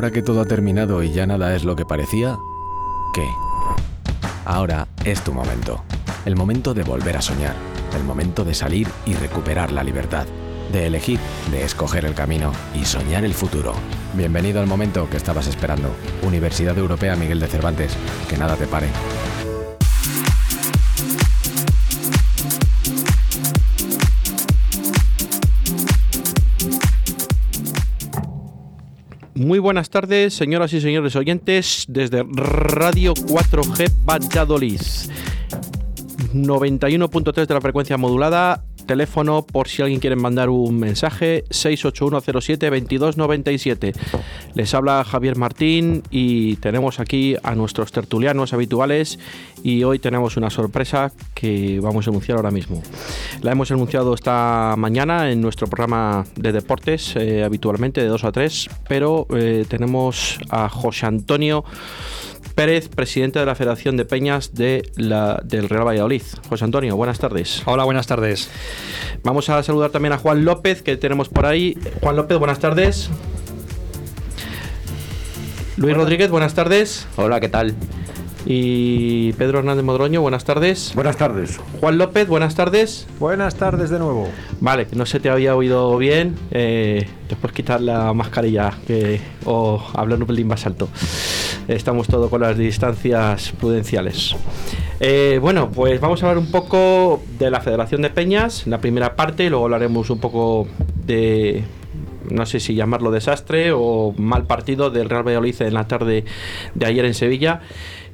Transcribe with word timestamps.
Ahora 0.00 0.12
que 0.12 0.22
todo 0.22 0.40
ha 0.40 0.46
terminado 0.46 1.02
y 1.02 1.12
ya 1.12 1.26
nada 1.26 1.54
es 1.54 1.62
lo 1.62 1.76
que 1.76 1.84
parecía, 1.84 2.38
¿qué? 3.12 3.28
Ahora 4.46 4.88
es 5.04 5.22
tu 5.22 5.34
momento. 5.34 5.84
El 6.24 6.36
momento 6.36 6.72
de 6.72 6.84
volver 6.84 7.18
a 7.18 7.20
soñar. 7.20 7.54
El 7.94 8.04
momento 8.04 8.42
de 8.42 8.54
salir 8.54 8.88
y 9.04 9.12
recuperar 9.12 9.72
la 9.72 9.84
libertad. 9.84 10.26
De 10.72 10.86
elegir, 10.86 11.18
de 11.50 11.64
escoger 11.64 12.06
el 12.06 12.14
camino 12.14 12.50
y 12.74 12.86
soñar 12.86 13.26
el 13.26 13.34
futuro. 13.34 13.74
Bienvenido 14.14 14.62
al 14.62 14.66
momento 14.66 15.06
que 15.10 15.18
estabas 15.18 15.46
esperando. 15.48 15.90
Universidad 16.22 16.78
Europea 16.78 17.14
Miguel 17.14 17.38
de 17.38 17.48
Cervantes. 17.48 17.94
Que 18.26 18.38
nada 18.38 18.56
te 18.56 18.66
pare. 18.66 18.86
Buenas 29.60 29.90
tardes, 29.90 30.34
señoras 30.34 30.72
y 30.72 30.80
señores 30.80 31.14
oyentes, 31.16 31.84
desde 31.88 32.24
Radio 32.32 33.14
4G 33.14 33.90
Valladolid. 34.04 34.80
91.3 36.34 37.46
de 37.46 37.54
la 37.54 37.60
frecuencia 37.60 37.96
modulada 37.96 38.64
teléfono 38.90 39.46
por 39.46 39.68
si 39.68 39.82
alguien 39.82 40.00
quiere 40.00 40.16
mandar 40.16 40.48
un 40.48 40.76
mensaje 40.76 41.44
681072297. 41.50 43.94
Les 44.54 44.74
habla 44.74 45.04
Javier 45.04 45.36
Martín 45.36 46.02
y 46.10 46.56
tenemos 46.56 46.98
aquí 46.98 47.36
a 47.44 47.54
nuestros 47.54 47.92
tertulianos 47.92 48.52
habituales 48.52 49.20
y 49.62 49.84
hoy 49.84 50.00
tenemos 50.00 50.36
una 50.36 50.50
sorpresa 50.50 51.12
que 51.34 51.78
vamos 51.80 52.08
a 52.08 52.10
anunciar 52.10 52.38
ahora 52.38 52.50
mismo. 52.50 52.82
La 53.42 53.52
hemos 53.52 53.70
anunciado 53.70 54.12
esta 54.12 54.74
mañana 54.76 55.30
en 55.30 55.40
nuestro 55.40 55.68
programa 55.68 56.24
de 56.34 56.50
deportes 56.50 57.14
eh, 57.14 57.44
habitualmente 57.44 58.00
de 58.00 58.08
2 58.08 58.24
a 58.24 58.32
3, 58.32 58.70
pero 58.88 59.28
eh, 59.36 59.66
tenemos 59.68 60.40
a 60.48 60.68
José 60.68 61.06
Antonio 61.06 61.64
Pérez, 62.60 62.90
presidente 62.90 63.38
de 63.38 63.46
la 63.46 63.54
Federación 63.54 63.96
de 63.96 64.04
Peñas 64.04 64.52
de 64.52 64.82
la, 64.96 65.40
del 65.42 65.66
Real 65.70 65.86
Valladolid. 65.86 66.20
José 66.50 66.66
Antonio, 66.66 66.94
buenas 66.94 67.18
tardes. 67.18 67.62
Hola, 67.64 67.84
buenas 67.84 68.06
tardes. 68.06 68.50
Vamos 69.24 69.48
a 69.48 69.62
saludar 69.62 69.88
también 69.88 70.12
a 70.12 70.18
Juan 70.18 70.44
López, 70.44 70.82
que 70.82 70.98
tenemos 70.98 71.30
por 71.30 71.46
ahí. 71.46 71.78
Juan 72.02 72.16
López, 72.16 72.36
buenas 72.36 72.58
tardes. 72.58 73.08
Luis 75.78 75.96
Rodríguez, 75.96 76.30
buenas 76.30 76.52
tardes. 76.52 77.06
Hola, 77.16 77.40
¿qué 77.40 77.48
tal? 77.48 77.74
Y 78.46 79.32
Pedro 79.34 79.58
Hernández 79.58 79.84
Modroño, 79.84 80.22
buenas 80.22 80.44
tardes. 80.44 80.92
Buenas 80.94 81.16
tardes. 81.16 81.60
Juan 81.80 81.98
López, 81.98 82.26
buenas 82.26 82.54
tardes. 82.54 83.06
Buenas 83.18 83.56
tardes 83.56 83.90
de 83.90 83.98
nuevo. 83.98 84.28
Vale, 84.60 84.86
que 84.86 84.96
no 84.96 85.06
se 85.06 85.20
te 85.20 85.28
había 85.28 85.54
oído 85.54 85.96
bien. 85.98 86.36
Eh, 86.50 87.06
te 87.28 87.36
puedes 87.36 87.54
quitar 87.54 87.80
la 87.80 88.12
mascarilla 88.14 88.72
que, 88.86 89.20
o 89.44 89.82
hablar 89.94 90.20
un 90.20 90.26
pelín 90.26 90.48
más 90.48 90.66
alto. 90.66 90.88
Estamos 91.68 92.08
todos 92.08 92.30
con 92.30 92.40
las 92.40 92.56
distancias 92.56 93.52
prudenciales. 93.60 94.34
Eh, 95.00 95.38
bueno, 95.40 95.70
pues 95.70 96.00
vamos 96.00 96.22
a 96.22 96.28
hablar 96.28 96.42
un 96.42 96.50
poco 96.50 97.22
de 97.38 97.50
la 97.50 97.60
Federación 97.60 98.02
de 98.02 98.10
Peñas, 98.10 98.66
la 98.66 98.78
primera 98.78 99.16
parte, 99.16 99.48
luego 99.48 99.64
hablaremos 99.64 100.10
un 100.10 100.20
poco 100.20 100.68
de, 101.06 101.64
no 102.28 102.44
sé 102.44 102.60
si 102.60 102.74
llamarlo 102.74 103.10
desastre 103.10 103.72
o 103.72 104.14
mal 104.18 104.46
partido 104.46 104.90
del 104.90 105.08
Real 105.08 105.26
Valladolid 105.26 105.62
en 105.62 105.74
la 105.74 105.88
tarde 105.88 106.24
de 106.74 106.86
ayer 106.86 107.04
en 107.04 107.14
Sevilla. 107.14 107.60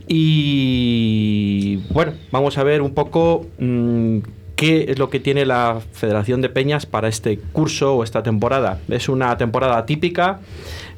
Y 0.09 1.77
bueno, 1.91 2.13
vamos 2.31 2.59
a 2.59 2.65
ver 2.65 2.81
un 2.81 2.95
poco 2.95 3.47
mmm, 3.59 4.19
qué 4.55 4.87
es 4.89 4.99
lo 4.99 5.11
que 5.11 5.21
tiene 5.21 5.45
la 5.45 5.81
Federación 5.93 6.41
de 6.41 6.49
Peñas 6.49 6.87
para 6.87 7.09
este 7.09 7.39
curso 7.39 7.97
o 7.97 8.05
esta 8.05 8.23
temporada. 8.23 8.81
Es 8.89 9.09
una 9.09 9.37
temporada 9.37 9.85
típica, 9.85 10.41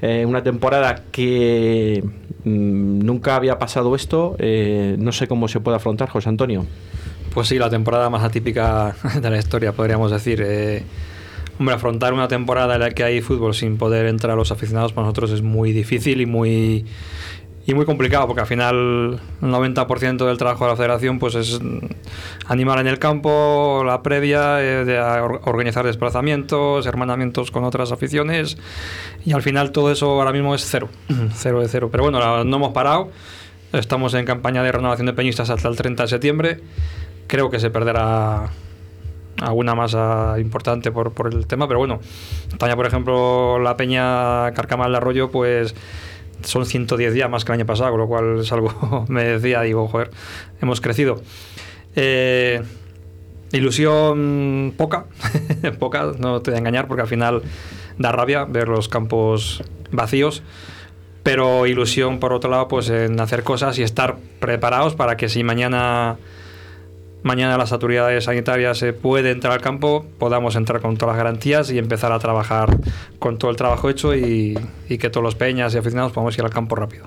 eh, 0.03 0.25
una 0.27 0.43
temporada 0.43 1.03
que 1.11 2.05
mmm, 2.45 3.01
nunca 3.01 3.37
había 3.37 3.59
pasado 3.59 3.97
esto. 3.97 4.37
Eh, 4.39 4.97
no 4.99 5.13
sé 5.13 5.27
cómo 5.27 5.49
se 5.49 5.61
puede 5.61 5.77
afrontar, 5.77 6.09
José 6.09 6.29
Antonio. 6.29 6.67
Pues 7.35 7.49
sí, 7.49 7.59
la 7.59 7.71
temporada 7.71 8.11
más 8.11 8.23
atípica 8.23 8.95
de 9.21 9.31
la 9.31 9.39
historia, 9.39 9.73
podríamos 9.73 10.11
decir. 10.11 10.43
Eh, 10.45 10.83
hombre, 11.59 11.75
afrontar 11.75 12.13
una 12.13 12.29
temporada 12.29 12.75
en 12.75 12.81
la 12.81 12.91
que 12.91 13.03
hay 13.03 13.21
fútbol 13.21 13.55
sin 13.55 13.77
poder 13.79 14.07
entrar 14.07 14.33
a 14.33 14.37
los 14.37 14.53
aficionados 14.53 14.93
para 14.93 15.07
nosotros 15.07 15.33
es 15.33 15.43
muy 15.43 15.73
difícil 15.73 16.21
y 16.21 16.27
muy 16.27 16.85
y 17.69 17.75
muy 17.75 17.85
complicado 17.85 18.27
porque 18.27 18.41
al 18.41 18.47
final 18.47 19.21
el 19.43 19.49
90% 19.49 20.27
del 20.27 20.39
trabajo 20.39 20.65
de 20.65 20.71
la 20.71 20.77
federación 20.77 21.19
pues 21.19 21.35
es 21.35 21.61
animar 22.47 22.79
en 22.79 22.87
el 22.87 22.99
campo, 22.99 23.83
la 23.85 24.03
previa, 24.03 24.63
eh, 24.63 24.87
de 24.87 24.99
organizar 24.99 25.85
desplazamientos, 25.85 26.87
hermanamientos 26.87 27.51
con 27.51 27.65
otras 27.65 27.93
aficiones 27.93 28.57
y 29.27 29.35
al 29.35 29.43
final 29.43 29.71
todo 29.71 29.93
eso 29.93 30.07
ahora 30.13 30.33
mismo 30.33 30.55
es 30.55 30.65
cero, 30.65 30.89
cero 31.35 31.61
de 31.61 31.69
cero. 31.69 31.91
Pero 31.93 32.05
bueno, 32.05 32.43
no 32.43 32.57
hemos 32.57 32.73
parado, 32.73 33.11
estamos 33.75 34.15
en 34.15 34.25
campaña 34.25 34.63
de 34.63 34.73
renovación 34.73 35.05
de 35.05 35.13
peñistas 35.13 35.51
hasta 35.51 35.69
el 35.69 35.77
30 35.77 36.05
de 36.05 36.09
septiembre, 36.09 36.61
creo 37.27 37.51
que 37.51 37.61
se 37.61 37.69
perderá 37.69 38.49
alguna 39.43 39.75
masa 39.75 40.37
importante 40.39 40.91
por, 40.91 41.13
por 41.13 41.35
el 41.35 41.47
tema, 41.47 41.69
pero 41.69 41.81
bueno, 41.81 42.01
España 42.49 42.75
por 42.77 42.87
ejemplo, 42.87 43.59
la 43.59 43.77
peña 43.77 44.55
Carcamal 44.55 44.91
de 44.91 44.97
Arroyo 44.97 45.31
pues 45.31 45.75
son 46.43 46.67
110 46.67 47.13
días 47.13 47.31
más 47.31 47.45
que 47.45 47.53
el 47.53 47.59
año 47.59 47.67
pasado, 47.67 47.91
con 47.91 48.01
lo 48.01 48.07
cual 48.07 48.41
es 48.41 48.53
algo, 48.53 49.05
me 49.09 49.25
decía, 49.25 49.63
digo, 49.63 49.89
joder, 49.89 50.11
hemos 50.61 50.81
crecido. 50.81 51.21
Eh, 51.97 52.63
ilusión 53.53 54.75
poca, 54.77 55.07
poca, 55.79 56.13
no 56.19 56.41
te 56.43 56.51
voy 56.51 56.57
a 56.57 56.59
engañar, 56.59 56.87
porque 56.87 57.03
al 57.03 57.09
final 57.09 57.43
da 57.99 58.13
rabia 58.13 58.45
ver 58.45 58.69
los 58.69 58.89
campos 58.89 59.63
vacíos, 59.91 60.43
pero 61.23 61.67
ilusión 61.67 62.21
por 62.21 62.33
otro 62.33 62.51
lado, 62.51 62.69
pues 62.69 62.89
en 62.91 63.19
hacer 63.21 63.43
cosas 63.43 63.79
y 63.79 63.83
estar 63.83 64.17
preparados 64.41 64.95
para 64.95 65.17
que 65.17 65.29
si 65.29 65.43
mañana 65.45 66.17
mañana 67.23 67.57
las 67.59 67.73
autoridades 67.73 68.25
sanitarias 68.25 68.79
se 68.79 68.93
puede 68.93 69.31
entrar 69.31 69.53
al 69.53 69.61
campo, 69.61 70.07
podamos 70.19 70.57
entrar 70.57 70.81
con 70.81 70.97
todas 70.97 71.15
las 71.17 71.25
garantías 71.25 71.71
y 71.71 71.79
empezar 71.79 72.13
a 72.13 72.19
trabajar 72.19 72.77
con 73.19 73.39
todo 73.39 73.51
el 73.51 73.57
trabajo 73.57 73.91
hecho 73.91 74.15
y, 74.15 74.59
y 74.89 74.99
que 74.99 75.11
todos 75.11 75.25
los 75.25 75.35
peñas 75.35 75.75
y 75.75 75.79
aficionados 75.79 76.13
podamos 76.13 76.37
ir 76.39 76.45
al 76.45 76.51
campo 76.51 76.77
rápido. 76.77 77.07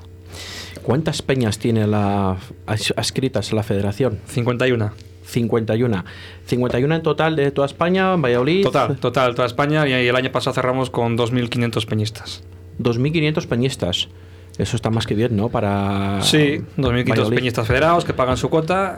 ¿Cuántas 0.83 1.21
peñas 1.21 1.59
tiene 1.59 1.85
la 1.85 2.37
adscritas 2.65 3.53
la 3.53 3.63
federación? 3.63 4.19
51. 4.25 4.91
51. 5.23 6.05
51 6.45 6.95
en 6.95 7.03
total 7.03 7.35
de 7.35 7.51
toda 7.51 7.67
España, 7.67 8.15
Valladolid. 8.15 8.63
Total, 8.63 8.97
total, 8.97 9.35
toda 9.35 9.45
España 9.45 9.87
y 9.87 10.07
el 10.07 10.15
año 10.15 10.31
pasado 10.31 10.55
cerramos 10.55 10.89
con 10.89 11.17
2.500 11.17 11.85
peñistas. 11.85 12.43
2.500 12.79 13.47
peñistas. 13.47 14.09
Eso 14.57 14.75
está 14.75 14.89
más 14.89 15.05
que 15.05 15.15
bien, 15.15 15.35
¿no? 15.35 15.49
Para. 15.49 16.21
Sí, 16.21 16.61
2.500 16.77 17.33
peñistas 17.33 17.67
federados 17.67 18.03
que 18.03 18.13
pagan 18.13 18.37
su 18.37 18.49
cuota 18.49 18.97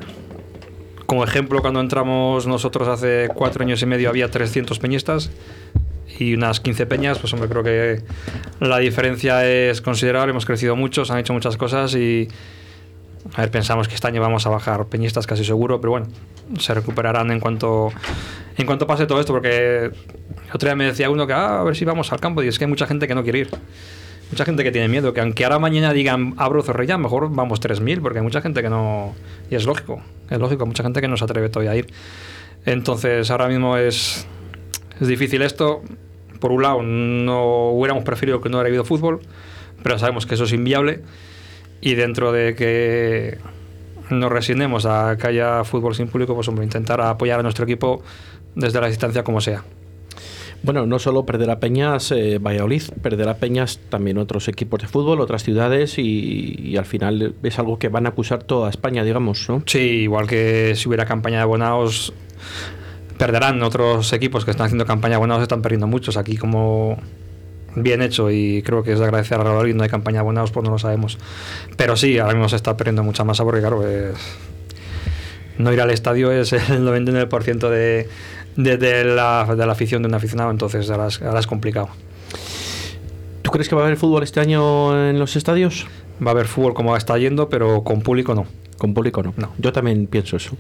como 1.14 1.26
ejemplo, 1.26 1.62
cuando 1.62 1.80
entramos 1.80 2.48
nosotros 2.48 2.88
hace 2.88 3.30
cuatro 3.36 3.64
años 3.64 3.80
y 3.84 3.86
medio 3.86 4.10
había 4.10 4.32
300 4.32 4.80
peñistas 4.80 5.30
y 6.18 6.34
unas 6.34 6.60
15 6.60 6.88
peñas, 6.88 7.20
pues 7.20 7.32
hombre, 7.34 7.48
creo 7.48 7.62
que 7.62 8.02
la 8.60 8.80
diferencia 8.80 9.48
es 9.48 9.80
considerable, 9.80 10.32
hemos 10.32 10.48
crecido 10.48 10.76
mucho, 10.76 11.06
se 11.06 11.14
han 11.14 11.20
hecho 11.20 11.32
muchas 11.32 11.56
cosas 11.56 11.94
y 11.94 12.30
a 13.36 13.42
ver, 13.42 13.52
pensamos 13.52 13.88
que 13.88 13.94
este 13.94 14.08
año 14.08 14.22
vamos 14.22 14.48
a 14.48 14.50
bajar 14.50 14.88
peñistas 14.88 15.28
casi 15.28 15.46
seguro, 15.46 15.80
pero 15.80 15.92
bueno, 15.92 16.08
se 16.58 16.74
recuperarán 16.74 17.30
en 17.30 17.40
cuanto 17.40 17.92
en 18.58 18.66
cuanto 18.66 18.88
pase 18.88 19.06
todo 19.06 19.20
esto, 19.20 19.34
porque 19.34 19.92
otro 20.52 20.68
día 20.68 20.76
me 20.76 20.86
decía 20.86 21.12
uno 21.12 21.28
que 21.28 21.34
ah, 21.34 21.60
a 21.60 21.64
ver 21.64 21.76
si 21.76 21.86
vamos 21.86 22.12
al 22.12 22.20
campo 22.20 22.42
y 22.42 22.48
es 22.48 22.58
que 22.58 22.66
hay 22.66 22.70
mucha 22.70 22.88
gente 22.88 23.08
que 23.08 23.14
no 23.14 23.22
quiere 23.22 23.38
ir 23.38 23.52
mucha 24.34 24.46
gente 24.46 24.64
que 24.64 24.72
tiene 24.72 24.88
miedo, 24.88 25.14
que 25.14 25.22
aunque 25.22 25.44
ahora 25.44 25.60
mañana 25.60 25.94
digan 25.94 26.34
abro 26.38 26.64
Zorrilla, 26.64 26.98
mejor 26.98 27.30
vamos 27.32 27.62
3.000, 27.62 28.02
porque 28.02 28.18
hay 28.18 28.24
mucha 28.24 28.42
gente 28.42 28.64
que 28.64 28.70
no... 28.70 29.14
Y 29.52 29.56
es 29.56 29.66
lógico, 29.68 30.02
es 30.28 30.40
lógico, 30.40 30.66
mucha 30.66 30.82
gente 30.82 31.02
que 31.02 31.08
no 31.08 31.18
se 31.18 31.24
atreve 31.24 31.50
todavía 31.50 31.72
a 31.72 31.76
ir. 31.76 31.94
Entonces 32.66 33.30
ahora 33.30 33.48
mismo 33.48 33.78
es, 33.78 34.26
es 35.00 35.08
difícil 35.08 35.44
esto. 35.44 35.84
Por 36.40 36.52
un 36.52 36.64
lado, 36.64 36.82
no 36.82 37.70
hubiéramos 37.70 38.04
preferido 38.04 38.42
que 38.42 38.50
no 38.50 38.58
hubiera 38.58 38.70
habido 38.70 38.86
fútbol, 38.86 39.20
pero 39.84 40.00
sabemos 40.00 40.26
que 40.26 40.34
eso 40.34 40.46
es 40.46 40.52
inviable. 40.52 41.02
Y 41.80 41.94
dentro 41.94 42.32
de 42.32 42.56
que 42.56 43.38
nos 44.10 44.32
resignemos 44.32 44.88
a 44.88 45.16
que 45.16 45.28
haya 45.28 45.64
fútbol 45.64 45.94
sin 45.94 46.08
público, 46.08 46.34
pues 46.34 46.48
hombre, 46.48 46.66
intentar 46.66 47.00
apoyar 47.02 47.40
a 47.40 47.44
nuestro 47.44 47.66
equipo 47.66 48.02
desde 48.56 48.82
la 48.82 48.88
distancia 48.88 49.24
como 49.24 49.42
sea. 49.42 49.64
Bueno, 50.64 50.86
no 50.86 50.98
solo 50.98 51.26
perderá 51.26 51.60
Peñas 51.60 52.10
eh, 52.12 52.40
Valladolid, 52.40 52.84
perderá 53.02 53.36
Peñas 53.36 53.82
también 53.90 54.18
otros 54.18 54.48
equipos 54.48 54.82
de 54.82 54.88
fútbol, 54.88 55.20
otras 55.20 55.44
ciudades 55.44 55.98
y, 55.98 56.78
al 56.78 56.86
final 56.86 57.36
es 57.44 57.60
algo 57.60 57.78
que 57.78 57.90
van 57.90 58.06
a 58.06 58.10
acusar 58.10 58.44
toda 58.44 58.70
España, 58.70 59.04
digamos, 59.04 59.50
¿no? 59.50 59.62
Sí, 59.66 59.80
igual 59.80 60.26
que 60.26 60.74
si 60.76 60.88
hubiera 60.88 61.06
campaña 61.06 61.38
de 61.38 61.44
abonados, 61.44 62.14
perderán 63.18 63.62
otros 63.62 64.14
equipos 64.14 64.46
que 64.46 64.52
están 64.52 64.68
haciendo 64.68 64.86
campaña 64.86 65.12
de 65.12 65.16
abonados, 65.16 65.44
están 65.44 65.62
perdiendo 65.62 65.88
muchos. 65.88 66.16
Aquí 66.16 66.38
como 66.38 66.98
bien 67.76 68.02
hecho 68.02 68.32
y 68.32 68.62
creo 68.64 68.84
que 68.84 68.94
es 68.94 69.00
de 69.00 69.06
agradecer 69.06 69.42
a 69.42 69.44
Valladolid, 69.44 69.76
no 69.76 69.84
hay 69.84 69.90
campaña 69.90 70.16
de 70.16 70.22
abonados, 70.22 70.52
pues 70.52 70.64
no 70.64 70.72
lo 70.72 70.80
sabemos. 70.80 71.18
Pero 71.76 71.98
sí, 71.98 72.20
ahora 72.20 72.36
mismo 72.36 72.48
se 72.48 72.56
está 72.56 72.78
perdiendo 72.78 73.04
mucha 73.04 73.26
masa 73.26 73.44
porque 73.44 73.60
claro, 73.60 73.86
es... 73.86 74.16
no 75.58 75.74
ir 75.74 75.82
al 75.82 75.92
estadio 75.92 76.32
es 76.32 76.54
el 76.54 76.88
99% 76.88 77.70
de 77.70 78.08
de, 78.56 78.78
de, 78.78 79.04
la, 79.04 79.46
de, 79.56 79.66
la, 79.66 79.72
afición 79.72 80.02
de 80.02 80.08
un 80.08 80.16
aficionado, 80.16 80.52
entonces 80.52 80.90
ahora 80.90 81.08
es, 81.08 81.22
ahora 81.22 81.40
es 81.40 81.48
complicado. 81.48 81.90
¿Tú 83.42 83.52
crees 83.52 83.68
que 83.70 83.76
va 83.76 83.82
a 83.82 83.86
haber 83.86 83.98
fútbol 83.98 84.24
este 84.24 84.40
año 84.40 85.10
en 85.10 85.20
los 85.20 85.36
estadios? 85.36 85.88
Va 86.22 86.32
a 86.32 86.34
haber 86.34 86.48
fútbol 86.48 86.74
como 86.74 86.96
está 86.96 87.18
yendo, 87.18 87.50
pero 87.50 87.84
con 87.84 88.02
público 88.02 88.36
no. 88.36 88.46
Con 88.78 88.94
público 88.94 89.24
no. 89.24 89.34
Yo 89.58 89.72
también 89.72 90.08
pienso 90.08 90.38
eso. 90.38 90.58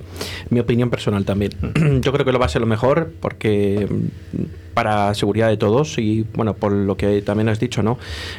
Mi 0.50 0.60
opinión 0.60 0.90
personal 0.90 1.26
también. 1.26 1.52
Mm. 1.62 2.00
Yo 2.02 2.12
creo 2.14 2.26
que 2.26 2.32
lo 2.32 2.40
va 2.40 2.46
a 2.46 2.50
ser 2.50 2.62
lo 2.62 2.68
mejor 2.68 3.12
porque 3.20 3.88
mm, 3.90 4.74
para 4.74 5.14
seguridad 5.14 5.50
de 5.50 5.58
todos 5.58 5.98
y 5.98 6.26
bueno, 6.34 6.54
por 6.56 6.72
lo 6.72 6.98
que 6.98 7.22
también 7.22 7.50
has 7.50 7.60
dicho, 7.60 7.84
¿no? 7.84 7.98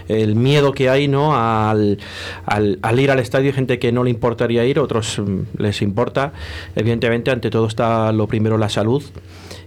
El 0.08 0.36
miedo 0.36 0.72
que 0.72 0.88
hay, 0.88 1.08
¿no? 1.08 1.36
Al, 1.36 1.98
al, 2.46 3.00
ir 3.00 3.10
al 3.10 3.18
estadio, 3.18 3.48
hay 3.48 3.52
gente 3.52 3.78
que 3.78 3.92
no 3.92 4.04
le 4.04 4.10
importaría 4.10 4.64
ir, 4.64 4.78
otros 4.78 5.18
mm, 5.18 5.58
les 5.58 5.82
importa. 5.82 6.32
Evidentemente, 6.74 7.30
ante 7.30 7.50
todo 7.50 7.66
está 7.66 8.12
lo 8.12 8.26
primero 8.26 8.58
la 8.58 8.68
salud 8.68 9.02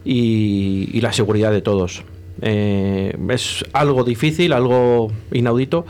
y, 0.04 1.00
la 1.02 1.14
seguridad 1.14 1.52
de 1.52 1.62
todos. 1.62 2.04
Eh, 2.42 3.16
es 3.30 3.66
algo 3.74 4.04
difícil, 4.04 4.54
algo 4.54 5.12
inaudito, 5.32 5.86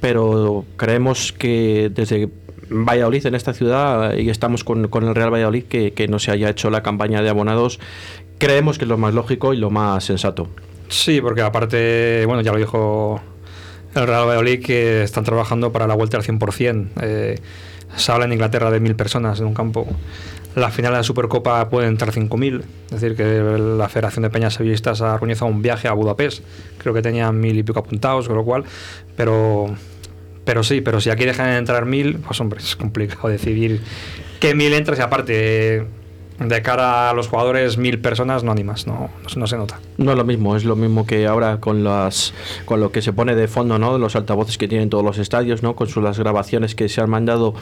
pero 0.00 0.64
creemos 0.76 1.32
que 1.32 1.90
desde 1.94 2.28
Valladolid, 2.70 3.26
en 3.26 3.34
esta 3.34 3.52
ciudad, 3.52 4.14
y 4.16 4.30
estamos 4.30 4.64
con, 4.64 4.84
el 4.84 5.14
Real 5.14 5.32
Valladolid, 5.32 5.64
que, 5.64 6.08
no 6.08 6.18
se 6.18 6.30
haya 6.30 6.50
hecho 6.50 6.70
la 6.70 6.82
campaña 6.82 7.22
de 7.22 7.28
abonados, 7.28 7.80
creemos 8.38 8.78
que 8.78 8.84
es 8.84 8.88
lo 8.88 8.98
más 8.98 9.14
lógico 9.14 9.54
y 9.54 9.56
lo 9.56 9.70
más 9.70 10.04
sensato. 10.04 10.48
Sí, 10.88 11.20
porque 11.20 11.42
aparte, 11.42 12.24
bueno, 12.26 12.42
ya 12.42 12.52
lo 12.52 12.58
dijo 12.58 13.20
el 13.94 14.06
Real 14.06 14.26
Valladolid, 14.26 14.62
que 14.62 15.02
están 15.02 15.24
trabajando 15.24 15.72
para 15.72 15.86
la 15.86 15.94
vuelta 15.94 16.16
al 16.16 16.22
100%. 16.22 16.88
Eh, 17.02 17.38
se 17.96 18.12
habla 18.12 18.26
en 18.26 18.32
Inglaterra 18.32 18.70
de 18.70 18.80
mil 18.80 18.94
personas 18.94 19.40
en 19.40 19.46
un 19.46 19.54
campo. 19.54 19.86
La 20.58 20.70
final 20.70 20.92
de 20.92 20.98
la 20.98 21.02
Supercopa 21.04 21.68
puede 21.68 21.86
entrar 21.86 22.12
5.000, 22.12 22.62
es 22.86 23.00
decir, 23.00 23.16
que 23.16 23.24
la 23.58 23.88
Federación 23.88 24.22
de 24.22 24.30
Peñas 24.30 24.54
Sevillistas 24.54 25.00
ha 25.02 25.14
organizado 25.14 25.50
un 25.50 25.62
viaje 25.62 25.86
a 25.88 25.92
Budapest, 25.92 26.42
creo 26.78 26.92
que 26.92 27.02
tenían 27.02 27.38
mil 27.38 27.56
y 27.56 27.62
pico 27.62 27.78
apuntados, 27.78 28.26
con 28.26 28.36
lo 28.36 28.44
cual, 28.44 28.64
pero 29.16 29.74
pero 30.44 30.62
sí, 30.62 30.80
pero 30.80 30.98
si 31.00 31.10
aquí 31.10 31.26
dejan 31.26 31.48
de 31.48 31.56
entrar 31.58 31.84
mil, 31.84 32.18
pues 32.20 32.40
hombre, 32.40 32.58
es 32.60 32.74
complicado 32.74 33.28
decidir 33.28 33.82
qué 34.40 34.54
mil 34.54 34.72
entras 34.72 34.98
y 34.98 35.02
aparte 35.02 35.86
de 36.38 36.62
cara 36.62 37.10
a 37.10 37.14
los 37.14 37.28
jugadores 37.28 37.78
mil 37.78 38.00
personas 38.00 38.44
no 38.44 38.52
animas, 38.52 38.86
no, 38.86 39.10
no, 39.36 39.46
se 39.46 39.56
nota. 39.56 39.80
No 39.96 40.12
es 40.12 40.16
lo 40.16 40.24
mismo, 40.24 40.56
es 40.56 40.64
lo 40.64 40.76
mismo 40.76 41.06
que 41.06 41.26
ahora 41.26 41.58
con 41.58 41.82
las 41.82 42.32
con 42.64 42.80
lo 42.80 42.92
que 42.92 43.02
se 43.02 43.12
pone 43.12 43.34
de 43.34 43.48
fondo, 43.48 43.78
¿no? 43.78 43.98
Los 43.98 44.14
altavoces 44.14 44.56
que 44.56 44.68
tienen 44.68 44.88
todos 44.88 45.04
los 45.04 45.18
estadios, 45.18 45.62
¿no? 45.62 45.74
Con 45.74 45.88
sus 45.88 46.02
las 46.02 46.18
grabaciones 46.18 46.74
que 46.74 46.88
se 46.88 47.00
han 47.00 47.10
mandado 47.10 47.54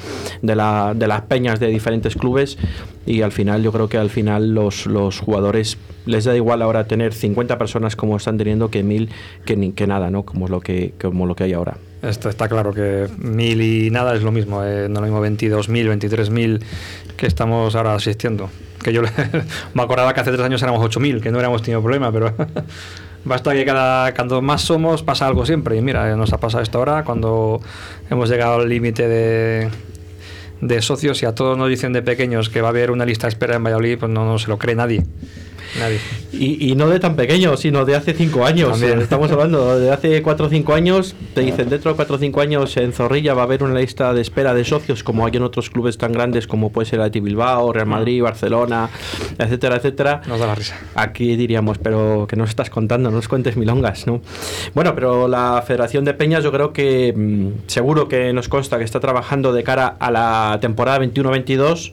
de, 0.43 0.56
la, 0.56 0.93
de 0.94 1.06
las 1.06 1.23
peñas 1.23 1.58
de 1.58 1.69
diferentes 1.69 2.17
clubes 2.17 2.58
y 3.06 3.23
al 3.23 3.32
final 3.32 3.62
yo 3.62 3.73
creo 3.73 3.88
que 3.88 3.96
al 3.96 4.11
final 4.11 4.55
los, 4.55 4.87
los 4.87 5.20
jugadores 5.20 5.78
les 6.05 6.25
da 6.25 6.37
igual 6.37 6.61
ahora 6.61 6.87
tener 6.87 7.14
50 7.14 7.56
personas 7.56 7.96
como 7.96 8.17
están 8.17 8.37
teniendo 8.37 8.70
que 8.70 8.82
mil 8.82 9.08
que, 9.46 9.73
que 9.73 9.87
nada, 9.87 10.11
¿no? 10.11 10.25
Como 10.25 10.49
lo 10.49 10.61
que 10.61 10.93
como 11.00 11.26
lo 11.26 11.34
que 11.34 11.44
hay 11.44 11.55
ahora. 11.55 11.78
Esto 12.02 12.28
está 12.28 12.49
claro 12.49 12.73
que 12.73 13.08
mil 13.17 13.62
y 13.62 13.90
nada 13.90 14.14
es 14.14 14.23
lo 14.23 14.31
mismo, 14.31 14.62
eh, 14.62 14.87
no 14.88 15.00
lo 15.00 15.06
mismo 15.06 15.25
22.000, 15.25 15.99
23.000 15.99 16.61
que 17.17 17.26
estamos 17.26 17.75
ahora 17.75 17.94
asistiendo. 17.94 18.50
Que 18.82 18.93
yo 18.93 19.02
me 19.75 19.82
acordaba 19.82 20.14
que 20.14 20.20
hace 20.20 20.32
tres 20.32 20.43
años 20.43 20.62
éramos 20.62 20.81
8.000, 20.82 21.20
que 21.20 21.31
no 21.31 21.38
éramos 21.38 21.62
tenido 21.62 21.81
problema, 21.81 22.12
pero 22.12 22.34
basta 23.25 23.52
que 23.52 23.64
cada 23.64 24.14
cuando 24.14 24.43
más 24.43 24.62
somos 24.62 25.02
pasa 25.02 25.26
algo 25.26 25.46
siempre. 25.46 25.76
Y 25.76 25.82
mira, 25.82 26.14
nos 26.17 26.32
ha 26.32 26.38
pasado 26.38 26.62
esto 26.62 26.78
ahora 26.78 27.05
cuando 27.05 27.61
hemos 28.11 28.28
llegado 28.28 28.56
al 28.61 28.69
límite 28.69 29.08
de, 29.08 29.69
de 30.61 30.82
socios 30.82 31.23
y 31.23 31.26
a 31.26 31.34
todos 31.34 31.56
nos 31.58 31.69
dicen 31.69 31.93
de 31.93 32.02
pequeños 32.02 32.49
que 32.49 32.61
va 32.61 32.69
a 32.69 32.70
haber 32.70 32.90
una 32.90 33.05
lista 33.05 33.28
espera 33.28 33.56
en 33.56 33.64
Valladolid, 33.64 33.99
pues 33.99 34.11
no 34.11 34.38
se 34.38 34.49
lo 34.49 34.58
cree 34.58 34.75
nadie. 34.75 35.05
Y, 36.32 36.75
no 36.76 36.88
de 36.88 37.00
tan 37.00 37.17
pequeño, 37.17 37.56
sino 37.56 37.84
de 37.84 37.96
hace 37.96 38.12
cinco 38.12 38.44
años. 38.44 38.81
Estamos 39.06 39.31
hablando 39.31 39.78
de 39.78 39.90
hace 39.90 40.23
cuatro 40.23 40.46
o 40.46 40.49
cinco 40.49 40.75
años. 40.75 41.14
Te 41.34 41.40
dicen, 41.40 41.69
dentro 41.69 41.90
de 41.90 41.96
cuatro 41.96 42.17
o 42.17 42.19
cinco 42.19 42.40
años 42.40 42.76
en 42.76 42.93
Zorrilla 42.93 43.34
va 43.34 43.43
a 43.43 43.44
haber 43.44 43.62
una 43.62 43.78
lista 43.78 44.12
de 44.12 44.20
espera 44.20 44.55
de 44.55 44.64
socios, 44.64 45.02
como 45.02 45.26
hay 45.26 45.32
en 45.37 45.43
otros 45.43 45.70
clubes 45.70 45.99
tan 45.99 46.12
grandes 46.12 46.46
como 46.46 46.70
puede 46.70 46.88
ser 46.88 47.00
el 47.00 47.20
Bilbao, 47.20 47.73
Real 47.73 47.87
Madrid, 47.87 48.23
Barcelona, 48.23 48.90
etcétera, 49.38 49.76
etcétera. 49.76 50.23
Nos 50.26 50.40
da 50.40 50.46
la 50.46 50.55
risa. 50.55 50.76
Aquí 50.94 51.37
diríamos, 51.37 51.78
pero 51.78 52.26
que 52.28 52.37
nos 52.37 52.50
estás 52.50 52.70
contando, 52.70 53.11
no 53.11 53.17
nos 53.17 53.28
cuentes 53.28 53.56
milongas, 53.56 54.06
¿no? 54.06 54.20
Bueno, 54.75 54.94
pero 54.94 55.28
la 55.28 55.62
Federación 55.67 56.05
de 56.05 56.14
Peñas 56.14 56.44
yo 56.44 56.52
creo 56.52 56.73
que 56.73 57.12
mm, 57.17 57.69
seguro 57.69 58.08
que 58.08 58.32
nos 58.32 58.49
consta 58.49 58.78
que 58.78 58.84
está 58.84 59.00
trabajando 59.00 59.52
de 59.52 59.62
cara 59.62 59.96
a 59.99 60.11
la 60.11 60.58
temporada 60.61 60.99
21-22 61.00 61.93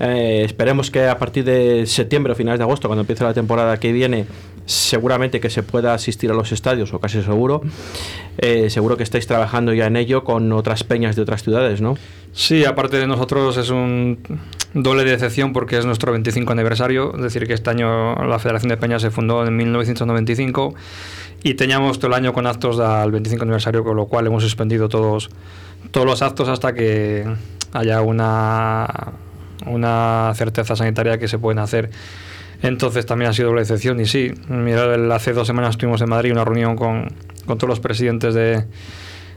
eh, 0.00 0.42
esperemos 0.44 0.90
que 0.90 1.06
a 1.06 1.18
partir 1.18 1.44
de 1.44 1.86
septiembre 1.86 2.32
o 2.32 2.36
finales 2.36 2.58
de 2.58 2.64
agosto, 2.64 2.88
cuando 2.88 3.00
empiece 3.02 3.24
la 3.24 3.34
temporada 3.34 3.78
que 3.78 3.92
viene, 3.92 4.26
seguramente 4.66 5.40
que 5.40 5.50
se 5.50 5.62
pueda 5.62 5.94
asistir 5.94 6.30
a 6.30 6.34
los 6.34 6.52
estadios, 6.52 6.92
o 6.92 7.00
casi 7.00 7.22
seguro. 7.22 7.62
Eh, 8.38 8.70
seguro 8.70 8.96
que 8.96 9.02
estáis 9.02 9.26
trabajando 9.26 9.72
ya 9.72 9.86
en 9.86 9.96
ello 9.96 10.24
con 10.24 10.52
otras 10.52 10.84
peñas 10.84 11.16
de 11.16 11.22
otras 11.22 11.42
ciudades, 11.42 11.80
¿no? 11.80 11.96
Sí, 12.32 12.64
aparte 12.64 12.98
de 12.98 13.06
nosotros 13.06 13.56
es 13.56 13.70
un 13.70 14.18
doble 14.74 15.04
de 15.04 15.12
decepción 15.12 15.52
porque 15.52 15.78
es 15.78 15.86
nuestro 15.86 16.12
25 16.12 16.52
aniversario, 16.52 17.14
es 17.16 17.22
decir, 17.22 17.46
que 17.46 17.54
este 17.54 17.70
año 17.70 18.14
la 18.14 18.38
Federación 18.38 18.68
de 18.68 18.76
Peñas 18.76 19.02
se 19.02 19.10
fundó 19.10 19.44
en 19.46 19.56
1995 19.56 20.74
y 21.42 21.54
teníamos 21.54 21.98
todo 21.98 22.08
el 22.08 22.14
año 22.14 22.32
con 22.32 22.46
actos 22.46 22.78
al 22.78 23.10
25 23.10 23.42
aniversario, 23.42 23.82
con 23.82 23.96
lo 23.96 24.06
cual 24.06 24.26
hemos 24.26 24.42
suspendido 24.42 24.88
todos, 24.88 25.30
todos 25.90 26.06
los 26.06 26.22
actos 26.22 26.48
hasta 26.48 26.74
que 26.74 27.26
haya 27.72 28.02
una 28.02 28.86
una 29.68 30.32
certeza 30.34 30.76
sanitaria 30.76 31.18
que 31.18 31.28
se 31.28 31.38
pueden 31.38 31.58
hacer. 31.58 31.90
Entonces 32.62 33.06
también 33.06 33.30
ha 33.30 33.34
sido 33.34 33.54
la 33.54 33.60
excepción 33.60 34.00
y 34.00 34.06
sí, 34.06 34.32
mira, 34.48 34.94
hace 35.14 35.32
dos 35.32 35.46
semanas 35.46 35.70
estuvimos 35.70 36.00
en 36.00 36.08
Madrid 36.08 36.32
una 36.32 36.44
reunión 36.44 36.74
con, 36.74 37.08
con 37.46 37.56
todos 37.58 37.68
los 37.68 37.80
presidentes 37.80 38.34
de, 38.34 38.64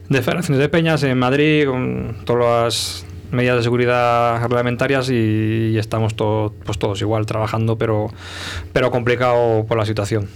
de 0.10 0.22
federaciones 0.22 0.60
de 0.60 0.70
peñas 0.70 1.04
en 1.04 1.18
Madrid, 1.18 1.68
con 1.68 2.18
todas 2.26 2.42
las 2.42 3.06
medidas 3.32 3.58
de 3.58 3.64
seguridad 3.64 4.42
reglamentarias 4.42 5.10
y, 5.10 5.78
estamos 5.78 6.14
pues 6.14 6.78
todos 6.78 7.00
igual 7.02 7.26
trabajando, 7.26 7.78
pero, 7.78 8.08
pero 8.74 8.92
complicado 8.92 9.66
por 9.66 9.78
la 9.78 9.86
situación. 9.86 10.28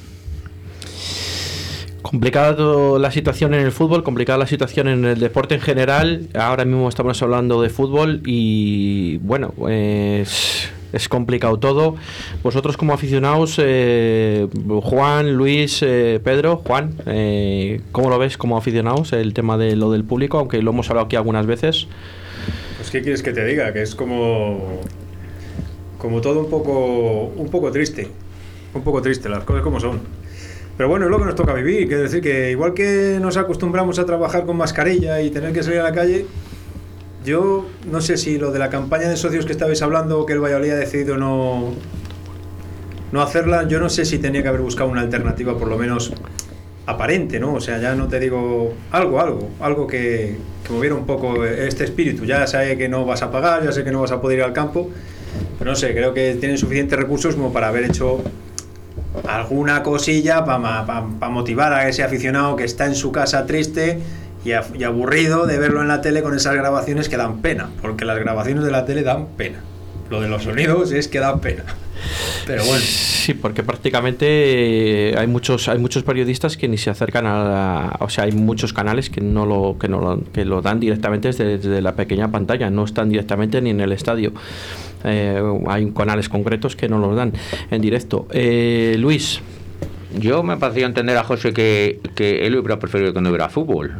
Complicada 2.15 2.97
la 2.97 3.11
situación 3.11 3.53
en 3.55 3.65
el 3.65 3.73
fútbol, 3.73 4.01
complicada 4.01 4.39
la 4.39 4.47
situación 4.47 4.87
en 4.87 5.03
el 5.03 5.19
deporte 5.19 5.55
en 5.55 5.59
general. 5.59 6.29
Ahora 6.33 6.63
mismo 6.63 6.87
estamos 6.87 7.21
hablando 7.21 7.61
de 7.61 7.69
fútbol 7.69 8.21
y 8.25 9.17
bueno, 9.17 9.53
es 9.67 11.09
complicado 11.09 11.59
todo. 11.59 11.97
Vosotros 12.41 12.77
como 12.77 12.93
aficionados, 12.93 13.59
eh, 13.61 14.47
Juan, 14.81 15.33
Luis, 15.33 15.81
eh, 15.81 16.21
Pedro, 16.23 16.61
Juan, 16.65 16.95
eh, 17.05 17.81
¿cómo 17.91 18.09
lo 18.09 18.17
ves 18.17 18.37
como 18.37 18.57
aficionados 18.57 19.11
el 19.11 19.33
tema 19.33 19.57
de 19.57 19.75
lo 19.75 19.91
del 19.91 20.05
público? 20.05 20.37
Aunque 20.37 20.61
lo 20.61 20.71
hemos 20.71 20.89
hablado 20.89 21.07
aquí 21.07 21.17
algunas 21.17 21.45
veces. 21.45 21.85
Pues 22.77 22.91
qué 22.91 23.01
quieres 23.01 23.23
que 23.23 23.33
te 23.33 23.43
diga, 23.43 23.73
que 23.73 23.81
es 23.81 23.93
como 23.93 24.79
como 25.97 26.21
todo 26.21 26.39
un 26.39 26.49
poco 26.49 27.33
un 27.35 27.49
poco 27.49 27.73
triste, 27.73 28.07
un 28.73 28.83
poco 28.83 29.01
triste 29.01 29.27
las 29.27 29.43
cosas 29.43 29.63
como 29.63 29.81
son. 29.81 30.24
Pero 30.77 30.89
bueno, 30.89 31.05
es 31.05 31.11
lo 31.11 31.19
que 31.19 31.25
nos 31.25 31.35
toca 31.35 31.53
vivir. 31.53 31.87
Quiero 31.87 32.03
decir 32.03 32.21
que 32.21 32.51
igual 32.51 32.73
que 32.73 33.17
nos 33.21 33.37
acostumbramos 33.37 33.97
a 33.99 34.05
trabajar 34.05 34.45
con 34.45 34.57
mascarilla 34.57 35.21
y 35.21 35.29
tener 35.29 35.53
que 35.53 35.63
salir 35.63 35.79
a 35.79 35.83
la 35.83 35.93
calle, 35.93 36.25
yo 37.23 37.65
no 37.89 38.01
sé 38.01 38.17
si 38.17 38.37
lo 38.37 38.51
de 38.51 38.59
la 38.59 38.69
campaña 38.69 39.09
de 39.09 39.15
socios 39.15 39.45
que 39.45 39.53
estabais 39.53 39.81
hablando, 39.81 40.25
que 40.25 40.33
el 40.33 40.39
Valladolid 40.39 40.71
ha 40.71 40.75
decidido 40.75 41.17
no, 41.17 41.73
no 43.11 43.21
hacerla, 43.21 43.67
yo 43.67 43.79
no 43.79 43.89
sé 43.89 44.05
si 44.05 44.19
tenía 44.19 44.43
que 44.43 44.49
haber 44.49 44.61
buscado 44.61 44.89
una 44.89 45.01
alternativa 45.01 45.57
por 45.57 45.69
lo 45.69 45.77
menos 45.77 46.13
aparente, 46.85 47.39
¿no? 47.39 47.53
O 47.53 47.61
sea, 47.61 47.79
ya 47.79 47.95
no 47.95 48.07
te 48.07 48.19
digo 48.19 48.73
algo, 48.91 49.19
algo, 49.19 49.49
algo 49.61 49.87
que, 49.87 50.35
que 50.67 50.73
moviera 50.73 50.95
un 50.95 51.05
poco 51.05 51.45
este 51.45 51.85
espíritu. 51.85 52.25
Ya 52.25 52.45
sé 52.47 52.77
que 52.77 52.89
no 52.89 53.05
vas 53.05 53.21
a 53.21 53.31
pagar, 53.31 53.63
ya 53.63 53.71
sé 53.71 53.83
que 53.83 53.91
no 53.91 54.01
vas 54.01 54.11
a 54.11 54.21
poder 54.21 54.39
ir 54.39 54.43
al 54.43 54.53
campo, 54.53 54.89
pero 55.57 55.71
no 55.71 55.75
sé, 55.75 55.93
creo 55.93 56.13
que 56.13 56.35
tienen 56.35 56.57
suficientes 56.57 56.99
recursos 56.99 57.35
como 57.35 57.51
para 57.53 57.69
haber 57.69 57.85
hecho 57.85 58.21
alguna 59.27 59.83
cosilla 59.83 60.45
para 60.45 61.29
motivar 61.29 61.73
a 61.73 61.87
ese 61.87 62.03
aficionado 62.03 62.55
que 62.55 62.63
está 62.63 62.85
en 62.85 62.95
su 62.95 63.11
casa 63.11 63.45
triste 63.45 63.99
y, 64.45 64.51
aburrido 64.83 65.47
de 65.47 65.57
verlo 65.57 65.81
en 65.81 65.87
la 65.87 66.01
tele 66.01 66.21
con 66.21 66.35
esas 66.35 66.55
grabaciones 66.55 67.09
que 67.09 67.17
dan 67.17 67.41
pena, 67.41 67.69
porque 67.81 68.05
las 68.05 68.19
grabaciones 68.19 68.63
de 68.63 68.71
la 68.71 68.85
tele 68.85 69.03
dan 69.03 69.27
pena. 69.37 69.59
Lo 70.09 70.21
de 70.21 70.27
los 70.27 70.43
sonidos 70.43 70.91
es 70.91 71.07
que 71.07 71.19
dan 71.19 71.39
pena. 71.39 71.63
Pero 72.45 72.63
bueno. 72.65 72.83
Sí, 72.85 73.33
porque 73.33 73.63
prácticamente 73.63 75.09
eh, 75.09 75.15
hay 75.17 75.25
muchos 75.25 75.67
hay 75.67 75.79
muchos 75.79 76.03
periodistas 76.03 76.57
que 76.57 76.67
ni 76.67 76.77
se 76.77 76.91
acercan 76.91 77.25
a 77.25 77.43
la, 77.43 77.97
o 77.99 78.09
sea, 78.09 78.25
hay 78.25 78.31
muchos 78.33 78.71
canales 78.71 79.09
que 79.09 79.21
no 79.21 79.47
lo 79.47 79.77
que 79.79 79.87
no 79.87 79.99
lo, 79.99 80.23
que 80.31 80.45
lo 80.45 80.61
dan 80.61 80.79
directamente 80.79 81.31
desde, 81.31 81.81
la 81.81 81.95
pequeña 81.95 82.29
pantalla, 82.29 82.69
no 82.69 82.83
están 82.83 83.09
directamente 83.09 83.61
ni 83.61 83.71
en 83.71 83.81
el 83.81 83.91
estadio. 83.91 84.31
Eh, 85.05 85.41
hay 85.67 85.91
canales 85.91 86.29
concretos 86.29 86.75
que 86.75 86.89
no 86.89 86.99
los 86.99 87.15
dan 87.15 87.33
en 87.71 87.81
directo. 87.81 88.27
Eh, 88.31 88.95
Luis. 88.99 89.41
Yo 90.17 90.43
me 90.43 90.55
parecía 90.55 90.85
entender 90.85 91.17
a 91.17 91.25
José 91.25 91.51
que, 91.51 91.99
que 92.15 92.47
él 92.47 92.55
hubiera 92.55 92.79
preferido 92.79 93.13
que 93.13 93.19
no 93.19 93.29
hubiera 93.29 93.49
fútbol. 93.49 93.95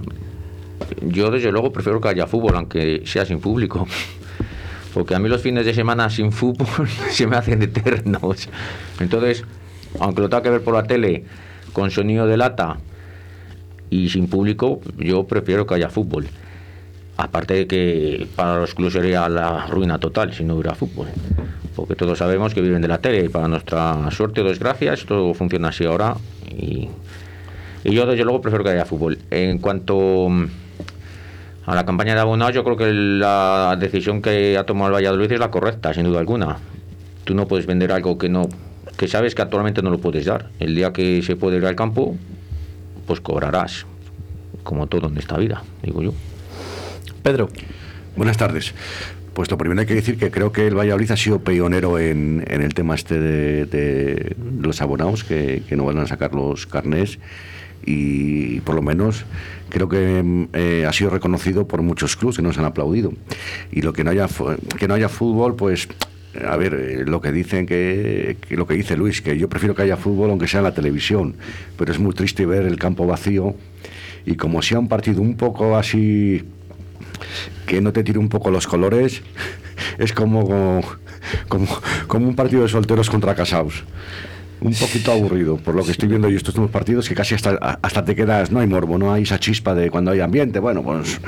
Yo 1.02 1.30
desde 1.30 1.52
luego 1.52 1.74
prefiero 1.74 2.00
que 2.00 2.08
haya 2.08 2.26
fútbol, 2.26 2.56
aunque 2.56 3.02
sea 3.06 3.26
sin 3.26 3.40
público. 3.40 3.86
Porque 4.94 5.14
a 5.14 5.20
mí 5.20 5.28
los 5.28 5.42
fines 5.42 5.66
de 5.66 5.74
semana 5.74 6.10
sin 6.10 6.32
fútbol 6.32 6.88
se 7.10 7.28
me 7.28 7.36
hacen 7.36 7.62
eternos. 7.62 8.48
Entonces, 9.00 9.44
aunque 10.00 10.22
lo 10.22 10.30
tenga 10.30 10.44
que 10.44 10.50
ver 10.52 10.62
por 10.62 10.74
la 10.74 10.84
tele 10.84 11.26
con 11.74 11.92
sonido 11.92 12.26
de 12.28 12.38
lata 12.38 12.78
Y 13.90 14.10
sin 14.10 14.28
público, 14.28 14.80
yo 14.98 15.28
prefiero 15.28 15.68
que 15.68 15.76
haya 15.76 15.90
fútbol. 15.90 16.28
Aparte 17.17 17.53
de 17.53 17.67
que 17.67 18.27
para 18.36 18.60
los 18.60 18.75
clubes 18.75 18.93
sería 18.93 19.29
la 19.29 19.67
ruina 19.67 20.00
total 20.00 20.34
si 20.34 20.43
no 20.43 20.55
hubiera 20.55 20.75
fútbol. 20.75 21.07
Porque 21.75 21.95
todos 21.95 22.17
sabemos 22.17 22.53
que 22.53 22.62
viven 22.62 22.81
de 22.81 22.88
la 22.88 22.98
tele 22.98 23.25
y 23.25 23.29
para 23.29 23.48
nuestra 23.48 24.10
suerte 24.12 24.41
o 24.41 24.43
desgracia 24.43 24.93
esto 24.93 25.34
funciona 25.34 25.69
así 25.69 25.86
ahora. 25.86 26.15
Y, 26.50 26.89
y 27.84 27.93
yo 27.93 28.05
desde 28.05 28.24
luego 28.24 28.41
prefiero 28.41 28.63
que 28.63 28.72
haya 28.72 28.86
fútbol. 28.86 29.17
En 29.31 29.60
cuanto 29.60 30.27
mm, 30.29 30.45
a 31.65 31.75
la 31.75 31.86
campaña 31.86 32.15
de 32.15 32.22
abonados, 32.22 32.53
yo 32.53 32.63
creo 32.63 32.75
que 32.75 32.91
la 32.91 33.77
decisión 33.79 34.22
que 34.22 34.57
ha 34.57 34.65
tomado 34.65 34.89
el 34.89 34.95
Valladolid 34.95 35.31
es 35.31 35.39
la 35.39 35.51
correcta, 35.51 35.93
sin 35.93 36.03
duda 36.03 36.19
alguna. 36.19 36.57
Tú 37.24 37.34
no 37.34 37.48
puedes 37.48 37.65
vender 37.65 37.91
algo 37.91 38.17
que 38.17 38.29
no 38.29 38.48
que 38.98 39.07
sabes 39.07 39.36
que 39.36 39.41
actualmente 39.41 39.81
no 39.81 39.89
lo 39.89 40.00
puedes 40.00 40.25
dar. 40.25 40.50
El 40.60 40.75
día 40.75 40.93
que 40.93 41.22
se 41.22 41.36
puede 41.36 41.57
ir 41.57 41.65
al 41.65 41.75
campo, 41.75 42.15
pues 43.05 43.19
cobrarás, 43.19 43.86
como 44.63 44.88
todo 44.88 45.07
en 45.07 45.17
esta 45.17 45.38
vida, 45.38 45.63
digo 45.84 46.01
yo. 46.01 46.13
Pedro. 47.25 47.50
Buenas 48.15 48.38
tardes. 48.38 48.75
Pues 49.34 49.50
lo 49.50 49.58
primero 49.58 49.82
hay 49.82 49.88
que 49.88 49.96
decir 49.96 50.15
que 50.20 50.29
creo 50.29 50.51
que 50.51 50.67
el 50.67 50.77
Valladolid 50.77 51.10
ha 51.10 51.17
sido 51.17 51.39
pionero 51.39 51.98
en, 51.98 52.46
el 52.48 52.75
tema 52.75 52.94
este 52.94 53.20
de, 53.20 54.36
los 54.62 54.79
abonados, 54.79 55.24
que, 55.24 55.63
no 55.72 55.86
van 55.86 55.98
a 55.98 56.05
sacar 56.05 56.36
los 56.36 56.67
carnés 56.67 57.17
y 57.84 58.60
por 58.60 58.75
lo 58.75 58.84
menos 58.84 59.25
creo 59.70 59.89
que 59.89 60.48
eh, 60.53 60.86
ha 60.88 60.94
sido 60.94 61.10
reconocido 61.10 61.67
por 61.67 61.82
muchos 61.82 62.15
clubes 62.15 62.36
que 62.36 62.44
nos 62.44 62.60
han 62.60 62.65
aplaudido. 62.65 63.12
Y 63.72 63.82
lo 63.82 63.91
que 63.91 64.03
no 64.03 64.12
haya, 64.12 64.27
que 64.77 64.88
no 64.88 64.94
haya 64.94 65.10
fútbol, 65.10 65.55
pues 65.55 65.88
a 66.48 66.55
ver, 66.58 66.75
eh, 66.75 67.05
lo 67.08 67.22
que 67.22 67.32
dicen 67.32 67.65
que, 67.65 68.38
lo 68.51 68.67
que 68.67 68.75
dice 68.75 68.96
Luis, 68.96 69.24
que 69.24 69.36
yo 69.36 69.50
prefiero 69.50 69.74
que 69.74 69.82
haya 69.82 69.98
fútbol 69.98 70.29
aunque 70.29 70.48
sea 70.48 70.60
en 70.60 70.65
la 70.65 70.75
televisión, 70.75 71.38
pero 71.75 71.91
es 71.91 71.98
muy 71.98 72.13
triste 72.13 72.46
ver 72.46 72.67
el 72.67 72.77
campo 72.77 73.08
vacío 73.08 73.55
y 74.27 74.36
como 74.36 74.62
sea 74.62 74.77
un 74.77 74.88
partido 74.88 75.24
un 75.24 75.38
poco 75.38 75.75
así 75.75 76.44
que 77.65 77.81
no 77.81 77.93
te 77.93 78.03
tire 78.03 78.19
un 78.19 78.29
poco 78.29 78.51
los 78.51 78.67
colores, 78.67 79.22
es 79.98 80.13
como, 80.13 80.81
como, 81.48 81.67
como 82.07 82.27
un 82.27 82.36
partido 82.36 82.63
de 82.63 82.69
solteros 82.69 83.10
contra 83.10 83.36
casados 83.36 83.84
un 84.62 84.74
poquito 84.74 85.12
aburrido, 85.12 85.57
por 85.57 85.75
lo 85.75 85.84
que 85.84 85.91
estoy 85.91 86.10
viendo 86.10 86.29
yo 86.29 86.38
estos 86.38 86.53
últimos 86.53 86.72
partidos, 86.72 87.07
que 87.07 87.15
casi 87.15 87.36
hasta, 87.36 87.51
hasta 87.81 88.05
te 88.05 88.15
quedas, 88.15 88.51
no 88.51 88.60
hay 88.60 88.67
morbo, 88.67 88.98
no 88.98 89.13
hay 89.13 89.24
esa 89.24 89.39
chispa 89.39 89.75
de 89.75 89.91
cuando 89.91 90.12
hay 90.12 90.22
ambiente. 90.22 90.60
Bueno, 90.60 90.81
pues 90.81 91.19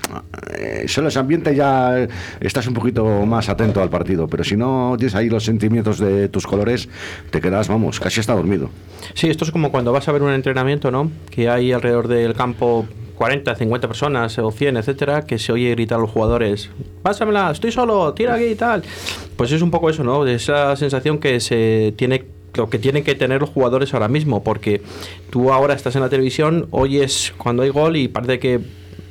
eh, 0.58 0.86
solo 0.88 1.10
ese 1.10 1.20
ambiente 1.20 1.56
ya 1.56 2.08
estás 2.39 2.67
un 2.67 2.74
poquito 2.74 3.25
más 3.25 3.50
atento 3.50 3.82
al 3.82 3.89
partido, 3.89 4.27
pero 4.27 4.44
si 4.44 4.56
no 4.56 4.96
tienes 4.98 5.15
ahí 5.15 5.29
los 5.29 5.44
sentimientos 5.44 6.00
de 6.00 6.29
tus 6.29 6.48
colores, 6.48 6.89
te 7.29 7.41
quedas, 7.41 7.67
vamos, 7.67 8.00
casi 8.00 8.20
está 8.20 8.34
dormido. 8.34 8.70
Sí, 9.13 9.29
esto 9.29 9.46
es 9.46 9.51
como 9.51 9.72
cuando 9.72 9.91
vas 9.91 10.08
a 10.08 10.12
ver 10.12 10.24
un 10.24 10.32
entrenamiento, 10.32 10.89
¿no? 10.89 11.12
Que 11.29 11.50
hay 11.50 11.72
alrededor 11.72 12.08
del 12.08 12.34
campo 12.34 12.88
40, 13.18 13.56
50 13.56 13.88
personas 13.88 14.38
o 14.38 14.52
100, 14.52 14.78
etcétera, 14.78 15.26
que 15.26 15.40
se 15.40 15.52
oye 15.52 15.72
gritar 15.72 15.98
a 15.98 16.02
los 16.02 16.12
jugadores, 16.12 16.70
pásamela, 17.02 17.52
estoy 17.52 17.72
solo, 17.72 18.14
tira 18.14 18.36
aquí 18.36 18.46
y 18.46 18.56
tal. 18.56 18.84
Pues 19.36 19.52
es 19.52 19.62
un 19.62 19.72
poco 19.72 19.90
eso, 19.90 20.04
¿no? 20.04 20.26
Esa 20.26 20.76
sensación 20.76 21.18
que 21.18 21.40
se 21.40 21.94
tiene 21.98 22.26
lo 22.54 22.70
que 22.70 22.80
tienen 22.80 23.04
que 23.04 23.16
tener 23.16 23.42
los 23.42 23.50
jugadores 23.50 23.94
ahora 23.94 24.08
mismo, 24.08 24.44
porque 24.44 24.82
tú 25.30 25.52
ahora 25.52 25.74
estás 25.74 25.96
en 25.96 26.02
la 26.02 26.10
televisión, 26.10 26.68
oyes 26.72 27.34
cuando 27.38 27.64
hay 27.64 27.70
gol 27.70 27.96
y 27.98 28.08
parece 28.08 28.40
que 28.40 28.60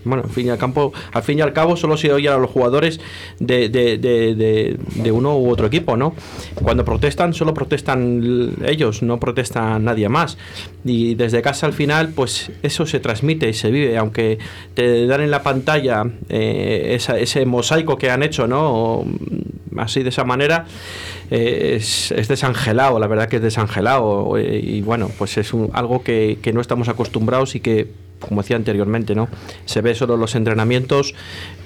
bueno, 0.07 0.25
al 0.25 0.31
fin 0.31 0.47
y 0.47 0.51
al, 0.51 0.59
campo, 0.59 0.93
al 1.13 1.23
fin 1.23 1.39
y 1.39 1.43
al 1.43 1.53
cabo 1.53 1.77
solo 1.77 1.97
se 1.97 2.13
oyen 2.13 2.33
a 2.33 2.39
los 2.39 2.51
jugadores 2.51 3.01
de, 3.39 4.79
uno 5.13 5.39
u 5.39 5.51
otro 5.51 5.67
equipo, 5.67 5.97
¿no? 5.97 6.15
Cuando 6.55 6.85
protestan, 6.85 7.35
solo 7.35 7.55
protestan 7.55 8.55
ellos, 8.65 9.03
no 9.03 9.19
protesta 9.19 9.79
nadie 9.79 10.09
más. 10.09 10.39
Y 10.85 11.15
desde 11.15 11.43
casa 11.43 11.67
al 11.67 11.73
final, 11.73 12.11
pues 12.15 12.51
eso 12.63 12.87
se 12.87 13.01
transmite 13.01 13.49
y 13.49 13.53
se 13.53 13.71
vive, 13.71 13.97
aunque 13.99 14.39
te 14.75 15.07
dan 15.07 15.21
en 15.21 15.31
la 15.31 15.43
pantalla 15.43 16.05
eh, 16.29 16.99
ese 16.99 17.47
mosaico 17.47 17.99
que 17.99 18.11
han 18.11 18.23
hecho, 18.23 18.47
¿no? 18.47 19.05
así 19.79 20.03
de 20.03 20.09
esa 20.09 20.25
manera, 20.25 20.67
eh, 21.31 21.75
es, 21.77 22.29
desangelado, 22.29 22.99
la 22.99 23.07
verdad 23.07 23.29
que 23.29 23.37
es 23.37 23.43
desangelado. 23.43 24.37
Eh, 24.39 24.61
y 24.63 24.83
bueno, 24.83 25.11
pues 25.19 25.37
es 25.39 25.53
algo 25.73 26.03
que 26.03 26.51
no 26.55 26.61
estamos 26.61 26.89
acostumbrados 26.89 27.55
y 27.55 27.61
que 27.61 27.89
como 28.21 28.43
decía 28.43 28.57
anteriormente, 28.57 29.15
¿no? 29.15 29.29
Se 29.65 29.81
ve 29.81 29.95
solo 29.95 30.17
los 30.17 30.35
entrenamientos 30.35 31.15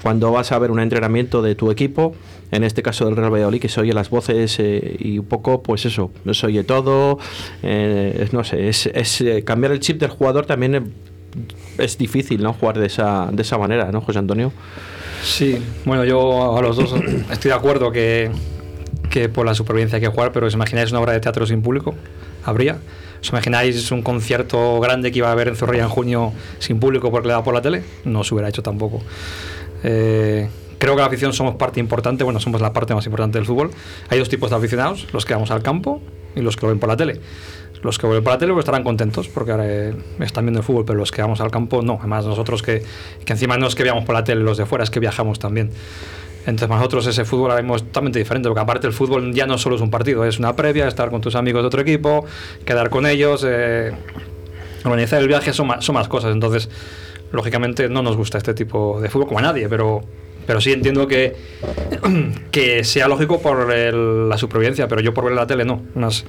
cuando 0.02 0.33
vas 0.33 0.52
a 0.52 0.59
ver 0.59 0.71
un 0.71 0.80
entrenamiento 0.80 1.42
de 1.42 1.54
tu 1.54 1.71
equipo, 1.71 2.14
en 2.50 2.64
este 2.64 2.83
caso 2.83 3.04
del 3.07 3.16
Real 3.16 3.33
Valladolid, 3.33 3.61
que 3.61 3.69
se 3.69 3.80
oye 3.80 3.92
las 3.92 4.11
voces 4.11 4.59
eh, 4.59 4.97
y 4.99 5.19
un 5.19 5.26
poco, 5.26 5.62
pues 5.62 5.87
eso, 5.87 6.11
se 6.33 6.47
oye 6.47 6.64
todo, 6.64 7.19
eh, 7.62 8.28
no 8.33 8.45
sé, 8.45 8.69
es, 8.69 8.87
es 8.87 9.21
eh, 9.21 9.45
cambiar 9.45 9.73
el 9.73 9.80
chip 9.80 10.00
del 10.00 10.11
jugador 10.11 10.47
también 10.47 10.92
es 11.78 11.99
difícil, 11.99 12.42
¿no? 12.42 12.52
Jugar 12.52 12.78
de 12.78 12.87
esa, 12.87 13.28
de 13.33 13.42
esa 13.42 13.57
manera, 13.59 13.90
¿no, 13.92 14.00
José 14.00 14.19
Antonio? 14.19 14.52
Sí, 15.23 15.59
bueno, 15.85 16.04
yo 16.04 16.57
a 16.57 16.62
los 16.62 16.76
dos 16.76 16.95
estoy 17.30 17.50
de 17.50 17.57
acuerdo 17.57 17.92
que, 17.92 18.30
que 19.11 19.28
por 19.28 19.47
la 19.47 19.54
supervivencia 19.54 19.97
hay 19.97 20.02
que 20.02 20.09
jugar, 20.09 20.33
pero 20.33 20.47
os 20.47 20.54
imagináis 20.54 20.90
una 20.90 21.00
obra 21.00 21.12
de 21.12 21.21
teatro 21.21 21.47
sin 21.47 21.62
público, 21.62 21.95
habría. 22.45 22.78
¿Os 23.20 23.28
imagináis 23.28 23.90
un 23.92 24.02
concierto 24.02 24.80
grande 24.80 25.12
que 25.12 25.18
iba 25.18 25.28
a 25.28 25.32
haber 25.32 25.48
en 25.48 25.56
Zorrilla 25.56 25.84
en 25.84 25.90
junio 25.90 26.32
sin 26.58 26.80
público 26.80 27.10
porque 27.10 27.28
le 27.28 27.34
da 27.34 27.44
por 27.44 27.54
la 27.54 27.60
tele? 27.60 27.82
No 28.04 28.24
se 28.24 28.34
hubiera 28.34 28.48
hecho 28.48 28.62
tampoco. 28.62 29.02
Eh, 29.82 30.48
creo 30.78 30.94
que 30.94 31.00
la 31.00 31.06
afición 31.06 31.32
somos 31.32 31.56
parte 31.56 31.80
importante, 31.80 32.24
bueno, 32.24 32.40
somos 32.40 32.60
la 32.60 32.72
parte 32.72 32.94
más 32.94 33.04
importante 33.04 33.38
del 33.38 33.46
fútbol. 33.46 33.70
Hay 34.08 34.18
dos 34.18 34.28
tipos 34.28 34.50
de 34.50 34.56
aficionados, 34.56 35.06
los 35.12 35.26
que 35.26 35.34
vamos 35.34 35.50
al 35.50 35.62
campo 35.62 36.00
y 36.34 36.40
los 36.40 36.56
que 36.56 36.62
lo 36.62 36.68
ven 36.68 36.78
por 36.78 36.88
la 36.88 36.96
tele. 36.96 37.20
Los 37.82 37.98
que 37.98 38.06
ven 38.06 38.24
por 38.24 38.32
la 38.32 38.38
tele 38.38 38.52
pues 38.52 38.64
estarán 38.64 38.84
contentos 38.84 39.28
porque 39.28 39.52
ahora 39.52 39.64
eh, 39.66 39.94
están 40.20 40.44
viendo 40.44 40.60
el 40.60 40.64
fútbol, 40.64 40.84
pero 40.86 40.98
los 40.98 41.12
que 41.12 41.20
vamos 41.20 41.40
al 41.40 41.50
campo 41.50 41.82
no. 41.82 41.96
Además, 41.98 42.24
nosotros 42.24 42.62
que, 42.62 42.82
que 43.24 43.32
encima 43.32 43.58
no 43.58 43.66
es 43.66 43.74
que 43.74 43.82
veamos 43.82 44.04
por 44.04 44.14
la 44.14 44.24
tele 44.24 44.42
los 44.42 44.56
de 44.56 44.64
fuera, 44.64 44.84
es 44.84 44.90
que 44.90 45.00
viajamos 45.00 45.38
también. 45.38 45.70
Entonces, 46.47 46.68
nosotros 46.68 47.06
ese 47.06 47.25
fútbol 47.25 47.50
ahora 47.50 47.62
mismo 47.62 47.78
totalmente 47.78 48.18
diferente, 48.18 48.49
porque 48.49 48.62
aparte 48.62 48.87
el 48.87 48.92
fútbol 48.92 49.32
ya 49.32 49.47
no 49.47 49.59
solo 49.59 49.76
es 49.76 49.82
un 49.82 49.90
partido, 49.90 50.25
es 50.25 50.38
una 50.38 50.56
previa, 50.56 50.88
estar 50.88 51.11
con 51.11 51.20
tus 51.20 51.35
amigos 51.35 51.62
de 51.62 51.66
otro 51.66 51.80
equipo, 51.82 52.25
quedar 52.64 52.90
con 52.90 53.06
ellos, 53.06 53.44
eh, 53.49 53.92
organizar 54.85 55.20
el 55.20 55.28
viaje, 55.28 55.52
son 55.52 55.66
más, 55.66 55.85
son 55.85 55.94
más 55.94 56.09
cosas. 56.09 56.32
Entonces, 56.32 56.70
lógicamente 57.32 57.88
no 57.88 58.02
nos 58.02 58.16
gusta 58.16 58.38
este 58.38 58.54
tipo 58.54 59.00
de 59.00 59.09
fútbol 59.09 59.28
como 59.28 59.38
a 59.38 59.42
nadie, 59.42 59.68
pero, 59.68 60.02
pero 60.47 60.61
sí 60.61 60.73
entiendo 60.73 61.06
que, 61.06 61.37
que 62.50 62.85
sea 62.85 63.06
lógico 63.09 63.40
por 63.40 63.73
la 63.73 64.38
supervivencia, 64.38 64.88
pero 64.88 65.00
yo 65.00 65.12
por 65.12 65.25
ver 65.25 65.35
la 65.35 65.47
tele 65.47 65.64
no. 65.64 65.82
Unas, 65.94 66.25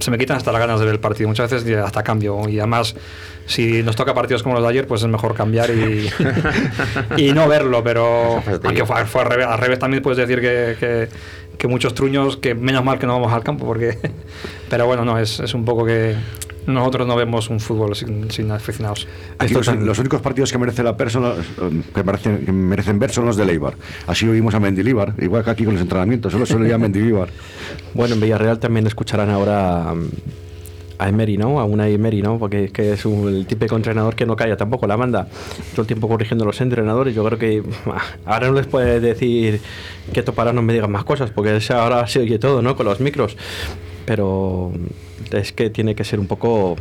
se 0.00 0.10
me 0.10 0.18
quitan 0.18 0.36
hasta 0.36 0.52
las 0.52 0.60
ganas 0.60 0.80
de 0.80 0.86
ver 0.86 0.94
el 0.94 1.00
partido, 1.00 1.28
muchas 1.28 1.50
veces 1.50 1.76
hasta 1.78 2.02
cambio. 2.02 2.48
Y 2.48 2.58
además, 2.58 2.94
si 3.46 3.82
nos 3.82 3.96
toca 3.96 4.14
partidos 4.14 4.42
como 4.42 4.54
los 4.54 4.64
de 4.64 4.70
ayer, 4.70 4.86
pues 4.86 5.02
es 5.02 5.08
mejor 5.08 5.34
cambiar 5.34 5.70
y, 5.70 6.08
y 7.16 7.32
no 7.32 7.48
verlo. 7.48 7.82
Pero 7.82 8.42
aunque 8.62 8.84
fue, 8.86 9.04
fue 9.06 9.22
al, 9.22 9.58
revés, 9.58 9.78
también 9.78 10.02
puedes 10.02 10.18
decir 10.18 10.40
que, 10.40 11.08
que, 11.58 11.68
muchos 11.68 11.94
truños, 11.94 12.36
que 12.36 12.54
menos 12.54 12.84
mal 12.84 12.98
que 12.98 13.06
no 13.06 13.14
vamos 13.14 13.32
al 13.32 13.42
campo, 13.42 13.66
porque. 13.66 13.98
Pero 14.70 14.86
bueno, 14.86 15.04
no, 15.04 15.18
es, 15.18 15.40
es 15.40 15.54
un 15.54 15.64
poco 15.64 15.84
que 15.84 16.16
nosotros 16.66 17.06
no 17.06 17.16
vemos 17.16 17.50
un 17.50 17.60
fútbol 17.60 17.94
sin, 17.94 18.50
aficionados. 18.50 19.06
los, 19.50 19.98
únicos 19.98 20.20
partidos 20.20 20.52
que 20.52 20.58
merecen 20.58 20.84
la 20.84 20.96
persona 20.96 21.34
que 21.94 22.02
merecen, 22.02 22.68
merecen, 22.68 22.98
ver 22.98 23.10
son 23.10 23.26
los 23.26 23.36
de 23.36 23.44
Leibar. 23.44 23.74
Así 24.06 24.26
oímos 24.28 24.54
a 24.54 24.60
Mendilibar, 24.60 25.14
igual 25.18 25.44
que 25.44 25.50
aquí 25.50 25.64
con 25.64 25.74
los 25.74 25.82
entrenamientos, 25.82 26.32
solo 26.32 26.46
se 26.46 26.58
le 26.58 26.68
llama 26.68 26.84
Mendilibar. 26.84 27.28
Bueno, 27.94 28.14
en 28.14 28.20
Villarreal 28.20 28.58
también 28.58 28.86
escucharán 28.86 29.30
ahora 29.30 29.92
um, 29.92 30.08
a 30.98 31.08
Emery, 31.08 31.36
¿no? 31.36 31.60
A 31.60 31.64
una 31.64 31.88
Emery, 31.88 32.22
¿no? 32.22 32.38
Porque 32.38 32.64
es 32.64 32.72
que 32.72 32.92
es 32.92 33.04
el 33.04 33.46
típico 33.46 33.76
entrenador 33.76 34.14
que 34.14 34.26
no 34.26 34.36
calla 34.36 34.56
tampoco, 34.56 34.86
la 34.86 34.96
manda 34.96 35.28
todo 35.72 35.82
el 35.82 35.86
tiempo 35.86 36.08
corrigiendo 36.08 36.44
a 36.44 36.46
los 36.46 36.60
entrenadores. 36.60 37.14
Yo 37.14 37.24
creo 37.24 37.38
que 37.38 37.62
ah, 37.86 38.02
ahora 38.24 38.48
no 38.48 38.54
les 38.54 38.66
puede 38.66 39.00
decir 39.00 39.60
que 40.12 40.22
para 40.24 40.52
no 40.52 40.62
me 40.62 40.72
digan 40.72 40.90
más 40.90 41.04
cosas, 41.04 41.30
porque 41.30 41.58
ahora 41.70 42.06
se 42.06 42.20
oye 42.20 42.38
todo, 42.38 42.62
¿no? 42.62 42.76
Con 42.76 42.86
los 42.86 43.00
micros. 43.00 43.36
Pero 44.06 44.72
es 45.32 45.52
que 45.52 45.70
tiene 45.70 45.94
que 45.94 46.04
ser 46.04 46.20
un 46.20 46.26
poco 46.26 46.76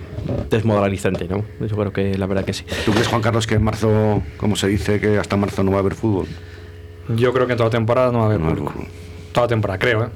desmoralizante, 0.50 1.28
¿no? 1.28 1.44
Yo 1.66 1.76
creo 1.76 1.94
que 1.94 2.18
la 2.18 2.26
verdad 2.26 2.44
que 2.44 2.54
sí. 2.54 2.66
¿Tú 2.86 2.92
crees, 2.92 3.08
Juan 3.08 3.22
Carlos, 3.22 3.48
que 3.48 3.56
en 3.56 3.64
marzo, 3.64 4.22
como 4.38 4.56
se 4.56 4.68
dice, 4.68 5.00
que 5.00 5.18
hasta 5.18 5.38
marzo 5.38 5.64
no 5.64 5.72
va 5.72 5.78
a 5.78 5.80
haber 5.80 5.96
fútbol? 5.96 6.28
Yo 7.16 7.34
creo 7.34 7.46
que 7.48 7.54
en 7.54 7.58
toda 7.58 7.70
temporada 7.70 8.12
no 8.12 8.20
va 8.20 8.24
a 8.26 8.28
haber 8.28 8.42
fútbol. 8.42 8.74
Toda 9.32 9.48
temporada, 9.48 9.80
creo, 9.80 10.04
¿eh? 10.04 10.10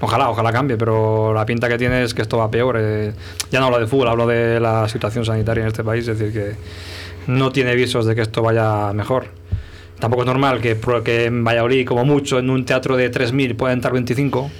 Ojalá, 0.00 0.30
ojalá 0.30 0.52
cambie, 0.52 0.76
pero 0.76 1.34
la 1.34 1.44
pinta 1.44 1.68
que 1.68 1.76
tiene 1.76 2.04
es 2.04 2.14
que 2.14 2.22
esto 2.22 2.38
va 2.38 2.50
peor. 2.50 2.76
Eh. 2.78 3.12
Ya 3.50 3.58
no 3.58 3.66
hablo 3.66 3.80
de 3.80 3.86
fútbol, 3.86 4.08
hablo 4.08 4.26
de 4.26 4.60
la 4.60 4.88
situación 4.88 5.24
sanitaria 5.24 5.62
en 5.62 5.68
este 5.68 5.82
país, 5.82 6.06
es 6.06 6.18
decir, 6.18 6.32
que 6.32 6.56
no 7.26 7.50
tiene 7.50 7.74
visos 7.74 8.06
de 8.06 8.14
que 8.14 8.22
esto 8.22 8.42
vaya 8.42 8.92
mejor. 8.92 9.26
Tampoco 9.98 10.22
es 10.22 10.26
normal 10.26 10.60
que, 10.60 10.78
que 11.04 11.24
en 11.24 11.42
Valladolid, 11.42 11.84
como 11.84 12.04
mucho, 12.04 12.38
en 12.38 12.48
un 12.50 12.64
teatro 12.64 12.96
de 12.96 13.10
3.000 13.10 13.56
puedan 13.56 13.78
entrar 13.78 13.92
25 13.92 14.50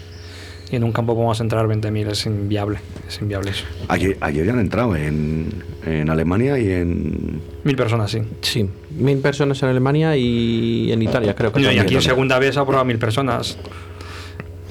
y 0.70 0.76
en 0.76 0.84
un 0.84 0.92
campo 0.92 1.32
a 1.32 1.36
entrar 1.42 1.66
20.000, 1.66 2.10
es 2.10 2.26
inviable, 2.26 2.78
es 3.06 3.20
inviable 3.20 3.50
eso. 3.50 3.64
Ayer, 3.88 4.16
ayer 4.20 4.46
ya 4.46 4.52
han 4.52 4.60
entrado 4.60 4.94
en, 4.96 5.62
en, 5.86 6.10
Alemania 6.10 6.58
y 6.58 6.70
en... 6.70 7.40
Mil 7.64 7.76
personas, 7.76 8.10
sí. 8.10 8.22
Sí, 8.42 8.68
mil 8.90 9.18
personas 9.18 9.62
en 9.62 9.70
Alemania 9.70 10.16
y 10.16 10.92
en 10.92 11.02
Italia, 11.02 11.34
creo 11.34 11.52
que. 11.52 11.60
y 11.60 11.78
aquí 11.78 11.94
en 11.94 12.02
segunda 12.02 12.38
vez 12.38 12.56
ha 12.56 12.60
aprobado 12.60 12.84
mil 12.84 12.98
personas. 12.98 13.58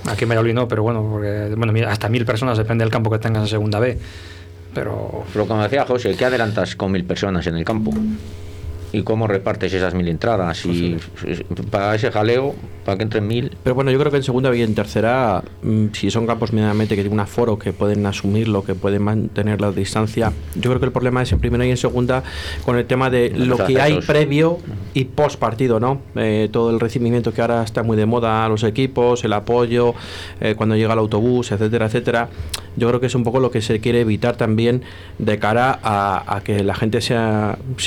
Aquí 0.05 0.23
en 0.23 0.29
Valladolid 0.29 0.53
no, 0.53 0.67
pero 0.67 0.83
bueno, 0.83 1.07
porque, 1.11 1.53
bueno, 1.57 1.73
hasta 1.87 2.09
mil 2.09 2.25
personas, 2.25 2.57
depende 2.57 2.83
del 2.83 2.91
campo 2.91 3.09
que 3.09 3.19
tengas 3.19 3.43
en 3.43 3.49
segunda 3.49 3.79
B. 3.79 3.97
Pero. 4.73 5.25
Pero 5.33 5.47
como 5.47 5.63
decía 5.63 5.85
José, 5.85 6.15
¿qué 6.15 6.25
adelantas 6.25 6.75
con 6.75 6.91
mil 6.91 7.03
personas 7.03 7.45
en 7.47 7.57
el 7.57 7.65
campo? 7.65 7.91
¿Y 8.91 9.03
cómo 9.03 9.27
repartes 9.27 9.73
esas 9.73 9.93
mil 9.93 10.07
entradas? 10.07 10.65
Y 10.65 10.97
para 11.69 11.95
ese 11.95 12.11
jaleo, 12.11 12.55
para 12.85 12.97
que 12.97 13.03
entren 13.03 13.27
mil. 13.27 13.55
Pero 13.63 13.75
bueno, 13.75 13.91
yo 13.91 13.99
creo 13.99 14.11
que 14.11 14.17
en 14.17 14.23
segunda 14.23 14.55
y 14.55 14.61
en 14.61 14.73
tercera, 14.75 15.43
mm, 15.61 15.87
si 15.91 16.09
son 16.09 16.25
campos 16.25 16.53
medianamente 16.53 16.95
que 16.95 17.01
tienen 17.01 17.13
un 17.13 17.19
aforo, 17.19 17.59
que 17.59 17.73
pueden 17.73 18.05
asumirlo, 18.05 18.63
que 18.63 18.75
pueden 18.75 19.03
mantener 19.03 19.59
la 19.59 19.71
distancia, 19.71 20.31
yo 20.55 20.69
creo 20.69 20.79
que 20.79 20.85
el 20.85 20.91
problema 20.91 21.21
es 21.21 21.31
en 21.31 21.39
primera 21.39 21.65
y 21.65 21.71
en 21.71 21.77
segunda 21.77 22.23
con 22.65 22.77
el 22.77 22.85
tema 22.85 23.09
de 23.09 23.29
lo 23.31 23.57
que 23.57 23.81
hay 23.81 23.99
previo 23.99 24.59
y 24.93 25.03
post 25.05 25.37
partido, 25.37 25.79
¿no? 25.79 26.01
Eh, 26.15 26.47
todo 26.51 26.69
el 26.69 26.79
recibimiento 26.79 27.33
que 27.33 27.41
ahora 27.41 27.63
está 27.63 27.83
muy 27.83 27.97
de 27.97 28.05
moda 28.05 28.45
a 28.45 28.49
los 28.49 28.63
equipos, 28.63 29.23
el 29.25 29.33
apoyo, 29.33 29.93
eh, 30.39 30.55
cuando 30.55 30.75
llega 30.75 30.93
el 30.93 30.99
autobús, 30.99 31.51
etcétera, 31.51 31.87
etcétera. 31.87 32.29
Yo 32.77 32.87
creo 32.87 32.99
que 32.99 33.07
es 33.07 33.15
un 33.15 33.23
poco 33.23 33.39
lo 33.39 33.51
que 33.51 33.61
se 33.61 33.79
quiere 33.79 34.01
evitar 34.01 34.37
también 34.37 34.83
de 35.17 35.39
cara 35.39 35.79
a, 35.83 36.41
que 36.43 36.63
la 36.63 36.75
gente 36.75 37.01
se, 37.01 37.15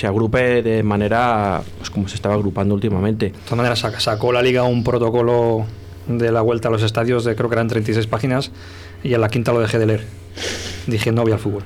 agrupe 0.07 0.63
de 0.63 0.83
manera 0.83 1.63
pues, 1.79 1.91
como 1.91 2.09
se 2.09 2.17
estaba 2.17 2.35
agrupando 2.35 2.75
últimamente. 2.75 3.27
De 3.27 3.33
todas 3.33 3.57
maneras, 3.57 3.79
sacó 3.99 4.33
la 4.33 4.43
liga 4.43 4.65
un 4.65 4.85
protocolo 4.85 5.65
de 6.09 6.33
la 6.33 6.43
vuelta 6.43 6.69
a 6.69 6.71
los 6.71 6.83
estadios 6.83 7.25
de 7.25 7.37
creo 7.37 7.49
que 7.49 7.55
eran 7.55 7.69
36 7.69 8.07
páginas 8.07 8.51
y 9.03 9.15
en 9.15 9.21
la 9.21 9.29
quinta 9.29 9.53
lo 9.53 9.61
dejé 9.61 9.79
de 9.79 9.87
leer. 9.87 10.05
Dije, 10.87 11.13
no 11.13 11.23
voy 11.23 11.33
al 11.33 11.39
fútbol. 11.39 11.63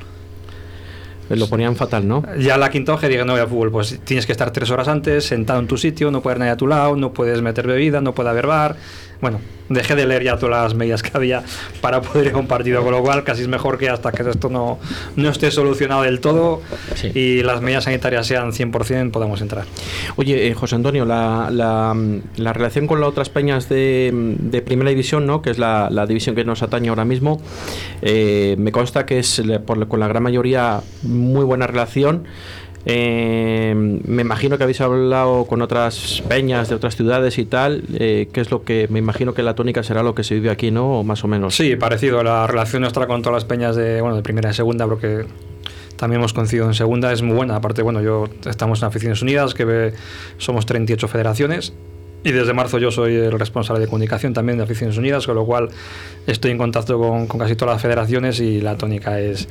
Lo 1.31 1.49
ponían 1.49 1.77
fatal, 1.77 2.07
¿no? 2.07 2.23
Ya 2.39 2.57
la 2.59 2.71
quinta 2.71 2.93
hoja 2.93 3.09
dije, 3.09 3.25
no 3.25 3.33
voy 3.33 3.41
al 3.41 3.49
fútbol. 3.49 3.71
Pues 3.71 4.01
tienes 4.05 4.27
que 4.27 4.33
estar 4.33 4.51
tres 4.51 4.71
horas 4.71 4.89
antes, 4.89 5.25
sentado 5.25 5.61
en 5.61 5.67
tu 5.67 5.77
sitio, 5.77 6.11
no 6.11 6.21
puede 6.23 6.35
haber 6.35 6.41
nadie 6.41 6.53
a 6.53 6.57
tu 6.57 6.67
lado, 6.67 6.97
no 6.97 7.13
puedes 7.13 7.41
meter 7.43 7.67
bebida, 7.67 8.01
no 8.01 8.15
puede 8.15 8.31
haber 8.31 8.47
bar. 8.47 8.77
Bueno, 9.21 9.41
dejé 9.69 9.95
de 9.95 10.07
leer 10.07 10.23
ya 10.23 10.37
todas 10.37 10.63
las 10.63 10.75
medidas 10.75 11.03
que 11.03 11.11
había 11.15 11.43
para 11.81 12.01
poder 12.03 12.27
ir 12.27 12.35
a 12.35 12.39
un 12.39 12.47
partido, 12.47 12.83
con 12.83 12.93
lo 12.93 13.03
cual 13.03 13.25
casi 13.25 13.43
es 13.43 13.49
mejor 13.49 13.79
que 13.79 13.89
hasta 13.89 14.13
que 14.13 14.29
esto 14.29 14.49
no, 14.49 14.79
no 15.17 15.29
esté 15.31 15.51
solucionado 15.51 16.03
del 16.03 16.21
todo 16.21 16.61
y 17.15 17.43
las 17.43 17.63
medidas 17.63 17.85
sanitarias 17.85 18.27
sean 18.27 18.53
100% 18.53 19.11
podamos 19.11 19.41
entrar. 19.41 19.65
Oye, 20.17 20.49
eh, 20.49 20.55
José 20.55 20.77
Antonio, 20.77 21.05
la, 21.05 21.49
la, 21.51 22.53
relación 22.53 22.87
con 22.87 23.01
las 23.01 23.09
otras 23.09 23.31
peñas 23.31 23.69
de, 23.69 24.11
de 24.13 24.63
primera 24.63 24.91
división, 24.91 25.27
¿no? 25.27 25.43
que 25.43 25.51
es 25.51 25.59
la, 25.59 25.89
la, 25.91 26.07
división 26.07 26.35
que 26.35 26.45
nos 26.45 26.63
atañe 26.63 26.89
ahora 26.89 27.05
mismo, 27.05 27.41
eh, 28.03 28.57
me 28.59 28.73
consta 28.73 29.07
que 29.07 29.19
es 29.21 29.43
por, 29.67 29.89
con 29.89 30.01
la 30.01 30.09
gran 30.09 30.23
mayoría 30.23 30.83
muy 31.15 31.45
buena 31.45 31.67
relación. 31.67 32.25
Eh, 32.87 33.73
me 33.75 34.23
imagino 34.23 34.59
que 34.59 34.65
habéis 34.65 34.81
hablado 34.83 35.47
con 35.47 35.63
otras 35.63 36.23
peñas 36.29 36.69
de 36.69 36.75
otras 36.75 36.97
ciudades 36.97 37.39
y 37.39 37.47
tal. 37.47 37.85
Eh, 37.95 38.29
¿Qué 38.33 38.41
es 38.41 38.51
lo 38.51 38.63
que 38.63 38.89
me 38.91 38.99
imagino 38.99 39.33
que 39.33 39.43
la 39.43 39.55
tónica 39.55 39.83
será 39.83 40.03
lo 40.03 40.15
que 40.15 40.23
se 40.23 40.35
vive 40.35 40.51
aquí, 40.51 40.71
¿no? 40.71 41.03
Más 41.03 41.25
o 41.25 41.29
menos. 41.29 41.55
Sí, 41.55 41.77
parecido. 41.77 42.23
La 42.23 42.47
relación 42.47 42.83
nuestra 42.83 43.07
con 43.07 43.23
todas 43.23 43.35
las 43.35 43.45
peñas 43.45 43.77
de, 43.77 44.01
bueno, 44.01 44.17
de 44.17 44.23
primera 44.23 44.51
y 44.51 44.55
segunda, 44.55 44.87
porque 44.87 45.25
también 45.97 46.21
hemos 46.21 46.35
coincidido 46.35 46.67
en 46.67 46.75
segunda, 46.75 47.13
es 47.13 47.23
muy 47.23 47.35
buena. 47.35 47.57
Aparte, 47.57 47.83
bueno, 47.83 48.03
yo 48.03 48.29
estamos 48.47 48.83
en 48.83 48.89
Aficiones 48.89 49.23
Unidas, 49.23 49.55
que 49.55 49.93
somos 50.37 50.67
38 50.67 51.09
federaciones. 51.09 51.73
Y 52.27 52.33
desde 52.33 52.55
marzo 52.55 52.79
yo 52.79 52.91
soy 52.91 53.17
el 53.17 53.39
responsable 53.39 53.81
de 53.83 53.87
comunicación 53.87 54.33
también 54.33 54.57
de 54.57 54.65
Aficiones 54.65 54.97
Unidas, 54.97 55.27
con 55.27 55.35
lo 55.35 55.45
cual 55.45 55.69
estoy 56.27 56.53
en 56.53 56.59
contacto 56.59 56.99
con, 56.99 57.27
con 57.27 57.39
casi 57.39 57.55
todas 57.55 57.75
las 57.75 57.83
federaciones 57.83 58.41
y 58.41 58.63
la 58.63 58.79
tónica 58.79 59.21
es 59.21 59.47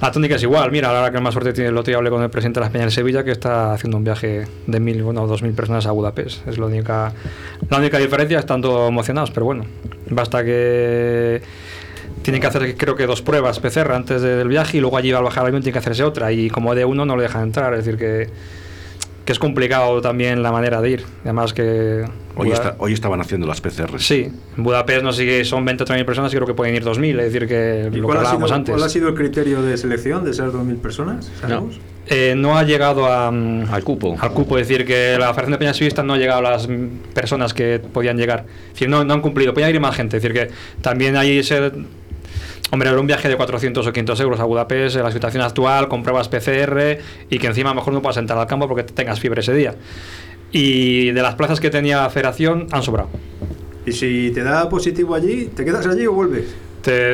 la 0.00 0.10
tónica 0.10 0.36
es 0.36 0.42
igual. 0.42 0.70
Mira, 0.70 0.88
ahora 0.88 1.10
que 1.10 1.20
más 1.20 1.32
suerte 1.32 1.52
tiene 1.52 1.70
el 1.70 1.76
otro 1.76 1.90
día 1.90 1.98
hablé 1.98 2.10
con 2.10 2.22
el 2.22 2.30
presidente 2.30 2.60
de 2.60 2.64
las 2.64 2.72
Peñas 2.72 2.86
de 2.86 2.90
Sevilla 2.92 3.24
que 3.24 3.32
está 3.32 3.72
haciendo 3.72 3.98
un 3.98 4.04
viaje 4.04 4.46
de 4.66 4.80
mil, 4.80 5.02
bueno, 5.02 5.26
dos 5.26 5.42
mil 5.42 5.52
personas 5.52 5.86
a 5.86 5.92
Budapest. 5.92 6.46
Es 6.48 6.58
la 6.58 6.66
única, 6.66 7.12
la 7.68 7.78
única 7.78 7.98
diferencia, 7.98 8.38
están 8.38 8.62
todos 8.62 8.88
emocionados, 8.88 9.30
pero 9.30 9.46
bueno, 9.46 9.64
basta 10.08 10.44
que 10.44 11.42
tienen 12.22 12.40
que 12.40 12.46
hacer 12.46 12.76
creo 12.76 12.96
que 12.96 13.06
dos 13.06 13.22
pruebas 13.22 13.60
PCR 13.60 13.92
antes 13.92 14.20
del 14.22 14.48
viaje 14.48 14.78
y 14.78 14.80
luego 14.80 14.96
allí 14.96 15.12
al 15.12 15.22
bajar 15.22 15.44
el 15.44 15.48
avión 15.48 15.62
tiene 15.62 15.72
que 15.72 15.78
hacerse 15.78 16.04
otra 16.04 16.32
y 16.32 16.50
como 16.50 16.74
de 16.74 16.84
uno 16.84 17.04
no 17.06 17.16
le 17.16 17.22
dejan 17.22 17.44
entrar, 17.44 17.72
es 17.74 17.84
decir 17.84 17.98
que 17.98 18.28
que 19.30 19.34
es 19.34 19.38
complicado 19.38 20.00
también 20.00 20.42
la 20.42 20.50
manera 20.50 20.80
de 20.80 20.90
ir. 20.90 21.04
Además 21.22 21.54
que... 21.54 22.04
Hoy, 22.34 22.52
hoy 22.78 22.92
estaban 22.92 23.20
haciendo 23.20 23.46
las 23.46 23.60
PCR. 23.60 24.00
Sí, 24.00 24.28
en 24.56 24.64
Budapest 24.64 25.04
no 25.04 25.12
sé 25.12 25.44
si 25.44 25.48
son 25.48 25.64
20 25.64 25.84
o 25.84 25.86
30.000 25.86 26.04
personas 26.04 26.34
creo 26.34 26.48
que 26.48 26.54
pueden 26.54 26.74
ir 26.74 26.82
2.000, 26.84 27.10
es 27.10 27.32
decir 27.32 27.46
que 27.46 27.88
lo 27.92 28.08
que 28.08 28.16
hablábamos 28.16 28.50
antes. 28.50 28.74
¿Cuál 28.74 28.84
ha 28.84 28.88
sido 28.88 29.08
el 29.08 29.14
criterio 29.14 29.62
de 29.62 29.76
selección 29.76 30.24
de 30.24 30.32
ser 30.32 30.46
2.000 30.46 30.80
personas? 30.80 31.30
No. 31.48 31.70
Eh, 32.08 32.34
no 32.36 32.58
ha 32.58 32.64
llegado 32.64 33.06
a, 33.06 33.30
mm, 33.30 33.72
al 33.72 33.84
cupo. 33.84 34.16
Al 34.18 34.32
cupo, 34.32 34.58
es 34.58 34.66
decir, 34.66 34.84
que 34.84 35.16
la 35.16 35.26
Federación 35.28 35.52
de 35.52 35.58
Peñas 35.58 35.76
Civistas 35.76 36.04
no 36.04 36.14
ha 36.14 36.18
llegado 36.18 36.44
a 36.44 36.50
las 36.50 36.68
personas 37.14 37.54
que 37.54 37.78
podían 37.78 38.16
llegar. 38.16 38.46
Es 38.66 38.72
decir, 38.72 38.88
no, 38.88 39.04
no 39.04 39.14
han 39.14 39.20
cumplido. 39.20 39.54
Podía 39.54 39.70
ir 39.70 39.78
más 39.78 39.94
gente. 39.94 40.16
Es 40.16 40.24
decir, 40.24 40.36
que 40.36 40.52
también 40.82 41.16
hay 41.16 41.38
ese 41.38 41.70
Hombre, 42.72 42.88
era 42.88 43.00
un 43.00 43.06
viaje 43.06 43.28
de 43.28 43.36
400 43.36 43.84
o 43.84 43.92
500 43.92 44.20
euros 44.20 44.40
a 44.40 44.44
Budapest 44.44 44.96
en 44.96 45.02
la 45.02 45.10
situación 45.10 45.42
actual, 45.42 45.88
con 45.88 46.02
pruebas 46.02 46.28
PCR 46.28 46.98
y 47.28 47.38
que 47.38 47.46
encima 47.48 47.70
a 47.70 47.74
lo 47.74 47.80
mejor 47.80 47.92
no 47.92 48.00
puedas 48.00 48.16
entrar 48.16 48.38
al 48.38 48.46
campo 48.46 48.68
porque 48.68 48.84
tengas 48.84 49.18
fiebre 49.18 49.40
ese 49.40 49.54
día. 49.54 49.74
Y 50.52 51.10
de 51.10 51.22
las 51.22 51.34
plazas 51.34 51.60
que 51.60 51.70
tenía 51.70 52.02
la 52.02 52.10
federación 52.10 52.68
han 52.70 52.82
sobrado. 52.82 53.08
¿Y 53.86 53.92
si 53.92 54.30
te 54.32 54.42
da 54.42 54.68
positivo 54.68 55.14
allí, 55.14 55.46
te 55.46 55.64
quedas 55.64 55.86
allí 55.86 56.06
o 56.06 56.12
vuelves? 56.12 56.44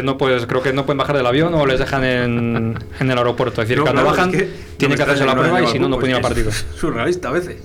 no 0.05 0.17
puedes, 0.17 0.47
creo 0.47 0.63
que 0.63 0.73
no 0.73 0.87
pueden 0.87 0.99
bajar 0.99 1.17
del 1.17 1.27
avión 1.27 1.53
o 1.55 1.67
les 1.67 1.81
dejan 1.81 2.05
en, 2.05 2.79
en 3.01 3.11
el 3.11 3.19
aeropuerto. 3.19 3.63
Es 3.63 3.69
decir, 3.69 3.83
cuando 3.83 4.05
bajan, 4.05 4.31
tienen 4.77 4.97
que 4.97 5.03
hacerse 5.03 5.25
la 5.25 5.35
prueba 5.35 5.63
y 5.63 5.67
si 5.67 5.79
no, 5.79 5.89
no 5.89 5.97
pueden 5.97 6.11
ir 6.11 6.17
al 6.17 6.23
partido. 6.23 6.51
Es 6.51 6.65
surrealista 6.77 7.31
a 7.31 7.33
veces. 7.33 7.57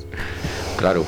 Claro. 0.77 1.05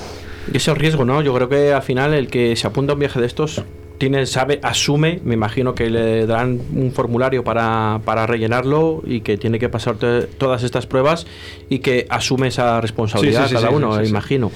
Y 0.51 0.57
ese 0.57 0.73
riesgo, 0.75 1.05
¿no? 1.05 1.21
Yo 1.21 1.33
creo 1.33 1.49
que 1.49 1.73
al 1.73 1.81
final 1.81 2.13
el 2.13 2.27
que 2.27 2.55
se 2.55 2.67
apunta 2.67 2.91
a 2.91 2.93
un 2.93 2.99
viaje 2.99 3.19
de 3.19 3.25
estos 3.25 3.63
tiene, 4.03 4.25
sabe, 4.25 4.59
asume, 4.63 5.21
me 5.23 5.33
imagino 5.33 5.75
que 5.75 5.89
le 5.89 6.25
darán 6.25 6.59
un 6.75 6.91
formulario 6.91 7.45
para, 7.45 8.01
para 8.03 8.27
rellenarlo 8.27 9.01
y 9.05 9.21
que 9.21 9.37
tiene 9.37 9.59
que 9.59 9.69
pasar 9.69 9.95
todas 9.95 10.63
estas 10.63 10.85
pruebas 10.87 11.25
y 11.69 11.79
que 11.79 12.05
asume 12.09 12.49
esa 12.49 12.81
responsabilidad 12.81 13.49
cada 13.49 13.69
uno, 13.69 13.95
me 13.95 14.05
imagino. 14.05 14.51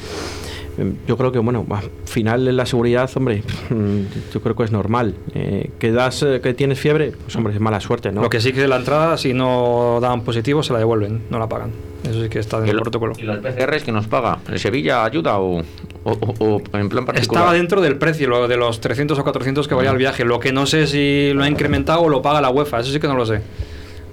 Em, 0.77 0.95
yo 1.07 1.17
creo 1.17 1.31
que, 1.31 1.39
bueno, 1.39 1.65
al 1.69 1.89
final 2.05 2.47
en 2.47 2.55
la 2.55 2.65
seguridad, 2.65 3.09
hombre, 3.15 3.43
yo 4.33 4.41
creo 4.41 4.55
que 4.55 4.63
es 4.63 4.71
normal. 4.71 5.15
Eh, 5.33 5.71
que 5.79 5.91
das, 5.91 6.23
eh, 6.23 6.39
que 6.41 6.53
tienes 6.53 6.79
fiebre, 6.79 7.11
pues 7.11 7.35
hombre, 7.35 7.53
es 7.53 7.59
mala 7.59 7.79
suerte, 7.79 8.11
¿no? 8.11 8.21
Lo 8.21 8.29
que 8.29 8.39
sí 8.39 8.53
que 8.53 8.67
la 8.67 8.77
entrada, 8.77 9.17
si 9.17 9.33
no 9.33 9.99
dan 10.01 10.21
positivo, 10.21 10.63
se 10.63 10.73
la 10.73 10.79
devuelven, 10.79 11.23
no 11.29 11.39
la 11.39 11.49
pagan. 11.49 11.71
Eso 12.03 12.21
sí 12.21 12.29
que 12.29 12.39
está 12.39 12.57
en 12.59 12.69
el, 12.69 12.79
protocolo. 12.79 13.13
¿Y 13.17 13.23
los 13.23 13.37
PCRs 13.39 13.83
que 13.83 13.91
nos 13.91 14.07
paga? 14.07 14.39
¿El 14.47 14.59
Sevilla 14.59 15.03
ayuda 15.03 15.39
o, 15.39 15.63
o, 16.03 16.61
en 16.73 16.89
plan 16.89 17.05
particular? 17.05 17.41
Estaba 17.41 17.53
dentro 17.53 17.81
del 17.81 17.97
precio, 17.97 18.47
de 18.47 18.57
los 18.57 18.79
300 18.79 19.17
o 19.17 19.23
400 19.23 19.67
que 19.67 19.75
vaya 19.75 19.89
al 19.89 19.97
viaje. 19.97 20.23
Lo 20.23 20.39
que 20.39 20.53
no 20.53 20.65
sé 20.65 20.87
si 20.87 21.31
lo 21.33 21.43
ha 21.43 21.49
incrementado 21.49 22.01
o 22.01 22.09
lo 22.09 22.21
paga 22.21 22.39
la 22.39 22.49
UEFA, 22.49 22.79
eso 22.79 22.91
sí 22.91 22.99
que 22.99 23.07
no 23.07 23.15
lo 23.15 23.25
sé. 23.25 23.41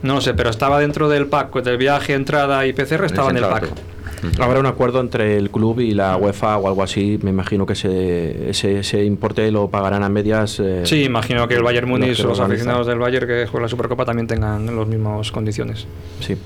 No 0.04 0.16
lo 0.16 0.20
sé, 0.20 0.34
pero 0.34 0.50
estaba 0.50 0.78
dentro 0.78 1.08
del 1.08 1.26
pack, 1.26 1.54
del 1.62 1.78
viaje, 1.78 2.12
entrada 2.12 2.66
y 2.66 2.74
PCR, 2.74 3.06
estaba 3.06 3.30
en 3.30 3.38
el 3.38 3.44
pack. 3.44 3.68
Habrá 4.38 4.60
un 4.60 4.66
acuerdo 4.66 5.00
entre 5.00 5.38
el 5.38 5.50
club 5.50 5.80
y 5.80 5.92
la 5.92 6.16
UEFA 6.18 6.58
o 6.58 6.68
algo 6.68 6.82
así. 6.82 7.18
Me 7.22 7.30
imagino 7.30 7.64
que 7.64 7.72
ese, 7.72 8.50
ese, 8.50 9.04
importe 9.04 9.50
lo 9.50 9.68
pagarán 9.68 10.02
a 10.02 10.10
medias. 10.10 10.60
Eh, 10.60 10.82
sí, 10.84 11.04
imagino 11.04 11.48
que 11.48 11.54
el 11.54 11.62
Bayern 11.62 11.88
Múnich 11.88 12.20
o 12.20 12.28
los 12.28 12.40
aficionados 12.40 12.86
del 12.86 12.98
Bayern 12.98 13.26
que 13.26 13.46
juegan 13.46 13.62
la 13.62 13.68
Supercopa 13.68 14.04
también 14.04 14.26
tengan 14.26 14.66
las 14.76 14.86
mismas 14.86 15.32
condiciones. 15.32 15.86
Sí. 16.20 16.36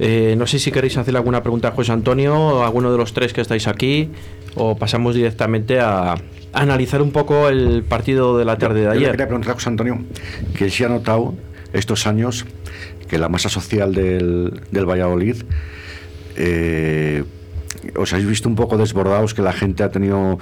Eh, 0.00 0.34
no 0.36 0.46
sé 0.46 0.58
si 0.58 0.72
queréis 0.72 0.96
hacer 0.96 1.16
alguna 1.16 1.42
pregunta 1.42 1.68
a 1.68 1.70
José 1.70 1.92
Antonio 1.92 2.34
o 2.34 2.62
a 2.62 2.66
alguno 2.66 2.90
de 2.90 2.98
los 2.98 3.12
tres 3.12 3.32
que 3.32 3.42
estáis 3.42 3.68
aquí 3.68 4.10
o 4.56 4.76
pasamos 4.76 5.14
directamente 5.14 5.78
a, 5.78 6.16
analizar 6.52 7.00
un 7.00 7.12
poco 7.12 7.48
el 7.48 7.84
partido 7.84 8.36
de 8.36 8.44
la 8.44 8.56
tarde 8.58 8.80
de 8.80 8.88
ayer. 8.88 9.02
Yo 9.02 9.10
quería 9.12 9.26
preguntar 9.26 9.52
a 9.52 9.54
José 9.54 9.68
Antonio 9.68 10.00
que 10.56 10.68
si 10.68 10.82
ha 10.82 10.88
notado 10.88 11.34
estos 11.72 12.06
años 12.06 12.46
que 13.08 13.18
la 13.18 13.28
masa 13.28 13.48
social 13.48 13.94
del, 13.94 14.60
del 14.70 14.86
Valladolid 14.86 15.36
eh, 16.36 17.24
os 17.96 18.12
habéis 18.12 18.28
visto 18.28 18.48
un 18.48 18.56
poco 18.56 18.76
desbordados, 18.76 19.34
que 19.34 19.42
la 19.42 19.52
gente 19.52 19.82
ha 19.82 19.90
tenido 19.90 20.38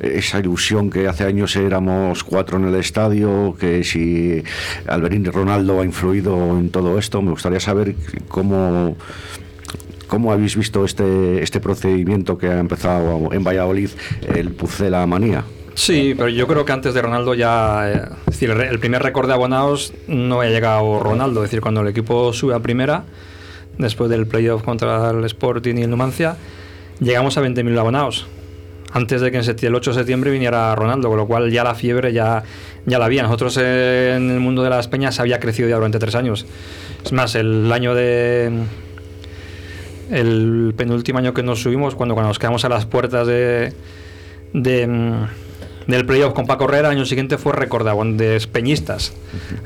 esa 0.00 0.38
ilusión 0.38 0.90
que 0.90 1.06
hace 1.06 1.24
años 1.24 1.54
éramos 1.56 2.24
cuatro 2.24 2.58
en 2.58 2.64
el 2.66 2.74
estadio, 2.74 3.56
que 3.58 3.84
si 3.84 4.42
Alberín 4.86 5.24
Ronaldo 5.24 5.80
ha 5.80 5.84
influido 5.84 6.58
en 6.58 6.70
todo 6.70 6.98
esto. 6.98 7.22
Me 7.22 7.30
gustaría 7.30 7.60
saber 7.60 7.94
cómo, 8.28 8.96
cómo 10.08 10.32
habéis 10.32 10.56
visto 10.56 10.84
este, 10.84 11.42
este 11.42 11.60
procedimiento 11.60 12.36
que 12.36 12.48
ha 12.48 12.58
empezado 12.58 13.32
en 13.32 13.44
Valladolid, 13.44 13.90
el 14.34 14.50
Pucela 14.50 15.06
Manía. 15.06 15.44
Sí, 15.74 16.14
pero 16.16 16.28
yo 16.28 16.46
creo 16.46 16.64
que 16.64 16.72
antes 16.72 16.94
de 16.94 17.02
Ronaldo 17.02 17.34
ya, 17.34 17.90
eh, 17.90 18.02
es 18.26 18.32
decir, 18.38 18.50
el 18.50 18.78
primer 18.78 19.02
récord 19.02 19.26
de 19.26 19.34
abonados 19.34 19.92
no 20.06 20.40
ha 20.40 20.46
llegado 20.46 21.00
Ronaldo, 21.00 21.42
es 21.42 21.50
decir, 21.50 21.60
cuando 21.60 21.80
el 21.80 21.88
equipo 21.88 22.32
sube 22.32 22.54
a 22.54 22.60
primera 22.60 23.04
después 23.78 24.10
del 24.10 24.26
playoff 24.26 24.62
contra 24.62 25.10
el 25.10 25.24
Sporting 25.24 25.76
y 25.76 25.82
el 25.82 25.90
Numancia, 25.90 26.36
llegamos 27.00 27.36
a 27.38 27.42
20.000 27.42 27.78
abonados. 27.78 28.26
Antes 28.94 29.22
de 29.22 29.30
que 29.30 29.38
el 29.38 29.74
8 29.74 29.90
de 29.90 29.96
septiembre 29.96 30.30
viniera 30.30 30.74
Ronaldo, 30.74 31.08
con 31.08 31.16
lo 31.16 31.26
cual 31.26 31.50
ya 31.50 31.64
la 31.64 31.74
fiebre 31.74 32.12
ya, 32.12 32.42
ya 32.84 32.98
la 32.98 33.06
había. 33.06 33.22
Nosotros 33.22 33.56
en 33.56 34.30
el 34.30 34.38
mundo 34.38 34.62
de 34.62 34.68
las 34.68 34.86
peñas 34.86 35.18
había 35.18 35.40
crecido 35.40 35.66
ya 35.66 35.76
durante 35.76 35.98
tres 35.98 36.14
años. 36.14 36.44
Es 37.02 37.12
más, 37.12 37.34
el 37.34 37.72
año 37.72 37.94
de. 37.94 38.50
El 40.10 40.74
penúltimo 40.76 41.20
año 41.20 41.32
que 41.32 41.42
nos 41.42 41.62
subimos, 41.62 41.94
cuando, 41.94 42.14
cuando 42.14 42.28
nos 42.28 42.38
quedamos 42.38 42.66
a 42.66 42.68
las 42.68 42.84
puertas 42.84 43.26
de, 43.26 43.72
de, 44.52 45.26
del 45.86 46.06
playoff 46.06 46.34
con 46.34 46.46
Paco 46.46 46.64
Herrera, 46.64 46.90
el 46.90 46.96
año 46.96 47.06
siguiente 47.06 47.38
fue 47.38 47.52
récord 47.52 47.86
de 47.86 48.46
peñistas, 48.50 49.12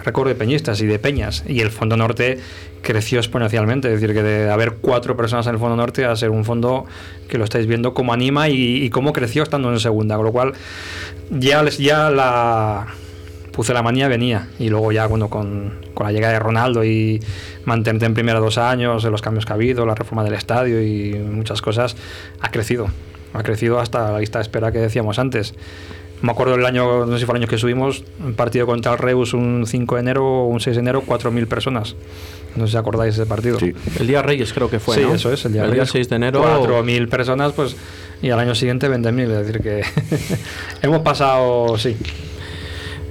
récord 0.04 0.28
de 0.28 0.34
peñistas 0.34 0.80
y 0.80 0.86
de 0.86 0.98
peñas. 0.98 1.44
Y 1.46 1.60
el 1.60 1.70
Fondo 1.70 1.96
Norte 1.96 2.38
creció 2.82 3.18
exponencialmente, 3.18 3.92
es 3.92 4.00
decir, 4.00 4.14
que 4.14 4.22
de 4.22 4.50
haber 4.50 4.76
cuatro 4.80 5.16
personas 5.16 5.46
en 5.46 5.54
el 5.54 5.58
Fondo 5.58 5.76
Norte 5.76 6.04
a 6.04 6.14
ser 6.16 6.30
un 6.30 6.44
fondo 6.44 6.86
que 7.28 7.38
lo 7.38 7.44
estáis 7.44 7.66
viendo 7.66 7.94
cómo 7.94 8.12
anima 8.12 8.48
y, 8.48 8.88
cómo 8.90 9.12
creció 9.12 9.42
estando 9.42 9.72
en 9.72 9.80
segunda, 9.80 10.16
con 10.16 10.26
lo 10.26 10.32
cual 10.32 10.52
ya, 11.30 11.64
ya 11.68 12.10
la 12.10 12.86
puse 13.52 13.72
la 13.72 13.82
manía 13.82 14.06
venía 14.06 14.48
y 14.58 14.68
luego 14.68 14.92
ya 14.92 15.08
cuando 15.08 15.30
con, 15.30 15.80
con 15.94 16.06
la 16.06 16.12
llegada 16.12 16.34
de 16.34 16.38
Ronaldo 16.38 16.84
y 16.84 17.22
mantenerte 17.64 18.04
en 18.04 18.12
primera 18.12 18.38
dos 18.38 18.58
años, 18.58 19.02
los 19.04 19.22
cambios 19.22 19.46
que 19.46 19.52
ha 19.52 19.54
habido, 19.54 19.86
la 19.86 19.94
reforma 19.94 20.22
del 20.24 20.34
estadio 20.34 20.82
y 20.82 21.14
muchas 21.14 21.62
cosas, 21.62 21.96
ha 22.40 22.50
crecido 22.50 22.88
ha 23.36 23.42
crecido 23.42 23.78
hasta 23.78 24.12
la 24.12 24.18
lista 24.18 24.38
de 24.38 24.42
espera 24.42 24.72
que 24.72 24.78
decíamos 24.78 25.18
antes. 25.18 25.54
Me 26.22 26.32
acuerdo 26.32 26.54
el 26.54 26.64
año, 26.64 27.04
no 27.06 27.12
sé 27.12 27.20
si 27.20 27.26
fue 27.26 27.36
el 27.36 27.42
año 27.42 27.48
que 27.48 27.58
subimos, 27.58 28.04
un 28.24 28.34
partido 28.34 28.66
contra 28.66 28.92
el 28.92 28.98
Reus 28.98 29.34
un 29.34 29.66
5 29.66 29.94
de 29.96 30.00
enero 30.00 30.24
o 30.24 30.46
un 30.46 30.60
6 30.60 30.76
de 30.76 30.80
enero, 30.80 31.02
4.000 31.06 31.46
personas. 31.46 31.94
No 32.56 32.66
sé 32.66 32.72
si 32.72 32.78
acordáis 32.78 33.16
de 33.16 33.22
ese 33.22 33.28
partido. 33.28 33.58
Sí. 33.58 33.74
El 34.00 34.06
día 34.06 34.22
Reyes 34.22 34.52
creo 34.52 34.70
que 34.70 34.80
fue, 34.80 34.96
Sí, 34.96 35.02
eso 35.02 35.30
es, 35.30 35.44
el 35.44 35.52
día, 35.52 35.64
el 35.64 35.72
día 35.72 35.84
6 35.84 36.08
de 36.08 36.16
enero. 36.16 36.42
4.000 36.42 37.08
personas, 37.08 37.52
pues, 37.52 37.76
y 38.22 38.30
al 38.30 38.40
año 38.40 38.54
siguiente 38.54 38.88
20.000. 38.88 39.22
Es 39.22 39.46
decir, 39.46 39.60
que 39.60 39.82
hemos 40.82 41.02
pasado, 41.02 41.76
sí, 41.76 41.96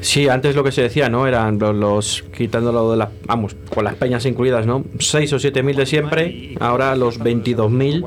Sí, 0.05 0.29
antes 0.29 0.55
lo 0.55 0.63
que 0.63 0.71
se 0.71 0.83
decía, 0.83 1.09
¿no? 1.09 1.25
Eran 1.25 1.57
los, 1.57 2.23
quitándolo 2.37 2.91
de 2.91 2.97
las, 2.97 3.09
vamos, 3.25 3.55
con 3.73 3.85
las 3.85 3.95
peñas 3.95 4.23
incluidas, 4.27 4.67
¿no? 4.67 4.85
6 4.99 5.33
o 5.33 5.39
7 5.39 5.63
mil 5.63 5.75
de 5.75 5.87
siempre, 5.87 6.55
ahora 6.59 6.95
los 6.95 7.17
22 7.17 7.71
mil 7.71 8.05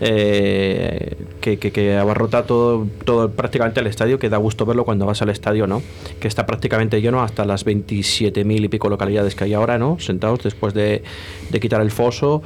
eh, 0.00 1.16
que, 1.40 1.58
que, 1.58 1.96
abarrota 1.96 2.44
todo, 2.44 2.86
todo 3.04 3.30
prácticamente 3.30 3.80
el 3.80 3.86
estadio, 3.86 4.18
que 4.18 4.28
da 4.28 4.36
gusto 4.36 4.66
verlo 4.66 4.84
cuando 4.84 5.06
vas 5.06 5.22
al 5.22 5.30
estadio, 5.30 5.66
¿no? 5.66 5.82
Que 6.20 6.28
está 6.28 6.46
prácticamente 6.46 7.00
lleno 7.00 7.22
hasta 7.22 7.44
las 7.44 7.64
27 7.64 8.44
mil 8.44 8.64
y 8.64 8.68
pico 8.68 8.88
localidades 8.88 9.34
que 9.34 9.44
hay 9.44 9.54
ahora, 9.54 9.78
¿no? 9.78 9.98
Sentados 9.98 10.42
después 10.42 10.74
de, 10.74 11.02
de 11.50 11.60
quitar 11.60 11.80
el 11.80 11.90
foso 11.90 12.42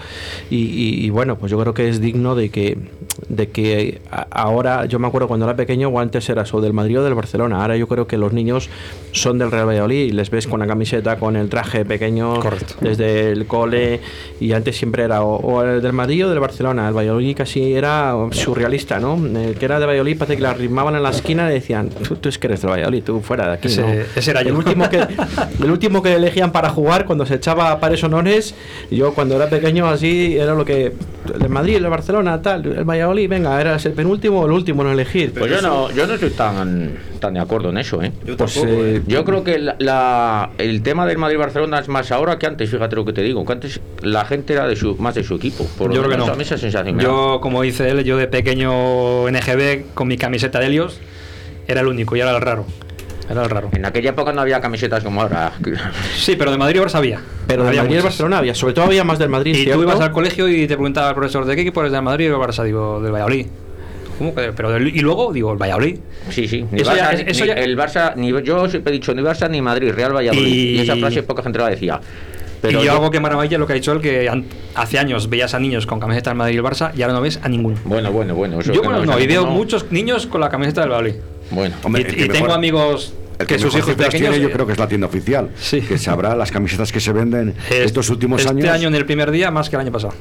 y, 0.51 1.05
y, 1.05 1.11
bueno, 1.11 1.39
pues 1.39 1.51
yo 1.51 1.59
creo 1.59 1.75
que 1.75 1.89
es 1.89 2.01
digno 2.01 2.35
de 2.35 2.51
que, 2.51 2.79
de 3.29 3.49
que 3.49 4.01
ahora, 4.31 4.87
yo 4.87 4.99
me 4.99 5.07
acuerdo 5.07 5.29
cuando 5.29 5.47
era 5.47 5.57
pequeño 5.57 5.89
o 5.89 6.01
antes 6.01 6.29
era 6.29 6.45
o 6.53 6.61
del 6.61 6.73
Madrid 6.73 7.01
o 7.01 7.05
del 7.05 7.15
Barcelona, 7.15 7.63
ahora 7.63 7.77
yo 7.77 7.89
creo 7.89 8.07
que 8.07 8.19
los 8.19 8.33
niños 8.33 8.69
son 9.13 9.39
del 9.39 9.51
Real 9.51 9.67
Valladolid 9.67 10.05
y 10.07 10.11
les 10.11 10.31
ves 10.31 10.47
con 10.47 10.61
la 10.61 10.67
camiseta, 10.67 11.19
con 11.19 11.37
el 11.37 11.49
traje 11.49 11.85
pequeño 11.85 12.41
desde 12.81 13.31
el 13.31 13.47
cole 13.47 14.01
y 14.41 14.53
antes 14.53 14.77
siempre 14.77 15.05
era 15.05 15.23
o, 15.23 15.63
el 15.63 15.81
del 15.81 15.93
Madrid 15.93 16.27
o 16.27 16.31
del 16.31 16.41
Barcelona, 16.41 16.89
el 16.89 16.95
Valladolid 16.95 17.37
casi 17.45 17.75
era 17.75 18.15
surrealista, 18.31 18.99
¿no? 18.99 19.17
El 19.17 19.55
que 19.57 19.67
era 19.67 19.79
de 19.79 19.85
Valladolid 19.85 20.17
parece 20.17 20.37
que 20.37 20.43
la 20.43 20.51
arrimaban 20.51 20.97
en 20.97 21.03
la 21.03 21.11
esquina 21.11 21.51
y 21.51 21.55
decían, 21.55 21.91
tú, 21.91 22.27
es 22.27 22.39
que 22.39 22.47
eres 22.47 22.63
de 22.63 22.69
Valladolid, 22.69 23.03
tú 23.03 23.21
fuera 23.21 23.49
de 23.49 23.53
aquí. 23.53 23.69
Ese, 23.69 24.31
era 24.31 24.41
El 24.41 24.53
último, 24.53 24.89
que, 24.89 25.07
el 25.63 25.71
último 25.71 26.03
que 26.03 26.15
elegían 26.15 26.53
para 26.53 26.71
jugar 26.71 27.05
cuando 27.05 27.27
se 27.27 27.35
echaba 27.35 27.79
pares 27.81 28.03
honores, 28.03 28.55
yo 28.91 29.13
cuando 29.13 29.37
era 29.37 29.51
pequeño 29.51 29.87
así 29.87 30.39
era 30.39 30.55
lo 30.55 30.65
que 30.65 30.95
el 31.39 31.49
Madrid, 31.51 31.77
el 31.77 31.87
Barcelona, 31.87 32.41
tal, 32.41 32.65
el 32.65 32.85
Valladolid, 32.85 33.29
venga, 33.29 33.61
eras 33.61 33.85
el 33.85 33.93
penúltimo 33.93 34.41
o 34.41 34.47
el 34.47 34.53
último 34.53 34.83
en 34.83 34.89
elegir. 34.89 35.35
Pues 35.35 35.51
yo 35.51 35.61
no, 35.61 35.91
yo 35.91 36.07
no 36.07 36.15
estoy 36.15 36.31
tan, 36.31 36.97
tan 37.25 37.35
de 37.35 37.41
acuerdo 37.41 37.71
en 37.71 37.79
eso, 37.79 38.03
¿eh? 38.03 38.13
Yo 38.27 38.37
pues, 38.37 38.57
eh, 38.59 39.03
yo 39.07 39.25
creo 39.25 39.43
que 39.43 39.59
la, 39.59 40.51
el 40.59 40.83
tema 40.83 41.07
del 41.07 41.17
Madrid-Barcelona 41.17 41.79
es 41.79 41.89
más 41.89 42.13
ahora 42.13 42.39
que 42.39 42.47
antes, 42.47 42.69
fíjate 42.71 42.97
lo 42.97 43.05
que 43.05 43.15
te 43.15 43.23
digo, 43.23 43.45
que 43.47 43.53
antes 43.53 43.81
la 44.03 44.27
gente 44.27 44.53
era 44.53 44.69
de 44.69 44.77
su, 44.77 44.97
más 44.97 45.15
de 45.15 45.25
su 45.25 45.37
equipo. 45.37 45.67
Por 45.79 45.93
yo 45.93 46.03
creo 46.03 46.11
que 46.11 46.19
no. 46.19 46.41
Esa 46.45 46.59
sensación 46.59 46.99
yo, 46.99 47.39
como 47.41 47.63
dice 47.63 47.89
él, 47.89 48.05
yo 48.05 48.19
de 48.19 48.27
pequeño 48.27 49.31
NGB 49.31 49.95
con 49.95 50.09
mi 50.09 50.19
camiseta 50.19 50.61
de 50.61 50.67
Helios, 50.67 51.01
era 51.67 51.81
el 51.81 51.87
único 51.87 52.15
y 52.17 52.21
era 52.21 52.31
el 52.33 52.43
raro. 52.43 52.67
Era 53.31 53.43
el 53.43 53.49
raro. 53.49 53.71
En 53.73 53.87
aquella 53.87 54.11
época 54.11 54.33
no 54.33 54.43
había 54.43 54.61
camisetas 54.61 55.03
como 55.03 55.23
ahora. 55.23 55.53
Sí, 56.17 56.37
pero 56.37 56.51
de 56.51 56.59
Madrid 56.59 56.79
ahora 56.79 56.91
sabía. 56.91 57.21
Pero 57.47 57.65
de 57.65 57.75
Madrid 57.75 57.99
y 57.99 58.03
Barcelona 58.03 58.39
había, 58.39 58.55
sobre 58.55 58.75
todo 58.75 58.85
había 58.85 59.05
más 59.05 59.19
del 59.19 59.31
Madrid. 59.31 59.57
Y 59.57 59.71
tú 59.71 59.81
ibas 59.81 60.01
al 60.01 60.13
colegio 60.13 60.47
y 60.49 60.67
te 60.67 60.75
preguntaba 60.75 61.09
al 61.09 61.15
profesor 61.15 61.47
de 61.47 61.55
qué 61.55 61.63
equipo 61.63 61.81
eres 61.81 61.93
del 61.93 62.03
Madrid 62.03 62.35
o 62.35 62.39
Barça, 62.39 62.63
digo, 62.65 63.01
del 63.01 63.13
Valladolid. 63.13 63.47
¿Cómo 64.19 64.35
que? 64.35 64.53
Pero 64.53 64.79
y 64.79 65.01
luego, 65.01 65.33
digo, 65.33 65.53
el 65.53 65.59
Valladolid. 65.59 65.99
Sí, 66.31 66.49
sí. 66.49 66.65
Ni 66.71 66.81
El 66.81 67.77
Barça, 67.77 68.15
ni, 68.17 68.29
yo 68.43 68.69
siempre 68.69 68.93
he 68.93 68.95
dicho 68.95 69.15
ni 69.15 69.23
Barça 69.23 69.49
ni 69.51 69.61
Madrid, 69.61 69.93
Real 69.93 70.15
Valladolid. 70.15 70.47
Y, 70.47 70.81
esa 70.81 70.97
frase 70.97 71.23
poca 71.23 71.43
gente 71.43 71.59
la 71.59 71.71
decía. 71.71 72.01
Pero 72.61 72.81
y 72.81 72.87
yo, 72.87 72.93
hago 72.93 73.11
que 73.11 73.21
maravilla 73.21 73.59
lo 73.59 73.67
que 73.67 73.75
ha 73.75 73.77
dicho 73.77 73.93
él, 73.93 74.01
que 74.01 74.31
hace 74.75 74.99
años 74.99 75.29
veías 75.29 75.53
a 75.53 75.59
niños 75.59 75.85
con 75.85 76.01
camiseta 76.01 76.31
del 76.31 76.39
Madrid 76.39 76.55
y 76.55 76.59
el 76.59 76.65
Barça 76.65 76.93
y 76.97 77.03
ahora 77.03 77.15
no 77.15 77.21
ves 77.21 77.39
a 77.43 77.49
ninguno. 77.49 77.77
Bueno, 77.85 78.11
bueno, 78.11 78.35
bueno. 78.35 78.61
yo, 78.63 78.83
bueno, 78.83 79.05
no, 79.05 79.21
y 79.21 79.27
veo 79.27 79.47
muchos 79.47 79.93
niños 79.93 80.27
con 80.27 80.41
la 80.41 80.49
camiseta 80.49 80.81
del 80.81 80.91
Valladolid. 80.91 81.17
Bueno, 81.51 81.77
y, 81.99 82.29
tengo 82.29 82.55
amigos 82.55 83.13
que, 83.47 83.59
sus 83.59 83.75
hijos 83.77 83.95
pequeños 83.95 84.39
yo 84.39 84.51
creo 84.51 84.67
que 84.67 84.73
es 84.73 84.79
la 84.79 84.89
tienda 84.89 85.07
oficial 85.07 85.51
sí. 85.57 85.81
que 85.81 85.99
sabrá 85.99 86.35
las 86.35 86.51
camisetas 86.51 86.93
que 86.93 87.01
se 87.01 87.13
venden 87.13 87.55
estos 87.71 88.09
últimos 88.11 88.41
este 88.41 88.51
años 88.51 88.65
este 88.65 88.77
año 88.77 88.89
en 88.89 88.95
el 88.95 89.05
primer 89.05 89.31
día 89.31 89.51
más 89.51 89.69
que 89.69 89.77
el 89.77 89.81
año 89.81 89.93
pasado 89.93 90.15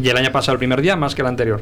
y 0.00 0.08
el 0.08 0.16
año 0.16 0.30
pasado 0.30 0.52
el 0.52 0.58
primer 0.58 0.80
día 0.80 0.96
más 0.96 1.14
que 1.14 1.22
el 1.22 1.28
anterior 1.28 1.60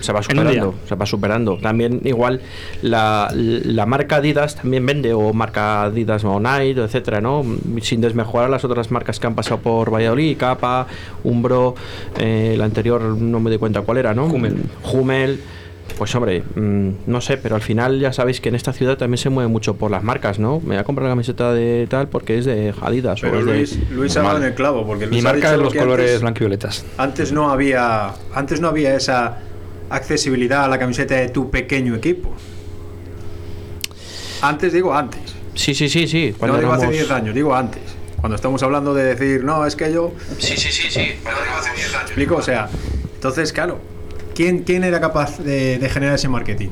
se 0.00 0.12
va 0.12 0.22
superando, 0.22 0.74
se 0.88 0.94
va 0.94 1.06
superando. 1.06 1.58
También 1.58 2.00
igual 2.04 2.40
la, 2.82 3.30
la, 3.34 3.86
marca 3.86 4.16
Adidas 4.16 4.56
también 4.56 4.84
vende, 4.86 5.12
o 5.12 5.32
marca 5.32 5.84
Adidas 5.84 6.24
o 6.24 6.38
Nike, 6.40 6.80
etcétera, 6.80 7.20
¿no? 7.20 7.44
Sin 7.82 8.00
desmejorar 8.00 8.50
las 8.50 8.64
otras 8.64 8.90
marcas 8.90 9.20
que 9.20 9.26
han 9.26 9.34
pasado 9.34 9.60
por 9.60 9.92
Valladolid, 9.92 10.36
Capa, 10.36 10.86
Umbro, 11.24 11.74
eh, 12.18 12.54
la 12.58 12.64
anterior 12.64 13.02
no 13.02 13.40
me 13.40 13.50
di 13.50 13.58
cuenta 13.58 13.82
cuál 13.82 13.98
era, 13.98 14.14
¿no? 14.14 14.26
Hummel. 14.26 15.40
Pues 15.98 16.14
hombre, 16.14 16.42
mm, 16.54 16.90
no 17.06 17.20
sé, 17.20 17.36
pero 17.36 17.56
al 17.56 17.60
final 17.60 17.98
ya 18.00 18.12
sabéis 18.12 18.40
que 18.40 18.48
en 18.48 18.54
esta 18.54 18.72
ciudad 18.72 18.96
también 18.96 19.18
se 19.18 19.28
mueve 19.28 19.48
mucho 19.48 19.74
por 19.74 19.90
las 19.90 20.02
marcas, 20.02 20.38
¿no? 20.38 20.60
Me 20.60 20.68
voy 20.68 20.76
a 20.76 20.84
comprar 20.84 21.04
la 21.04 21.12
camiseta 21.12 21.52
de 21.52 21.86
tal 21.88 22.08
porque 22.08 22.38
es 22.38 22.44
de 22.44 22.72
Adidas. 22.80 23.20
Pero 23.20 23.42
Luis, 23.42 23.78
Luis 23.90 24.16
ha 24.16 24.22
dado 24.22 24.38
en 24.38 24.44
el 24.44 24.54
clavo, 24.54 24.86
porque 24.86 25.06
Mi 25.06 25.20
marca 25.20 25.50
de 25.50 25.58
los 25.58 25.74
colores 25.74 26.20
blanco 26.20 26.38
y 26.38 26.40
violetas. 26.40 26.84
Antes 26.96 27.32
no 27.32 27.50
había, 27.50 28.14
antes 28.34 28.60
no 28.60 28.68
había 28.68 28.94
esa 28.94 29.40
accesibilidad 29.90 30.64
a 30.64 30.68
la 30.68 30.78
camiseta 30.78 31.16
de 31.16 31.28
tu 31.28 31.50
pequeño 31.50 31.94
equipo. 31.94 32.32
Antes 34.40 34.72
digo 34.72 34.94
antes. 34.94 35.34
Sí, 35.54 35.74
sí, 35.74 35.88
sí, 35.88 36.06
sí. 36.08 36.34
no 36.40 36.58
digo 36.58 36.72
hace 36.72 36.88
10 36.88 37.10
años, 37.10 37.34
digo 37.34 37.54
antes. 37.54 37.82
Cuando 38.16 38.36
estamos 38.36 38.62
hablando 38.62 38.94
de 38.94 39.14
decir, 39.14 39.44
no, 39.44 39.66
es 39.66 39.76
que 39.76 39.92
yo... 39.92 40.12
Sí, 40.38 40.56
sí, 40.56 40.70
sí, 40.70 40.90
sí. 40.90 41.00
Digo 41.00 41.56
hace 41.58 41.70
10 41.74 41.94
años. 41.94 42.02
¿Explico? 42.06 42.36
O 42.36 42.42
sea, 42.42 42.68
entonces, 43.14 43.52
claro, 43.52 43.78
¿quién, 44.34 44.62
quién 44.62 44.84
era 44.84 45.00
capaz 45.00 45.38
de, 45.38 45.78
de 45.78 45.88
generar 45.88 46.14
ese 46.14 46.28
marketing? 46.28 46.68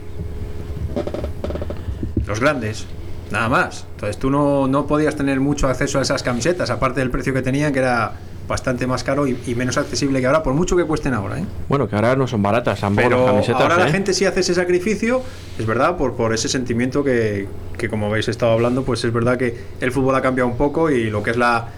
Los 2.27 2.41
grandes, 2.41 2.87
nada 3.31 3.49
más. 3.49 3.87
Entonces 3.95 4.19
tú 4.19 4.31
no, 4.31 4.69
no 4.69 4.87
podías 4.87 5.17
tener 5.17 5.41
mucho 5.41 5.69
acceso 5.69 5.99
a 5.99 6.03
esas 6.03 6.23
camisetas, 6.23 6.71
aparte 6.71 7.01
del 7.01 7.11
precio 7.11 7.35
que 7.35 7.43
tenían, 7.43 7.73
que 7.73 7.81
era 7.81 8.13
bastante 8.49 8.87
más 8.87 9.05
caro 9.05 9.27
y, 9.29 9.55
menos 9.55 9.77
accesible 9.77 10.21
que 10.21 10.27
ahora, 10.27 10.43
por 10.43 10.55
mucho 10.55 10.77
que 10.77 10.85
cuesten 10.85 11.15
ahora. 11.15 11.39
¿eh? 11.39 11.45
Bueno, 11.69 11.89
que 11.89 11.95
ahora 11.95 12.17
no 12.17 12.27
son 12.27 12.43
baratas, 12.43 12.81
Pero 12.97 13.27
camisetas. 13.27 13.61
Ahora 13.61 13.77
la 13.77 13.89
¿eh? 13.89 13.93
gente 13.93 14.15
sí 14.15 14.25
hace 14.25 14.41
ese 14.41 14.55
sacrificio, 14.55 15.23
es 15.59 15.67
verdad, 15.67 15.97
por, 15.97 16.15
por 16.15 16.33
ese 16.35 16.49
sentimiento 16.49 17.05
que, 17.05 17.47
que, 17.77 17.89
como 17.89 18.07
habéis 18.07 18.29
estado 18.29 18.53
hablando, 18.53 18.83
pues 18.83 19.05
es 19.05 19.13
verdad 19.13 19.37
que 19.37 19.57
el 19.81 19.93
fútbol 19.93 20.15
ha 20.17 20.23
cambiado 20.23 20.49
un 20.49 20.57
poco 20.57 20.91
y 20.91 21.11
lo 21.11 21.23
que 21.23 21.31
es 21.31 21.37
la. 21.37 21.69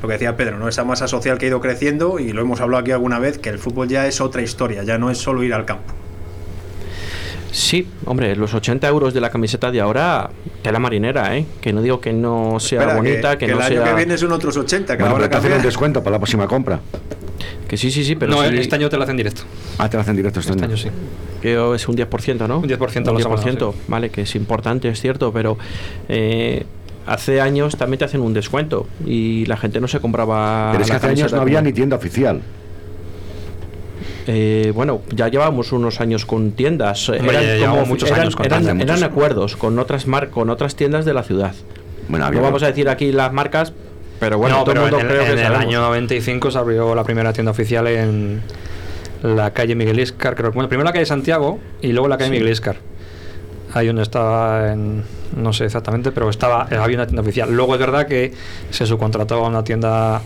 Lo 0.00 0.06
que 0.06 0.12
decía 0.12 0.36
Pedro, 0.36 0.58
¿no? 0.58 0.68
Esa 0.68 0.84
masa 0.84 1.08
social 1.08 1.38
que 1.38 1.46
ha 1.46 1.48
ido 1.48 1.60
creciendo, 1.60 2.20
y 2.20 2.32
lo 2.32 2.40
hemos 2.40 2.60
hablado 2.60 2.82
aquí 2.82 2.92
alguna 2.92 3.18
vez, 3.18 3.38
que 3.38 3.48
el 3.48 3.58
fútbol 3.58 3.88
ya 3.88 4.06
es 4.06 4.20
otra 4.20 4.42
historia, 4.42 4.84
ya 4.84 4.96
no 4.96 5.10
es 5.10 5.18
solo 5.18 5.42
ir 5.42 5.52
al 5.52 5.64
campo. 5.64 5.92
Sí, 7.50 7.86
hombre, 8.04 8.36
los 8.36 8.52
80 8.52 8.86
euros 8.88 9.14
de 9.14 9.20
la 9.20 9.30
camiseta 9.30 9.70
de 9.70 9.80
ahora, 9.80 10.30
tela 10.62 10.78
marinera, 10.78 11.36
¿eh? 11.36 11.46
Que 11.60 11.72
no 11.72 11.80
digo 11.82 12.00
que 12.00 12.12
no 12.12 12.60
sea 12.60 12.94
bonita, 12.94 13.38
que, 13.38 13.46
que, 13.46 13.52
no 13.52 13.58
el 13.58 13.72
año 13.78 13.84
que 13.84 13.94
viene 13.94 14.18
son 14.18 14.32
otros 14.32 14.56
80, 14.56 14.96
que 14.96 15.02
bueno, 15.02 15.16
ahora 15.16 15.30
te 15.30 15.36
hacen 15.36 15.52
un 15.52 15.62
descuento 15.62 16.02
para 16.02 16.12
la 16.14 16.18
próxima 16.18 16.46
compra. 16.46 16.80
Que 17.66 17.76
sí, 17.76 17.90
sí, 17.90 18.04
sí, 18.04 18.16
pero 18.16 18.32
no, 18.32 18.44
este 18.44 18.74
año 18.74 18.88
te 18.88 18.96
lo 18.96 19.02
hacen 19.02 19.16
directo. 19.16 19.42
Ah, 19.76 19.88
te 19.88 19.96
lo 19.96 20.00
hacen 20.00 20.16
directo 20.16 20.40
este, 20.40 20.52
este 20.52 20.64
año. 20.64 20.76
sí. 20.76 20.88
Que 21.42 21.52
es 21.74 21.88
un 21.88 21.96
10%, 21.96 22.48
¿no? 22.48 22.58
Un 22.58 22.68
10%, 22.68 23.10
un 23.10 23.18
10%, 23.18 23.74
vale, 23.86 24.10
que 24.10 24.22
es 24.22 24.34
importante, 24.34 24.88
es 24.88 25.00
cierto, 25.00 25.32
pero 25.32 25.58
eh, 26.08 26.64
hace 27.06 27.40
años 27.40 27.76
también 27.76 27.98
te 27.98 28.04
hacen 28.06 28.20
un 28.20 28.34
descuento 28.34 28.86
y 29.06 29.44
la 29.46 29.56
gente 29.56 29.80
no 29.80 29.88
se 29.88 30.00
compraba. 30.00 30.70
Pero 30.72 30.84
es 30.84 30.90
que 30.90 30.96
hace 30.96 31.08
años 31.08 31.32
no 31.32 31.40
había 31.40 31.60
ni 31.60 31.72
tienda 31.72 31.96
oficial. 31.96 32.40
Eh, 34.30 34.72
bueno, 34.74 35.00
ya 35.10 35.28
llevamos 35.28 35.72
unos 35.72 36.02
años 36.02 36.26
con 36.26 36.52
tiendas. 36.52 37.08
eran, 37.08 37.70
como, 37.70 37.86
muchos 37.86 38.12
años 38.12 38.36
eran, 38.44 39.02
acuerdos 39.02 39.56
con 39.56 39.78
otras 39.78 40.06
mar 40.06 40.28
con 40.28 40.50
otras 40.50 40.76
tiendas 40.76 41.06
de 41.06 41.14
la 41.14 41.22
ciudad. 41.22 41.54
Bueno, 42.08 42.30
no 42.30 42.42
vamos 42.42 42.62
a 42.62 42.66
decir 42.66 42.90
aquí 42.90 43.10
las 43.10 43.32
marcas, 43.32 43.72
pero 44.20 44.36
bueno, 44.36 44.62
todo 44.64 44.72
el 44.72 44.80
mundo 44.82 45.00
en, 45.00 45.06
creo 45.06 45.22
en 45.22 45.38
el 45.38 45.54
año 45.54 45.80
95 45.80 46.50
se 46.50 46.58
abrió 46.58 46.94
la 46.94 47.04
primera 47.04 47.32
tienda 47.32 47.52
oficial 47.52 47.86
en 47.86 48.42
la 49.22 49.54
calle 49.54 49.74
Miguel 49.74 49.98
Iscar, 49.98 50.34
creo. 50.34 50.52
Bueno, 50.52 50.68
primero 50.68 50.84
la 50.84 50.92
calle 50.92 51.06
Santiago 51.06 51.58
y 51.80 51.92
luego 51.92 52.06
la 52.08 52.18
calle 52.18 52.30
Miguel 52.30 52.50
Iscar. 52.50 52.76
Ahí 53.72 53.86
donde 53.86 54.02
estaba, 54.02 54.72
en, 54.72 55.04
no 55.36 55.54
sé 55.54 55.64
exactamente, 55.64 56.12
pero 56.12 56.28
estaba 56.28 56.64
había 56.64 56.98
una 56.98 57.06
tienda 57.06 57.22
oficial. 57.22 57.50
Luego 57.50 57.74
es 57.74 57.80
verdad 57.80 58.06
que 58.06 58.34
se 58.70 58.84
subcontrató 58.84 59.36
a 59.36 59.48
una 59.48 59.64
tienda 59.64 60.20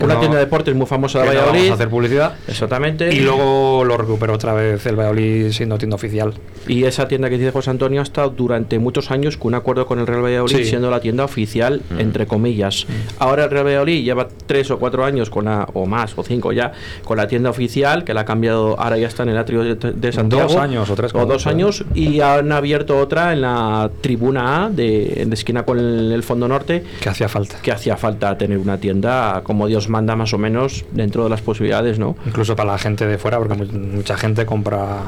Una 0.00 0.14
no- 0.14 0.20
tienda 0.20 0.38
de 0.38 0.44
deportes 0.44 0.74
muy 0.74 0.86
famosa 0.86 1.20
de 1.20 1.24
no 1.26 1.30
Valladolid. 1.30 1.58
vamos 1.58 1.70
a 1.70 1.74
hacer 1.74 1.88
publicidad. 1.88 2.34
Exactamente. 2.48 3.14
Y 3.14 3.20
luego 3.20 3.84
lo 3.84 3.96
recuperó 3.96 4.34
otra 4.34 4.52
vez 4.54 4.84
el 4.86 4.96
Valladolid 4.96 5.50
siendo 5.52 5.78
tienda 5.78 5.94
oficial. 5.96 6.34
Y 6.66 6.84
esa 6.84 7.06
tienda 7.08 7.28
que 7.30 7.38
dice 7.38 7.50
José 7.52 7.70
Antonio 7.70 8.00
ha 8.00 8.02
estado 8.02 8.30
durante 8.30 8.78
muchos 8.78 9.10
años 9.10 9.36
con 9.36 9.48
un 9.48 9.54
acuerdo 9.54 9.86
con 9.86 9.98
el 9.98 10.06
Real 10.06 10.22
Valladolid, 10.24 10.56
Sí. 10.56 10.64
siendo 10.64 10.90
la 10.90 11.00
tienda 11.00 11.24
oficial, 11.24 11.82
entre 11.98 12.26
comillas. 12.26 12.86
Ahora 13.18 13.44
el 13.44 13.50
Real 13.50 13.66
Valladolid 13.66 14.02
lleva 14.04 14.28
tres 14.46 14.70
o 14.70 14.78
cuatro 14.78 15.04
años 15.04 15.30
con 15.30 15.44
la, 15.44 15.68
o 15.74 15.86
más, 15.86 16.14
o 16.16 16.22
cinco 16.22 16.52
ya, 16.52 16.72
con 17.04 17.16
la 17.18 17.28
tienda 17.28 17.50
oficial, 17.50 18.04
que 18.04 18.14
la 18.14 18.22
ha 18.22 18.24
cambiado, 18.24 18.78
ahora 18.80 18.96
ya 18.98 19.06
está 19.06 19.22
en 19.24 19.28
el 19.30 19.38
atrio 19.38 19.62
de, 19.62 19.74
de 19.92 20.12
Santiago. 20.12 20.48
Dos 20.48 20.56
años 20.56 20.88
o 20.90 20.94
tres, 20.94 21.14
O 21.14 21.26
dos 21.26 21.46
¿eh? 21.46 21.50
años, 21.50 21.84
y 21.94 22.20
han 22.20 22.50
abierto 22.52 22.98
otra 22.98 23.32
en 23.32 23.42
la 23.42 23.90
tribuna 24.00 24.64
A, 24.64 24.70
de, 24.70 25.24
de 25.26 25.34
esquina 25.34 25.64
con 25.64 25.78
el, 25.78 26.12
el 26.12 26.22
Fondo 26.22 26.48
Norte, 26.48 26.82
Que 27.00 27.08
hacía 27.10 27.28
falta. 27.28 27.56
que 27.62 27.72
hacía 27.72 27.96
falta 27.96 28.36
tener 28.38 28.58
una 28.58 28.78
tienda 28.78 29.42
como 29.44 29.66
Dios 29.66 29.83
manda 29.88 30.16
más 30.16 30.32
o 30.34 30.38
menos 30.38 30.84
dentro 30.92 31.24
de 31.24 31.30
las 31.30 31.40
posibilidades, 31.40 31.98
¿no? 31.98 32.16
Incluso 32.26 32.54
para 32.56 32.72
la 32.72 32.78
gente 32.78 33.06
de 33.06 33.18
fuera, 33.18 33.38
porque 33.38 33.54
mu- 33.54 33.64
mucha 33.96 34.16
gente 34.16 34.44
compra, 34.46 35.02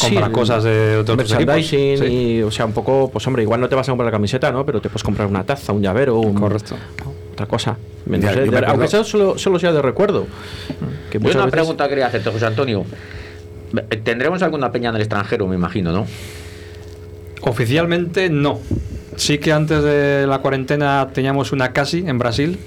compra 0.00 0.26
Sí, 0.26 0.32
cosas 0.32 0.64
de, 0.64 0.96
otros 0.98 1.18
equipos. 1.18 1.38
merchandising 1.54 1.98
Sí, 1.98 2.04
y 2.38 2.42
o 2.42 2.50
sea 2.50 2.66
un 2.66 2.72
poco 2.72 3.10
pues 3.12 3.26
hombre 3.26 3.42
igual 3.44 3.60
no 3.60 3.68
te 3.68 3.74
vas 3.76 3.88
a 3.88 3.92
comprar 3.92 4.06
la 4.06 4.10
camiseta 4.12 4.50
no 4.50 4.66
pero 4.66 4.80
te 4.80 4.88
puedes 4.88 5.04
comprar 5.04 5.28
una 5.28 5.44
taza 5.44 5.72
un 5.72 5.82
llavero 5.82 6.18
un- 6.18 6.34
Correcto. 6.34 6.74
otra 7.32 7.46
cosa 7.46 7.76
No 8.06 8.16
sé, 8.16 8.22
de- 8.40 8.42
acuerdo- 8.48 8.66
aunque 8.70 8.88
sea 8.88 9.04
solo, 9.04 9.38
solo 9.38 9.58
sea 9.60 9.72
de 9.72 9.80
recuerdo 9.80 10.26
que 11.10 11.18
Yo 11.18 11.20
muchas 11.20 11.36
una 11.36 11.44
veces- 11.44 11.52
pregunta 11.60 11.88
quería 11.88 12.06
hacerte, 12.08 12.30
José 12.30 12.46
Antonio. 12.46 12.84
Tendremos 14.02 14.42
alguna 14.42 14.70
peña 14.72 14.90
en 14.90 14.96
el 14.96 15.00
extranjero, 15.02 15.46
me 15.46 15.54
imagino, 15.54 15.92
¿no? 15.92 16.06
Oficialmente 17.42 18.30
no. 18.30 18.58
Sí 19.16 19.38
que 19.38 19.52
antes 19.52 19.82
de 19.82 20.26
la 20.26 20.38
cuarentena 20.38 21.08
teníamos 21.12 21.52
una 21.52 21.72
casi 21.72 21.98
en 22.06 22.18
Brasil 22.18 22.58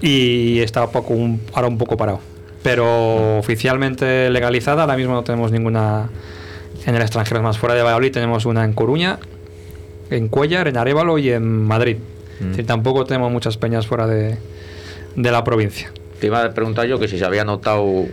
y 0.00 0.60
estaba 0.60 0.90
poco, 0.90 1.14
un- 1.14 1.40
ahora 1.52 1.68
un 1.68 1.78
poco 1.78 1.96
parado. 1.96 2.20
Pero 2.62 3.38
oficialmente 3.38 4.28
legalizada, 4.30 4.82
ahora 4.82 4.96
mismo 4.96 5.14
no 5.14 5.24
tenemos 5.24 5.50
ninguna 5.52 6.10
en 6.86 6.94
el 6.94 7.02
extranjero. 7.02 7.42
Más, 7.42 7.58
fuera 7.58 7.74
de 7.74 7.82
Valladolid 7.82 8.12
tenemos 8.12 8.44
una 8.46 8.64
en 8.64 8.72
Coruña, 8.74 9.18
en 10.10 10.28
Cuellar, 10.28 10.68
en 10.68 10.76
Arevalo 10.76 11.18
y 11.18 11.30
en 11.30 11.64
Madrid. 11.64 11.96
Es 12.40 12.46
decir, 12.48 12.66
tampoco 12.66 13.04
tenemos 13.04 13.30
muchas 13.30 13.56
peñas 13.58 13.86
fuera 13.86 14.06
de, 14.06 14.36
de 15.16 15.30
la 15.30 15.44
provincia. 15.44 15.92
Te 16.20 16.26
iba 16.26 16.42
a 16.44 16.50
preguntar 16.52 16.86
yo 16.86 16.98
que 16.98 17.08
si 17.08 17.18
se 17.18 17.24
había 17.24 17.44
notado 17.44 18.04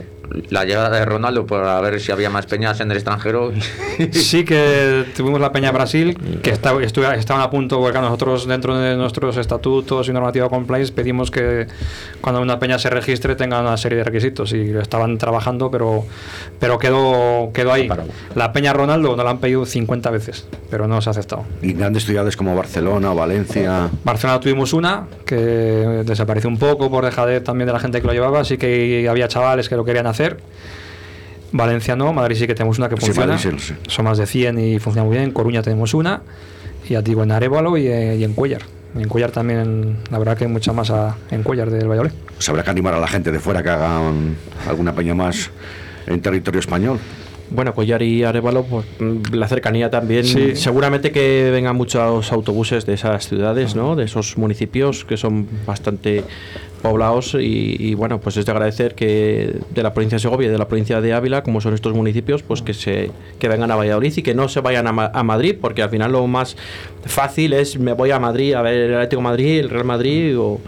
la 0.50 0.66
llegada 0.66 0.90
de 0.90 1.06
Ronaldo 1.06 1.46
para 1.46 1.80
ver 1.82 2.00
si 2.00 2.12
había 2.12 2.30
más 2.30 2.46
peñas 2.46 2.80
en 2.80 2.92
el 2.92 2.98
extranjero. 2.98 3.52
Sí 4.12 4.46
que 4.46 5.06
tuvimos 5.16 5.40
la 5.42 5.52
Peña 5.52 5.72
Brasil, 5.72 6.16
que 6.44 6.52
está- 6.52 6.74
estu- 6.76 7.12
estaban 7.18 7.42
a 7.42 7.50
punto, 7.50 7.80
porque 7.80 8.00
nosotros 8.00 8.46
dentro 8.48 8.78
de 8.78 8.96
nuestros 8.96 9.38
estatutos 9.38 10.08
y 10.08 10.14
normativa 10.14 10.50
compliance 10.50 10.92
pedimos 10.94 11.32
que 11.32 11.66
cuando 12.22 12.42
una 12.42 12.60
peña 12.60 12.78
se 12.78 12.90
registre 12.92 13.36
tenga 13.36 13.60
una 13.60 13.76
serie 13.78 13.98
de 13.98 14.04
requisitos 14.04 14.52
y 14.54 14.68
lo 14.68 14.82
estaban 14.82 15.18
trabajando, 15.18 15.72
pero, 15.72 16.06
pero 16.60 16.78
quedó, 16.78 17.52
quedó 17.54 17.74
ahí. 17.74 17.90
La 18.36 18.54
Peña 18.54 18.74
Ronaldo 18.74 19.16
nos 19.16 19.26
la 19.26 19.32
han 19.32 19.40
pedido 19.40 19.66
50 19.66 20.12
veces, 20.12 20.48
pero 20.70 20.88
no 20.88 21.02
se 21.02 21.10
ha 21.10 21.12
aceptado. 21.12 21.46
Y 21.62 21.74
grandes 21.74 22.06
ciudades 22.06 22.38
como 22.38 22.56
Barcelona, 22.56 23.14
Valencia. 23.14 23.90
Barcelona 24.04 24.40
tuvimos 24.40 24.74
una 24.74 25.08
que 25.26 25.36
desapareció 26.06 26.50
un 26.50 26.58
poco 26.58 26.92
por 26.92 27.04
dejadez 27.06 27.44
también 27.44 27.66
de 27.68 27.74
la 27.74 27.80
gente 27.80 28.00
que 28.02 28.08
lo 28.08 28.14
llevaba, 28.14 28.42
así 28.42 28.58
que 28.58 29.08
había 29.10 29.28
chavales 29.28 29.70
que 29.70 29.76
lo 29.76 29.84
querían 29.84 30.06
hacer. 30.08 30.17
Valencia 31.52 31.96
no, 31.96 32.12
Madrid 32.14 32.36
sí 32.38 32.48
que 32.48 32.54
tenemos 32.56 32.78
una 32.78 32.90
que 32.90 32.98
Sí, 32.98 33.06
funciona. 33.08 33.38
Sí. 33.38 33.50
Son 33.88 34.06
más 34.06 34.18
de 34.18 34.26
100 34.26 34.60
y 34.60 34.80
funciona 34.80 35.06
muy 35.06 35.14
bien. 35.16 35.26
En 35.26 35.32
Coruña 35.32 35.62
tenemos 35.62 35.94
una, 35.94 36.22
y 36.88 36.94
ya 36.94 37.02
digo, 37.02 37.24
en 37.24 37.32
Arevalo 37.32 37.78
y, 37.78 37.88
eh, 37.88 38.18
y 38.18 38.24
en 38.24 38.34
Cuellar. 38.34 38.64
En 38.96 39.08
Cuellar 39.08 39.32
también, 39.32 39.98
la 40.12 40.18
verdad 40.20 40.38
que 40.38 40.46
hay 40.46 40.50
mucha 40.52 40.74
masa 40.74 41.16
en 41.32 41.44
Cuellar 41.44 41.70
del 41.70 41.88
Valladolid. 41.88 42.12
Pues 42.36 42.48
habrá 42.50 42.64
que 42.64 42.70
animar 42.70 42.94
a 42.94 43.00
la 43.00 43.08
gente 43.08 43.32
de 43.32 43.40
fuera 43.40 43.64
que 43.64 43.70
hagan 43.70 44.36
alguna 44.68 44.94
peña 44.94 45.14
más 45.14 45.50
en 46.06 46.22
territorio 46.22 46.60
español. 46.60 47.00
bueno 47.50 47.74
Collar 47.74 48.02
y 48.02 48.24
Arevalo 48.24 48.64
pues 48.64 48.86
mm, 49.00 49.34
la 49.34 49.48
cercanía 49.48 49.90
también 49.90 50.24
Sí. 50.26 50.56
seguramente 50.56 51.12
que 51.12 51.50
vengan 51.52 51.76
muchos 51.78 52.32
autobuses 52.34 52.86
de 52.86 52.94
esas 52.94 53.28
ciudades 53.28 53.74
no 53.76 53.96
de 53.96 54.04
esos 54.06 54.38
municipios 54.38 55.06
que 55.06 55.16
son 55.18 55.48
bastante 55.66 56.24
poblados 56.82 57.34
y, 57.34 57.76
y, 57.80 57.94
bueno 57.96 58.20
pues 58.20 58.38
es 58.38 58.46
de 58.46 58.52
agradecer 58.52 58.94
que 58.96 59.56
de 59.74 59.84
la 59.84 59.94
provincia 59.94 60.18
de 60.18 60.20
Segovia 60.22 60.48
y 60.48 60.52
de 60.52 60.58
la 60.58 60.68
provincia 60.68 61.02
de 61.02 61.14
Ávila 61.14 61.44
como 61.44 61.60
son 61.62 61.74
estos 61.74 61.94
municipios 61.94 62.44
pues 62.44 62.62
que 62.62 62.74
se 62.74 63.12
que 63.40 63.48
vengan 63.48 63.72
a 63.72 63.76
Valladolid 63.76 64.14
y 64.16 64.22
que 64.22 64.34
no 64.36 64.48
se 64.48 64.62
vayan 64.62 64.88
a, 64.88 64.92
Ma- 64.92 65.12
a 65.14 65.24
Madrid 65.24 65.56
porque 65.60 65.82
al 65.82 65.90
final 65.90 66.12
lo 66.12 66.26
más 66.28 66.56
fácil 67.06 67.54
es 67.54 67.80
me 67.80 67.94
voy 67.94 68.12
a 68.12 68.20
Madrid 68.20 68.54
a 68.54 68.62
ver 68.62 68.74
el 68.76 68.94
Atlético 68.96 69.22
de 69.22 69.24
Madrid 69.24 69.60
el 69.60 69.70
Real 69.70 69.86
Madrid 69.86 70.38
o 70.40 70.60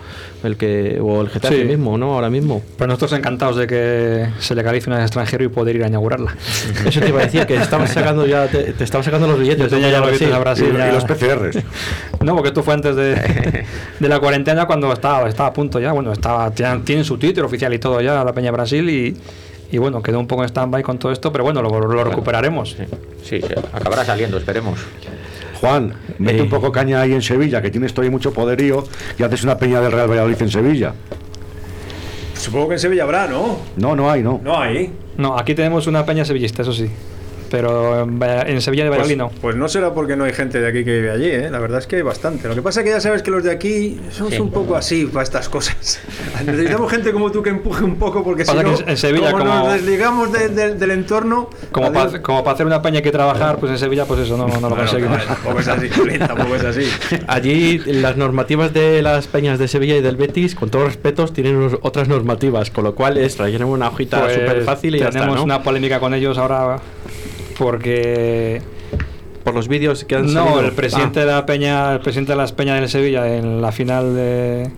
el 0.43 0.56
que 0.56 1.00
o 1.02 1.22
el 1.22 1.30
Getafe 1.30 1.60
Sí. 1.62 1.65
mismo 1.65 1.98
no 1.98 2.13
ahora 2.13 2.30
mismo 2.30 2.62
Pero 2.78 2.88
nosotros 2.88 3.13
encantados 3.13 3.58
de 3.58 3.67
que 3.67 4.26
se 4.39 4.56
legalice 4.56 4.89
una 4.89 4.95
en 4.95 5.02
el 5.02 5.06
extranjero 5.08 5.43
y 5.43 5.50
poder 5.50 5.76
ir 5.76 5.84
a 5.84 5.88
inaugurarla. 5.88 6.36
eso 6.86 7.02
te 7.02 7.10
iba 7.10 7.19
a 7.19 7.26
decir 7.26 7.45
que 7.45 7.56
estabas 7.56 7.89
sacando 7.93 8.26
ya 8.26 8.48
te, 8.48 8.72
te 8.74 8.84
estabas 8.84 9.06
sacando 9.06 9.28
los 9.28 9.39
billetes 9.39 9.69
ya 9.69 9.78
Sí. 9.78 9.84
billetes 10.06 10.34
a 10.34 10.39
Brasil. 10.39 10.69
y, 10.74 10.78
ya. 10.78 10.89
y 10.89 10.93
los 10.93 11.04
PCRs. 11.04 11.58
No, 12.24 12.34
porque 12.36 12.50
esto 12.50 12.63
fue 12.63 12.74
antes 12.74 12.95
de, 12.95 13.15
de 14.00 14.08
la 14.10 14.19
cuarentena 14.19 14.65
cuando 14.65 14.91
estaba, 14.93 15.28
estaba 15.28 15.50
a 15.50 15.54
punto 15.54 15.80
ya. 15.80 15.91
Bueno, 16.00 16.14
estaba, 16.14 16.50
tienen, 16.52 16.86
tienen 16.86 17.04
su 17.04 17.18
Twitter 17.18 17.44
oficial 17.44 17.74
y 17.74 17.78
todo 17.80 18.00
ya, 18.00 18.24
la 18.24 18.32
Peña 18.32 18.52
Brasil, 18.52 18.90
y, 18.90 19.18
y 19.70 19.78
bueno, 19.80 20.02
quedó 20.02 20.18
un 20.18 20.28
poco 20.28 20.44
en 20.44 20.48
stand-by 20.48 20.82
con 20.82 20.98
todo 20.98 21.12
esto, 21.12 21.30
pero 21.30 21.44
bueno, 21.44 21.62
lo, 21.62 21.70
lo 21.78 22.04
recuperaremos. 22.06 22.78
Sí, 23.22 23.42
sí, 23.42 23.42
acabará 23.74 24.06
saliendo, 24.06 24.38
esperemos. 24.38 24.80
Juan, 25.60 25.94
mete 26.18 26.38
Eh. 26.40 26.42
un 26.44 26.50
poco 26.50 26.72
caña 26.72 27.02
ahí 27.02 27.12
en 27.12 27.22
Sevilla, 27.22 27.62
que 27.62 27.70
tienes 27.70 27.94
todavía 27.94 28.12
mucho 28.12 28.32
poderío 28.32 28.86
y 29.18 29.24
haces 29.24 29.44
una 29.44 29.58
peña 29.58 29.82
del 29.82 29.92
Real 29.92 30.10
Valladolid 30.10 30.42
en 30.42 30.50
Sevilla. 30.50 30.94
Supongo 32.36 32.70
que 32.70 32.74
en 32.76 32.80
Sevilla 32.80 33.04
habrá, 33.04 33.28
¿no? 33.28 33.58
No, 33.76 33.94
no 33.98 34.10
hay, 34.10 34.24
no. 34.24 34.40
No 34.42 34.58
hay. 34.58 34.94
No, 35.18 35.38
aquí 35.38 35.54
tenemos 35.54 35.86
una 35.88 36.06
peña 36.06 36.24
sevillista, 36.24 36.62
eso 36.62 36.72
sí. 36.72 36.90
Pero 37.50 38.02
en, 38.02 38.20
Valla- 38.20 38.44
en 38.48 38.62
Sevilla 38.62 38.84
de 38.84 38.90
Pues, 38.90 39.00
Valladolid 39.02 39.18
no. 39.18 39.32
pues 39.42 39.56
no 39.56 39.68
será 39.68 39.94
porque 39.94 40.16
no 40.16 40.24
hay 40.26 40.34
gente 40.34 40.60
de 40.62 40.68
aquí 40.68 40.84
que 40.86 40.92
vive 40.94 41.12
allí, 41.12 41.26
¿eh? 41.28 41.50
La 41.52 41.60
verdad 41.60 41.80
es 41.80 41.88
que 41.88 41.98
hay 41.98 42.02
bastante. 42.02 42.48
Lo 42.48 42.56
que 42.56 42.62
pasa 42.62 42.82
es 42.82 42.86
que 42.86 42.92
ya 42.92 43.00
sabes 43.02 43.22
que 43.24 43.32
los 43.32 43.44
de 43.44 43.52
aquí 43.52 44.00
somos 44.12 44.34
Sí. 44.34 44.40
un 44.40 44.52
poco 44.52 44.76
así 44.76 45.06
para 45.06 45.24
estas 45.24 45.50
cosas. 45.50 46.00
Necesitamos 46.46 46.92
gente 46.92 47.12
como 47.12 47.32
tú 47.32 47.42
que 47.44 47.50
empuje 47.50 47.84
un 47.84 47.96
poco 47.98 48.24
porque 48.24 48.46
si 48.46 48.54
no, 48.56 48.76
que 48.76 48.92
en 48.92 48.98
Sevilla, 48.98 49.32
como, 49.32 49.46
como- 49.46 49.60
nos 49.66 49.74
desligamos 49.74 50.32
de- 50.32 50.50
de- 50.50 50.76
del 50.76 50.92
entorno... 50.92 51.50
Como 51.72 51.92
para, 51.92 52.22
como 52.22 52.44
para 52.44 52.54
hacer 52.56 52.66
una 52.66 52.82
peña 52.82 52.98
hay 52.98 53.04
que 53.04 53.12
trabajar, 53.12 53.58
pues 53.60 53.72
en 53.72 53.78
Sevilla, 53.78 54.06
pues 54.06 54.22
eso, 54.22 54.38
no, 54.38 54.48
no 54.48 54.54
lo 54.54 54.60
Bueno, 54.70 54.76
conseguimos. 54.78 55.26
tampoco 55.26 55.60
es 55.60 55.68
así, 55.68 55.90
tampoco 56.20 56.56
es 56.56 56.64
así. 56.64 56.90
Allí 57.28 57.78
las 57.80 58.18
normativas 58.18 58.74
de 58.74 59.02
las 59.02 59.28
peñas 59.28 59.60
de 59.60 59.68
Sevilla 59.68 59.96
y 59.98 60.02
del 60.02 60.16
Betis, 60.18 60.56
con 60.56 60.70
todos 60.70 60.86
respetos, 60.86 61.34
tienen 61.34 61.56
unos- 61.56 61.80
otras 61.82 62.08
normativas, 62.08 62.70
con 62.72 62.84
lo 62.84 62.96
cual 62.96 63.18
es 63.18 63.38
rellenar 63.38 63.68
una 63.68 63.88
hojita 63.90 64.22
Pues 64.22 64.34
súper 64.34 64.64
fácil 64.64 64.96
y 64.96 65.00
ya 65.00 65.10
tenemos 65.10 65.28
está, 65.30 65.38
¿no? 65.38 65.44
una 65.44 65.64
polémica 65.64 66.00
con 66.00 66.14
ellos 66.14 66.38
ahora 66.38 66.78
porque 67.60 68.62
Por 69.43 69.54
los 69.54 69.67
vídeos 69.67 70.04
que 70.06 70.15
han 70.15 70.34
No, 70.34 70.45
salido. 70.45 70.60
el 70.62 70.72
presidente 70.74 71.19
Ah, 71.22 71.26
de 71.26 71.32
la 71.32 71.45
Peña, 71.45 71.93
el 71.93 72.00
presidente 72.00 72.32
de 72.32 72.38
las 72.38 72.52
Peñas 72.54 72.80
del 72.80 72.89
Sevilla 72.89 73.36
en 73.38 73.62
la 73.62 73.72
final 73.72 74.15
de, 74.15 74.69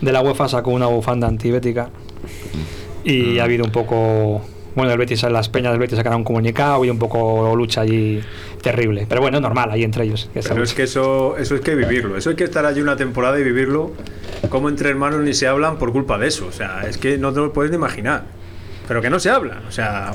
de 0.00 0.12
la 0.12 0.20
UEFA 0.22 0.48
sacó 0.48 0.70
una 0.70 0.86
bufanda 0.86 1.26
antibética 1.28 1.90
y 3.04 3.38
ha 3.38 3.44
habido 3.44 3.64
un 3.64 3.70
poco 3.70 4.42
bueno, 4.74 4.90
el 4.90 4.98
Betis, 4.98 5.22
las 5.24 5.48
Peñas 5.48 5.70
del 5.72 5.78
Betis 5.78 5.96
sacaron 5.96 6.18
un 6.18 6.24
comunicado 6.24 6.84
y 6.84 6.90
un 6.90 6.98
poco 6.98 7.54
lucha 7.54 7.82
allí 7.82 8.20
terrible. 8.60 9.06
Pero 9.08 9.20
bueno, 9.20 9.38
normal 9.40 9.70
ahí 9.70 9.84
entre 9.84 10.02
ellos. 10.02 10.28
Pero 10.34 10.48
lucha. 10.48 10.62
es 10.64 10.74
que 10.74 10.82
eso, 10.82 11.36
eso 11.38 11.54
hay 11.54 11.60
que 11.60 11.76
vivirlo. 11.76 12.16
Eso 12.16 12.30
hay 12.30 12.34
que 12.36 12.42
estar 12.42 12.66
allí 12.66 12.80
una 12.80 12.96
temporada 12.96 13.38
y 13.38 13.44
vivirlo. 13.44 13.92
Como 14.48 14.68
entre 14.68 14.88
hermanos 14.90 15.20
ni 15.20 15.32
se 15.32 15.46
hablan 15.46 15.78
por 15.78 15.92
culpa 15.92 16.18
de 16.18 16.26
eso. 16.26 16.46
O 16.48 16.50
sea, 16.52 16.80
es 16.88 16.98
que 16.98 17.18
no 17.18 17.32
te 17.32 17.38
lo 17.38 17.52
puedes 17.52 17.70
ni 17.70 17.76
imaginar. 17.76 18.24
Pero 18.88 19.00
que 19.00 19.10
no 19.10 19.20
se 19.20 19.30
habla. 19.30 19.62
O 19.68 19.70
sea, 19.70 20.10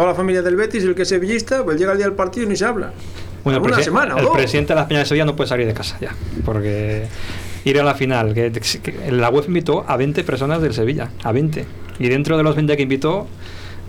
toda 0.00 0.12
la 0.12 0.16
familia 0.16 0.42
del 0.42 0.56
Betis, 0.56 0.82
el 0.84 0.94
que 0.94 1.02
es 1.02 1.08
sevillista, 1.08 1.62
pues 1.64 1.78
llega 1.78 1.92
el 1.92 1.98
día 1.98 2.06
del 2.06 2.16
partido 2.16 2.46
y 2.46 2.48
ni 2.50 2.56
se 2.56 2.64
habla. 2.64 2.92
Bueno, 3.44 3.58
el, 3.58 3.64
una 3.66 3.76
presi- 3.76 3.84
semana 3.84 4.16
el 4.18 4.28
presidente 4.28 4.72
de 4.72 4.80
las 4.80 4.86
Peñas 4.88 5.02
de 5.02 5.06
Sevilla 5.06 5.24
no 5.26 5.36
puede 5.36 5.48
salir 5.48 5.66
de 5.66 5.74
casa 5.74 5.96
ya, 6.00 6.14
porque 6.44 7.06
ir 7.64 7.78
a 7.80 7.82
la 7.84 7.94
final, 7.94 8.32
que, 8.34 8.50
que 8.50 9.12
la 9.12 9.28
web 9.28 9.44
invitó 9.46 9.84
a 9.86 9.96
20 9.96 10.24
personas 10.24 10.60
del 10.62 10.72
Sevilla, 10.74 11.10
a 11.22 11.32
20. 11.32 11.66
Y 11.98 12.08
dentro 12.08 12.36
de 12.38 12.42
los 12.42 12.54
20 12.56 12.76
que 12.76 12.82
invitó, 12.82 13.26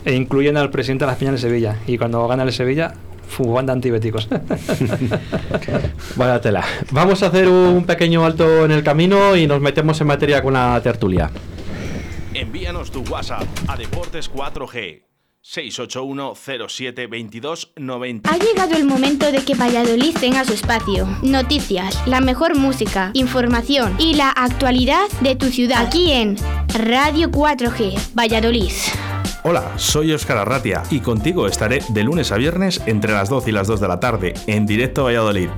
e 0.04 0.14
incluyen 0.14 0.58
al 0.58 0.70
presidente 0.70 1.06
de 1.06 1.12
las 1.12 1.18
Peñas 1.18 1.36
de 1.36 1.40
Sevilla. 1.40 1.78
Y 1.88 1.98
cuando 1.98 2.28
gana 2.28 2.44
el 2.44 2.52
Sevilla, 2.52 2.94
fugando 3.30 3.72
antibéticos. 3.72 4.28
Vaya 6.18 6.42
tela. 6.42 6.64
Vamos 6.92 7.24
a 7.24 7.28
hacer 7.28 7.48
un 7.48 7.86
pequeño 7.86 8.26
alto 8.26 8.66
en 8.66 8.72
el 8.72 8.84
camino 8.84 9.36
y 9.38 9.48
nos 9.48 9.62
metemos 9.62 10.00
en 10.02 10.08
materia 10.08 10.42
con 10.42 10.54
la 10.54 10.80
tertulia. 10.84 11.30
Envíanos 12.34 12.92
tu 12.92 13.02
WhatsApp 13.04 13.44
a 13.68 13.78
Deportes 13.78 14.32
4G 14.32 15.04
681 15.42 16.34
07 16.68 17.08
22 17.08 17.72
90. 17.76 18.30
Ha 18.30 18.38
llegado 18.38 18.76
el 18.76 18.86
momento 18.86 19.32
de 19.32 19.44
que 19.44 19.56
Valladolid 19.56 20.16
tenga 20.20 20.46
su 20.46 20.54
espacio. 20.54 21.08
Noticias, 21.24 22.08
la 22.08 22.22
mejor 22.22 22.56
música, 22.56 23.12
información 23.14 23.96
y 24.00 24.14
la 24.14 24.30
actualidad 24.30 25.10
de 25.22 25.36
tu 25.36 25.48
ciudad. 25.48 25.86
Aquí 25.86 26.12
en 26.12 26.38
Radio 26.68 27.32
4G, 27.32 28.16
Valladolid. 28.18 28.72
Hola, 29.44 29.74
soy 29.78 30.14
Óscar 30.14 30.38
Arratia 30.38 30.84
y 30.92 31.00
contigo 31.00 31.48
estaré 31.48 31.80
de 31.90 32.04
lunes 32.04 32.32
a 32.32 32.38
viernes 32.38 32.80
entre 32.86 33.14
las 33.14 33.28
12 33.28 33.50
y 33.50 33.54
las 33.54 33.68
2 33.68 33.82
de 33.82 33.88
la 33.88 34.00
tarde 34.00 34.34
en 34.46 34.68
directo 34.68 35.02
a 35.02 35.06
Valladolid. 35.06 35.50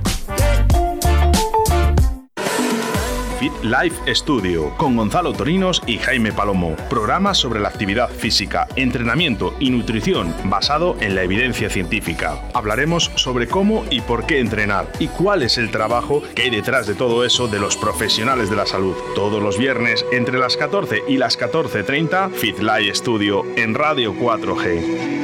Fit 3.44 3.62
Life 3.62 4.14
Studio 4.14 4.74
con 4.78 4.96
Gonzalo 4.96 5.34
Torinos 5.34 5.82
y 5.86 5.98
Jaime 5.98 6.32
Palomo. 6.32 6.76
Programa 6.88 7.34
sobre 7.34 7.60
la 7.60 7.68
actividad 7.68 8.08
física, 8.08 8.66
entrenamiento 8.74 9.54
y 9.60 9.68
nutrición 9.68 10.34
basado 10.44 10.96
en 11.02 11.14
la 11.14 11.24
evidencia 11.24 11.68
científica. 11.68 12.40
Hablaremos 12.54 13.10
sobre 13.16 13.46
cómo 13.46 13.84
y 13.90 14.00
por 14.00 14.24
qué 14.24 14.40
entrenar 14.40 14.90
y 14.98 15.08
cuál 15.08 15.42
es 15.42 15.58
el 15.58 15.70
trabajo 15.70 16.22
que 16.34 16.44
hay 16.44 16.50
detrás 16.50 16.86
de 16.86 16.94
todo 16.94 17.22
eso 17.22 17.46
de 17.46 17.60
los 17.60 17.76
profesionales 17.76 18.48
de 18.48 18.56
la 18.56 18.64
salud. 18.64 18.96
Todos 19.14 19.42
los 19.42 19.58
viernes 19.58 20.06
entre 20.10 20.38
las 20.38 20.56
14 20.56 21.02
y 21.06 21.18
las 21.18 21.38
14.30 21.38 22.30
Fit 22.30 22.60
Life 22.60 22.94
Studio 22.94 23.44
en 23.56 23.74
Radio 23.74 24.14
4G. 24.14 25.23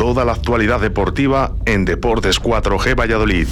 Toda 0.00 0.24
la 0.24 0.32
actualidad 0.32 0.80
deportiva 0.80 1.52
en 1.66 1.84
Deportes 1.84 2.40
4G 2.40 2.98
Valladolid. 2.98 3.46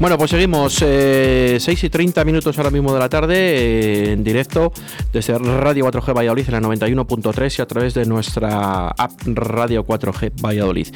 Bueno, 0.00 0.16
pues 0.16 0.30
seguimos 0.30 0.80
eh, 0.82 1.56
6 1.58 1.84
y 1.84 1.90
30 1.90 2.24
minutos 2.24 2.56
ahora 2.56 2.70
mismo 2.70 2.92
de 2.92 3.00
la 3.00 3.08
tarde 3.08 3.34
eh, 3.36 4.12
en 4.12 4.22
directo 4.22 4.72
desde 5.12 5.36
Radio 5.36 5.84
4G 5.86 6.16
Valladolid 6.16 6.44
en 6.46 6.52
la 6.52 6.60
91.3 6.60 7.58
y 7.58 7.62
a 7.62 7.66
través 7.66 7.94
de 7.94 8.06
nuestra 8.06 8.90
app 8.90 9.10
Radio 9.26 9.84
4G 9.84 10.40
Valladolid. 10.40 10.86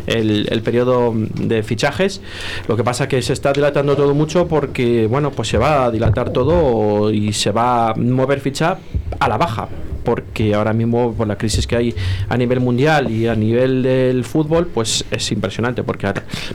el, 0.08 0.48
el 0.50 0.62
periodo 0.62 1.14
de 1.16 1.64
fichajes. 1.64 2.22
Lo 2.68 2.76
que 2.76 2.84
pasa 2.84 3.08
que 3.08 3.22
se 3.22 3.34
está 3.34 3.54
dilatando 3.54 3.96
todo 3.96 4.14
mucho 4.14 4.48
porque, 4.48 5.08
bueno, 5.08 5.32
pues 5.32 5.50
se 5.50 5.58
va 5.58 5.86
a 5.86 5.92
dilatar 5.92 6.32
todo 6.32 7.12
y 7.12 7.34
se 7.34 7.52
va 7.52 7.92
a 7.92 7.96
mover 7.96 8.40
ficha 8.40 8.78
a 9.20 9.28
la 9.30 9.38
baja 9.38 9.68
porque 10.04 10.54
ahora 10.54 10.74
mismo 10.74 11.14
por 11.14 11.28
la 11.28 11.38
crisis 11.38 11.68
que 11.68 11.76
hay 11.76 11.96
a 12.30 12.38
nivel 12.38 12.60
mundial 12.60 13.10
y 13.12 13.28
a 13.28 13.36
nivel 13.36 13.84
del 13.84 14.24
fútbol 14.24 14.68
pues 14.68 15.06
es 15.12 15.32
impresionante 15.32 15.84
porque 15.84 16.12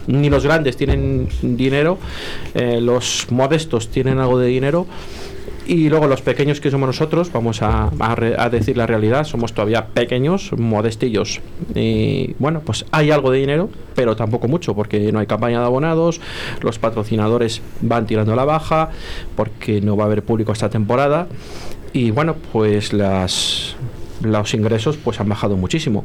ni 0.06 0.30
los 0.30 0.44
grandes 0.44 0.76
tienen 0.76 1.28
dinero 1.42 1.98
eh, 2.54 2.80
los 2.80 3.26
modestos 3.30 3.88
tienen 3.88 4.18
algo 4.18 4.38
de 4.38 4.48
dinero 4.48 4.86
y 5.68 5.90
luego 5.90 6.06
los 6.06 6.22
pequeños 6.22 6.62
que 6.62 6.70
somos 6.70 6.86
nosotros, 6.86 7.30
vamos 7.30 7.60
a, 7.60 7.90
a, 8.00 8.16
a, 8.38 8.48
decir 8.48 8.78
la 8.78 8.86
realidad, 8.86 9.24
somos 9.24 9.52
todavía 9.52 9.88
pequeños, 9.88 10.50
modestillos. 10.56 11.42
Y 11.74 12.34
bueno, 12.38 12.62
pues 12.64 12.86
hay 12.90 13.10
algo 13.10 13.30
de 13.30 13.40
dinero, 13.40 13.68
pero 13.94 14.16
tampoco 14.16 14.48
mucho, 14.48 14.74
porque 14.74 15.12
no 15.12 15.18
hay 15.18 15.26
campaña 15.26 15.60
de 15.60 15.66
abonados, 15.66 16.22
los 16.62 16.78
patrocinadores 16.78 17.60
van 17.82 18.06
tirando 18.06 18.34
la 18.34 18.46
baja, 18.46 18.88
porque 19.36 19.82
no 19.82 19.94
va 19.94 20.04
a 20.04 20.06
haber 20.06 20.22
público 20.22 20.52
esta 20.52 20.70
temporada. 20.70 21.28
Y 21.98 22.12
bueno, 22.12 22.36
pues 22.52 22.92
las 22.92 23.74
los 24.22 24.54
ingresos 24.54 24.96
pues 24.96 25.18
han 25.18 25.28
bajado 25.28 25.56
muchísimo. 25.56 26.04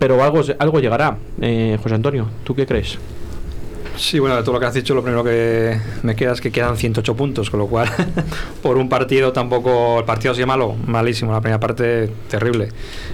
Pero 0.00 0.20
algo, 0.20 0.40
algo 0.58 0.80
llegará. 0.80 1.16
Eh, 1.40 1.78
José 1.80 1.94
Antonio, 1.94 2.26
¿tú 2.42 2.56
qué 2.56 2.66
crees? 2.66 2.98
Sí, 3.96 4.18
bueno, 4.18 4.34
de 4.34 4.42
todo 4.42 4.54
lo 4.54 4.58
que 4.58 4.66
has 4.66 4.74
dicho, 4.74 4.96
lo 4.96 5.02
primero 5.04 5.22
que 5.22 5.78
me 6.02 6.16
queda 6.16 6.32
es 6.32 6.40
que 6.40 6.50
quedan 6.50 6.76
108 6.76 7.14
puntos, 7.14 7.50
con 7.50 7.60
lo 7.60 7.68
cual, 7.68 7.88
por 8.62 8.76
un 8.76 8.88
partido 8.88 9.32
tampoco. 9.32 10.00
El 10.00 10.04
partido 10.04 10.32
ha 10.32 10.34
sido 10.34 10.48
malo, 10.48 10.74
malísimo, 10.88 11.30
la 11.30 11.40
primera 11.40 11.60
parte 11.60 12.10
terrible. 12.28 12.70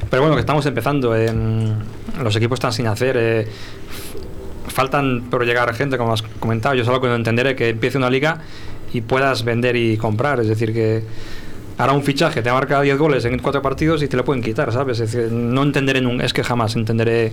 Pero 0.08 0.22
bueno, 0.22 0.34
que 0.34 0.40
estamos 0.40 0.64
empezando. 0.64 1.14
En, 1.14 1.76
los 2.22 2.34
equipos 2.36 2.56
están 2.56 2.72
sin 2.72 2.86
hacer. 2.86 3.16
Eh, 3.18 3.46
faltan 4.68 5.24
por 5.28 5.44
llegar 5.44 5.74
gente, 5.74 5.98
como 5.98 6.14
has 6.14 6.22
comentado. 6.22 6.74
Yo 6.74 6.86
solo 6.86 7.00
cuando 7.00 7.16
entenderé 7.16 7.54
que 7.54 7.68
empiece 7.68 7.98
una 7.98 8.08
liga 8.08 8.38
y 8.94 9.02
puedas 9.02 9.44
vender 9.44 9.76
y 9.76 9.98
comprar. 9.98 10.40
Es 10.40 10.48
decir, 10.48 10.72
que 10.72 11.02
hará 11.78 11.92
un 11.92 12.02
fichaje, 12.02 12.42
te 12.42 12.50
marca 12.52 12.80
10 12.80 12.98
goles 12.98 13.24
en 13.24 13.38
4 13.38 13.62
partidos 13.62 14.02
y 14.02 14.08
te 14.08 14.16
lo 14.16 14.24
pueden 14.24 14.42
quitar, 14.42 14.72
¿sabes? 14.72 15.00
Es 15.00 15.12
decir, 15.12 15.32
no 15.32 15.62
entenderé, 15.62 16.04
un, 16.04 16.20
es 16.20 16.32
que 16.32 16.42
jamás 16.42 16.74
entenderé 16.74 17.32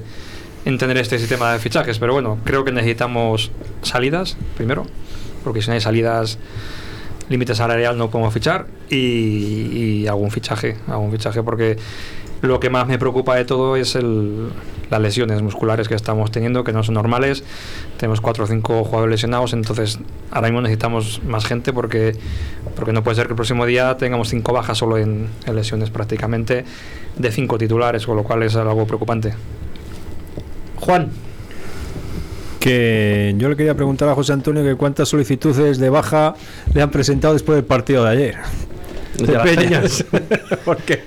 entender 0.66 0.98
este 0.98 1.20
sistema 1.20 1.52
de 1.54 1.60
fichajes, 1.60 2.00
pero 2.00 2.14
bueno, 2.14 2.38
creo 2.46 2.64
que 2.64 2.72
necesitamos 2.72 3.52
salidas 3.82 4.38
primero, 4.56 4.86
porque 5.44 5.62
si 5.62 5.68
no 5.68 5.74
hay 5.74 5.82
salidas, 5.82 6.38
límite 7.30 7.56
salarial 7.56 7.98
no 7.98 8.10
podemos 8.10 8.34
fichar 8.34 8.68
y, 8.90 8.96
y 8.96 10.08
algún 10.08 10.32
fichaje, 10.32 10.78
algún 10.88 11.12
fichaje 11.12 11.44
porque 11.44 11.78
lo 12.42 12.60
que 12.60 12.70
más 12.70 12.88
me 12.88 13.00
preocupa 13.00 13.36
de 13.36 13.46
todo 13.46 13.76
es 13.76 13.96
el, 13.96 14.50
las 14.90 15.02
lesiones 15.02 15.42
musculares 15.42 15.88
que 15.88 15.96
estamos 15.96 16.32
teniendo, 16.32 16.64
que 16.64 16.74
no 16.74 16.84
son 16.84 16.96
normales. 16.96 17.44
Tenemos 17.98 18.22
cuatro 18.22 18.44
o 18.44 18.48
cinco 18.48 18.84
jugadores 18.84 19.12
lesionados, 19.12 19.54
entonces 19.54 20.00
ahora 20.32 20.48
mismo 20.48 20.62
necesitamos 20.62 21.22
más 21.24 21.46
gente 21.46 21.74
porque, 21.74 22.16
porque 22.76 22.94
no 22.94 23.04
puede 23.04 23.16
ser 23.16 23.28
que 23.28 23.34
el 23.34 23.38
próximo 23.38 23.66
día 23.66 23.98
tengamos 23.98 24.30
cinco 24.30 24.54
bajas 24.54 24.78
solo 24.78 24.98
en, 24.98 25.30
en 25.46 25.56
lesiones 25.56 25.90
prácticamente 25.90 26.66
de 27.18 27.32
cinco 27.32 27.58
titulares, 27.58 28.06
con 28.06 28.16
lo 28.16 28.24
cual 28.24 28.44
es 28.44 28.56
algo 28.56 28.86
preocupante. 28.86 29.34
Juan. 30.78 31.10
Que 32.66 33.36
yo 33.38 33.48
le 33.48 33.56
quería 33.56 33.76
preguntar 33.76 34.10
a 34.10 34.16
José 34.16 34.34
Antonio 34.34 34.64
que 34.64 34.74
cuántas 34.74 35.08
solicitudes 35.08 35.78
de 35.78 35.88
baja 35.92 36.34
le 36.74 36.82
han 36.82 36.90
presentado 36.90 37.36
después 37.36 37.58
del 37.58 37.66
partido 37.66 38.04
de 38.04 38.10
ayer. 38.10 38.36
De, 39.20 39.28
de 39.28 39.38
peñas. 39.38 40.04
Porque 40.66 41.04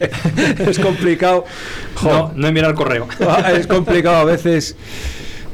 es 0.56 0.78
complicado. 0.78 1.44
No, 2.04 2.30
no 2.36 2.46
enviar 2.46 2.66
el 2.68 2.74
correo. 2.74 3.08
Es 3.56 3.66
complicado 3.66 4.18
a 4.18 4.24
veces 4.24 4.76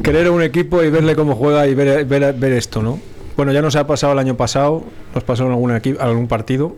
querer 0.03 0.27
a 0.27 0.31
un 0.31 0.43
equipo 0.43 0.83
y 0.83 0.91
verle 0.91 1.17
cómo 1.17 1.37
juega 1.37 1.67
y 1.67 1.75
ver, 1.75 2.05
ver, 2.05 2.35
ver 2.35 2.53
esto, 2.53 2.83
¿no? 2.83 3.01
Bueno, 3.35 3.53
ya 3.53 3.63
nos 3.63 3.75
ha 3.75 3.87
pasado 3.87 4.13
el 4.13 4.19
año 4.19 4.37
pasado, 4.37 4.85
nos 5.15 5.25
pasó 5.25 5.47
en 5.47 5.53
algún, 5.53 5.75
equipo, 5.75 6.03
algún 6.03 6.29
partido. 6.29 6.77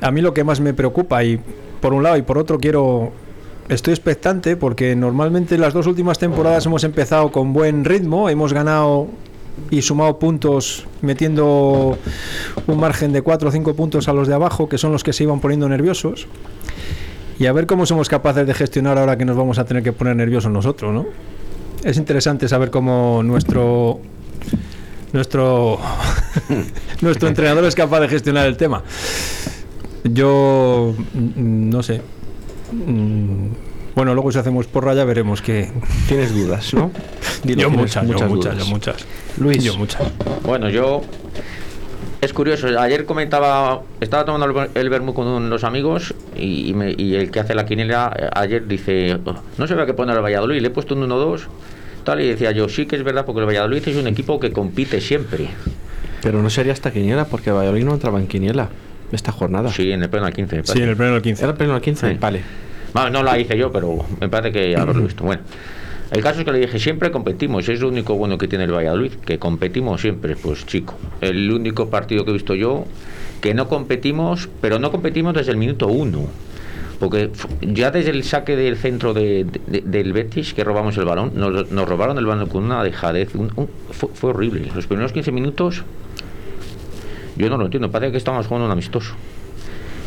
A 0.00 0.12
mí 0.12 0.20
lo 0.20 0.32
que 0.32 0.44
más 0.44 0.60
me 0.60 0.74
preocupa, 0.74 1.24
y 1.24 1.40
por 1.80 1.92
un 1.92 2.04
lado 2.04 2.16
y 2.18 2.22
por 2.22 2.38
otro 2.38 2.60
quiero 2.60 3.12
estoy 3.70 3.94
expectante 3.94 4.56
porque 4.56 4.94
normalmente 4.96 5.56
las 5.56 5.72
dos 5.72 5.86
últimas 5.86 6.18
temporadas 6.18 6.66
hemos 6.66 6.84
empezado 6.84 7.30
con 7.30 7.52
buen 7.52 7.84
ritmo, 7.84 8.28
hemos 8.28 8.52
ganado 8.52 9.08
y 9.70 9.82
sumado 9.82 10.18
puntos, 10.18 10.86
metiendo 11.02 11.98
un 12.66 12.80
margen 12.80 13.12
de 13.12 13.22
4 13.22 13.48
o 13.48 13.52
5 13.52 13.74
puntos 13.74 14.08
a 14.08 14.12
los 14.12 14.26
de 14.26 14.34
abajo, 14.34 14.68
que 14.68 14.78
son 14.78 14.92
los 14.92 15.04
que 15.04 15.12
se 15.12 15.24
iban 15.24 15.40
poniendo 15.40 15.68
nerviosos. 15.68 16.26
Y 17.38 17.46
a 17.46 17.52
ver 17.52 17.66
cómo 17.66 17.86
somos 17.86 18.08
capaces 18.08 18.46
de 18.46 18.54
gestionar 18.54 18.98
ahora 18.98 19.16
que 19.16 19.24
nos 19.24 19.36
vamos 19.36 19.58
a 19.58 19.64
tener 19.64 19.82
que 19.82 19.92
poner 19.92 20.16
nerviosos 20.16 20.50
nosotros, 20.50 20.92
¿no? 20.92 21.06
Es 21.84 21.96
interesante 21.96 22.48
saber 22.48 22.70
cómo 22.70 23.22
nuestro 23.22 24.00
nuestro 25.12 25.78
nuestro 27.00 27.28
entrenador 27.28 27.64
es 27.64 27.74
capaz 27.74 28.00
de 28.00 28.08
gestionar 28.08 28.46
el 28.46 28.56
tema. 28.56 28.82
Yo 30.04 30.94
mm, 31.14 31.70
no 31.70 31.82
sé. 31.82 32.02
Mm, 32.72 33.48
bueno, 33.94 34.14
luego 34.14 34.30
si 34.32 34.38
hacemos 34.38 34.66
porra 34.66 34.94
ya 34.94 35.04
veremos 35.04 35.42
que 35.42 35.70
tienes 36.08 36.34
dudas, 36.34 36.72
¿no? 36.74 36.90
Dilo, 37.44 37.62
yo 37.62 37.70
muchas, 37.70 38.04
muchas, 38.04 38.20
yo 38.20 38.28
muchas, 38.28 38.58
yo 38.58 38.66
muchas. 38.66 39.06
Luis, 39.38 39.62
yo 39.62 39.76
muchas. 39.76 40.02
Bueno, 40.42 40.68
yo 40.70 41.02
es 42.20 42.32
curioso, 42.32 42.66
ayer 42.78 43.06
comentaba, 43.06 43.82
estaba 44.00 44.24
tomando 44.26 44.68
el 44.74 44.90
vermú 44.90 45.14
con 45.14 45.48
los 45.48 45.64
amigos 45.64 46.14
y, 46.36 46.74
y, 46.98 47.14
el 47.14 47.30
que 47.30 47.40
hace 47.40 47.54
la 47.54 47.64
quiniela 47.64 48.14
eh, 48.14 48.28
ayer 48.34 48.66
dice, 48.66 49.18
no 49.56 49.66
se 49.66 49.74
ve 49.74 49.86
que 49.86 49.94
poner 49.94 50.16
el 50.16 50.22
Valladolid, 50.22 50.60
le 50.60 50.68
he 50.68 50.70
puesto 50.70 50.94
un 50.94 51.08
1-2, 51.08 51.40
tal, 52.04 52.20
y 52.20 52.28
decía 52.28 52.52
yo, 52.52 52.68
sí 52.68 52.84
que 52.84 52.96
es 52.96 53.02
verdad, 53.04 53.24
porque 53.24 53.40
el 53.40 53.46
Valladolid 53.46 53.88
es 53.88 53.96
un 53.96 54.06
equipo 54.06 54.38
que 54.38 54.52
compite 54.52 55.00
siempre. 55.00 55.48
Pero 56.22 56.42
no 56.42 56.50
sería 56.50 56.74
esta 56.74 56.92
quiniela, 56.92 57.24
porque 57.24 57.48
el 57.48 57.56
Valladolid 57.56 57.84
no 57.84 57.94
entraba 57.94 58.20
en 58.20 58.26
quiniela 58.26 58.68
esta 59.12 59.32
jornada. 59.32 59.70
Sí, 59.70 59.92
en 59.92 60.02
el 60.02 60.10
pleno 60.10 60.26
al 60.26 60.32
15. 60.32 60.62
Sí, 60.64 60.82
en 60.82 60.88
el 60.88 60.96
pleno 60.96 61.14
al 61.14 61.22
15. 61.22 61.42
¿Era 61.42 61.52
el 61.52 61.56
pleno 61.58 61.74
al 61.74 61.80
15? 61.80 62.18
Vale. 62.20 62.42
no 62.94 63.22
la 63.22 63.38
hice 63.38 63.56
yo, 63.56 63.70
pero 63.72 64.04
me 64.20 64.28
parece 64.28 64.52
que 64.52 64.70
ya 64.70 64.84
lo 64.84 64.92
he 64.92 65.00
visto. 65.04 65.24
Bueno. 65.24 65.42
El 66.10 66.22
caso 66.22 66.40
es 66.40 66.44
que 66.44 66.50
le 66.50 66.58
dije, 66.58 66.80
siempre 66.80 67.12
competimos, 67.12 67.68
es 67.68 67.80
lo 67.80 67.86
único 67.86 68.16
bueno 68.16 68.36
que 68.36 68.48
tiene 68.48 68.64
el 68.64 68.72
Valladolid, 68.72 69.12
que 69.12 69.38
competimos 69.38 70.00
siempre, 70.00 70.34
pues 70.34 70.66
chico. 70.66 70.98
El 71.20 71.52
único 71.52 71.88
partido 71.88 72.24
que 72.24 72.30
he 72.30 72.34
visto 72.34 72.56
yo 72.56 72.84
que 73.40 73.54
no 73.54 73.68
competimos, 73.68 74.48
pero 74.60 74.78
no 74.78 74.90
competimos 74.90 75.34
desde 75.34 75.52
el 75.52 75.56
minuto 75.56 75.88
uno. 75.88 76.28
Porque 76.98 77.30
ya 77.62 77.90
desde 77.90 78.10
el 78.10 78.24
saque 78.24 78.56
del 78.56 78.76
centro 78.76 79.14
de, 79.14 79.46
del 79.66 80.12
Betis, 80.12 80.52
que 80.52 80.62
robamos 80.64 80.98
el 80.98 81.06
balón, 81.06 81.32
nos, 81.34 81.88
robaron 81.88 82.18
el 82.18 82.26
balón 82.26 82.46
con 82.48 82.64
una 82.64 82.84
dejadez. 82.84 83.30
fue, 83.90 84.30
horrible. 84.30 84.70
Los 84.74 84.86
primeros 84.86 85.12
15 85.12 85.32
minutos, 85.32 85.82
yo 87.40 87.50
no 87.50 87.56
lo 87.56 87.64
entiendo, 87.64 87.90
parece 87.90 88.12
que 88.12 88.18
estamos 88.18 88.46
jugando 88.46 88.66
un 88.66 88.72
amistoso. 88.72 89.14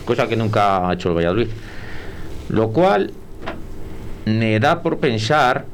Cosa 0.05 0.27
que 0.27 0.35
nunca 0.35 0.87
ha 0.87 0.93
hecho 0.93 1.09
el 1.09 1.15
Valladolid. 1.15 1.47
Lo 2.49 2.69
cual 2.69 3.11
me 4.25 4.59
da 4.59 4.81
por 4.81 4.97
pensar 4.99 5.65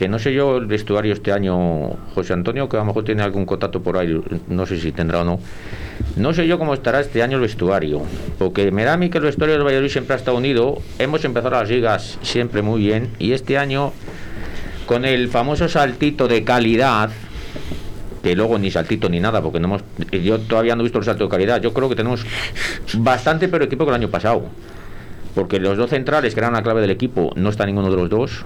que 0.00 0.08
no 0.08 0.18
sé 0.18 0.32
yo 0.32 0.56
el 0.56 0.64
vestuario 0.64 1.12
este 1.12 1.30
año, 1.30 1.90
José 2.14 2.32
Antonio, 2.32 2.70
que 2.70 2.76
a 2.78 2.80
lo 2.80 2.86
mejor 2.86 3.04
tiene 3.04 3.22
algún 3.22 3.44
contacto 3.44 3.82
por 3.82 3.98
ahí, 3.98 4.18
no 4.48 4.64
sé 4.64 4.80
si 4.80 4.92
tendrá 4.92 5.20
o 5.20 5.24
no. 5.24 5.40
No 6.16 6.32
sé 6.32 6.46
yo 6.46 6.58
cómo 6.58 6.72
estará 6.72 7.00
este 7.00 7.22
año 7.22 7.36
el 7.36 7.42
vestuario, 7.42 8.00
porque 8.38 8.70
me 8.70 8.84
da 8.84 8.94
a 8.94 8.96
mí 8.96 9.10
que 9.10 9.18
el 9.18 9.24
vestuario 9.24 9.56
del 9.56 9.64
Valladolid 9.64 9.90
siempre 9.90 10.14
ha 10.14 10.16
estado 10.16 10.38
unido. 10.38 10.78
Hemos 10.98 11.22
empezado 11.26 11.50
las 11.50 11.68
ligas 11.68 12.18
siempre 12.22 12.62
muy 12.62 12.80
bien 12.80 13.10
y 13.18 13.32
este 13.32 13.58
año, 13.58 13.92
con 14.86 15.04
el 15.04 15.28
famoso 15.28 15.68
saltito 15.68 16.28
de 16.28 16.44
calidad, 16.44 17.10
que 18.22 18.34
luego 18.36 18.58
ni 18.58 18.70
saltito 18.70 19.08
ni 19.08 19.20
nada, 19.20 19.42
porque 19.42 19.60
no 19.60 19.68
hemos, 19.68 19.82
yo 20.22 20.38
todavía 20.40 20.76
no 20.76 20.82
he 20.82 20.84
visto 20.84 20.98
el 20.98 21.04
salto 21.04 21.24
de 21.24 21.30
calidad. 21.30 21.60
Yo 21.60 21.72
creo 21.72 21.88
que 21.88 21.96
tenemos 21.96 22.24
bastante 22.94 23.48
peor 23.48 23.62
equipo 23.62 23.84
que 23.84 23.90
el 23.90 23.96
año 23.96 24.10
pasado, 24.10 24.42
porque 25.34 25.58
los 25.58 25.78
dos 25.78 25.90
centrales, 25.90 26.34
que 26.34 26.40
eran 26.40 26.52
la 26.52 26.62
clave 26.62 26.80
del 26.80 26.90
equipo, 26.90 27.32
no 27.36 27.48
está 27.48 27.66
ninguno 27.66 27.90
de 27.90 27.96
los 27.96 28.10
dos. 28.10 28.44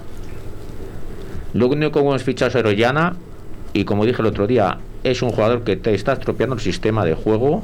Lo 1.53 1.69
único 1.69 1.93
que 1.93 1.99
hemos 2.01 2.23
fichado 2.23 2.49
es 2.49 2.55
Orellana 2.57 3.17
y 3.73 3.85
como 3.85 4.05
dije 4.05 4.23
el 4.23 4.27
otro 4.27 4.47
día, 4.47 4.79
es 5.03 5.23
un 5.23 5.31
jugador 5.31 5.65
que 5.65 5.77
te 5.77 5.95
está 5.95 6.13
estropeando 6.13 6.55
el 6.55 6.61
sistema 6.61 7.05
de 7.05 7.15
juego, 7.15 7.63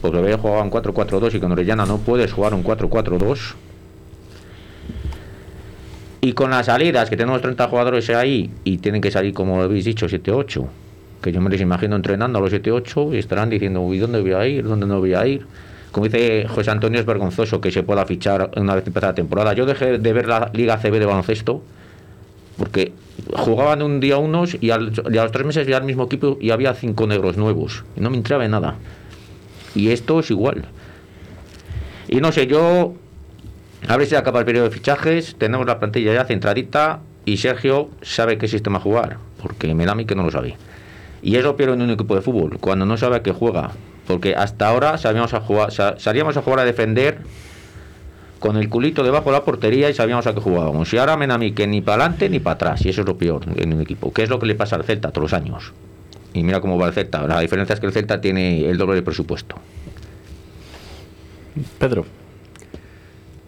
porque 0.00 0.18
había 0.18 0.38
jugado 0.38 0.62
en 0.62 0.70
4-4-2 0.70 1.34
y 1.34 1.40
con 1.40 1.52
Orellana 1.52 1.86
no 1.86 1.98
puedes 1.98 2.32
jugar 2.32 2.54
un 2.54 2.62
4-4-2. 2.62 3.54
Y 6.20 6.34
con 6.34 6.50
las 6.50 6.66
salidas, 6.66 7.10
que 7.10 7.16
tenemos 7.16 7.42
30 7.42 7.66
jugadores 7.66 8.08
ahí 8.10 8.52
y 8.62 8.78
tienen 8.78 9.00
que 9.00 9.10
salir, 9.10 9.34
como 9.34 9.60
habéis 9.60 9.84
dicho, 9.84 10.06
7-8, 10.06 10.66
que 11.22 11.32
yo 11.32 11.40
me 11.40 11.48
les 11.48 11.60
imagino 11.60 11.96
entrenando 11.96 12.38
a 12.38 12.42
los 12.42 12.52
7-8 12.52 13.14
y 13.14 13.18
estarán 13.18 13.48
diciendo, 13.48 13.92
¿y 13.94 13.98
dónde 13.98 14.20
voy 14.20 14.32
a 14.32 14.46
ir? 14.46 14.64
¿Dónde 14.64 14.86
no 14.86 14.98
voy 14.98 15.14
a 15.14 15.26
ir? 15.26 15.46
Como 15.92 16.06
dice 16.06 16.46
José 16.48 16.70
Antonio, 16.70 16.98
es 16.98 17.06
vergonzoso 17.06 17.60
que 17.60 17.70
se 17.70 17.82
pueda 17.82 18.04
fichar 18.06 18.50
una 18.56 18.74
vez 18.74 18.86
empezada 18.86 19.12
la 19.12 19.14
temporada. 19.14 19.52
Yo 19.52 19.66
dejé 19.66 19.98
de 19.98 20.12
ver 20.12 20.26
la 20.26 20.50
Liga 20.54 20.78
CB 20.78 20.98
de 20.98 21.06
baloncesto 21.06 21.62
porque 22.56 22.92
jugaban 23.34 23.82
un 23.82 24.00
día 24.00 24.16
unos 24.16 24.56
y, 24.60 24.70
a 24.70 24.78
los 24.78 25.32
tres 25.32 25.46
meses 25.46 25.66
ya 25.66 25.76
el 25.76 25.84
mismo 25.84 26.04
equipo 26.04 26.38
y 26.40 26.50
había 26.50 26.74
cinco 26.74 27.06
negros 27.06 27.36
nuevos. 27.36 27.84
Y 27.96 28.00
no 28.00 28.10
me 28.10 28.16
entraba 28.16 28.44
en 28.44 28.52
nada. 28.52 28.76
Y 29.74 29.90
esto 29.90 30.20
es 30.20 30.30
igual. 30.30 30.64
Y 32.08 32.20
no 32.20 32.32
sé, 32.32 32.46
yo. 32.46 32.94
A 33.88 33.96
ver 33.96 34.06
si 34.06 34.14
acaba 34.14 34.40
el 34.40 34.46
periodo 34.46 34.68
de 34.68 34.70
fichajes. 34.70 35.36
Tenemos 35.36 35.66
la 35.66 35.78
plantilla 35.78 36.14
ya 36.14 36.24
centradita. 36.24 37.00
Y 37.24 37.36
Sergio 37.36 37.90
sabe 38.00 38.38
qué 38.38 38.48
sistema 38.48 38.80
jugar. 38.80 39.18
Porque 39.40 39.74
me 39.74 39.84
da 39.84 39.92
a 39.92 39.94
mí 39.94 40.04
que 40.04 40.14
no 40.14 40.22
lo 40.22 40.30
sabe. 40.30 40.56
Y 41.22 41.36
eso 41.36 41.56
pierde 41.56 41.74
en 41.74 41.82
un 41.82 41.90
equipo 41.90 42.14
de 42.14 42.20
fútbol. 42.20 42.58
Cuando 42.58 42.84
no 42.84 42.96
sabe 42.96 43.16
a 43.16 43.22
qué 43.22 43.32
juega. 43.32 43.70
Porque 44.06 44.34
hasta 44.34 44.68
ahora 44.68 44.98
sabíamos 44.98 45.32
a 45.34 45.40
jugar, 45.40 45.70
salíamos 45.72 46.36
a 46.36 46.42
jugar 46.42 46.58
a 46.60 46.64
defender 46.64 47.18
con 48.40 48.56
el 48.56 48.68
culito 48.68 49.04
debajo 49.04 49.26
de 49.26 49.38
la 49.38 49.44
portería 49.44 49.88
y 49.88 49.94
sabíamos 49.94 50.26
a 50.26 50.34
qué 50.34 50.40
jugábamos. 50.40 50.92
Y 50.92 50.98
ahora 50.98 51.16
me 51.16 51.32
a 51.32 51.38
mí 51.38 51.52
que 51.52 51.68
ni 51.68 51.80
para 51.80 52.02
adelante 52.04 52.28
ni 52.28 52.40
para 52.40 52.54
atrás, 52.54 52.84
y 52.84 52.88
eso 52.88 53.02
es 53.02 53.06
lo 53.06 53.16
peor 53.16 53.44
en 53.54 53.72
un 53.72 53.80
equipo. 53.80 54.12
¿Qué 54.12 54.24
es 54.24 54.28
lo 54.28 54.40
que 54.40 54.46
le 54.46 54.56
pasa 54.56 54.74
al 54.74 54.82
Celta 54.82 55.12
todos 55.12 55.30
los 55.30 55.32
años? 55.32 55.72
Y 56.34 56.42
mira 56.42 56.60
cómo 56.60 56.76
va 56.76 56.88
el 56.88 56.92
Celta. 56.92 57.24
La 57.28 57.38
diferencia 57.38 57.74
es 57.74 57.80
que 57.80 57.86
el 57.86 57.92
Celta 57.92 58.20
tiene 58.20 58.68
el 58.68 58.76
doble 58.76 58.96
de 58.96 59.02
presupuesto. 59.02 59.56
Pedro. 61.78 62.04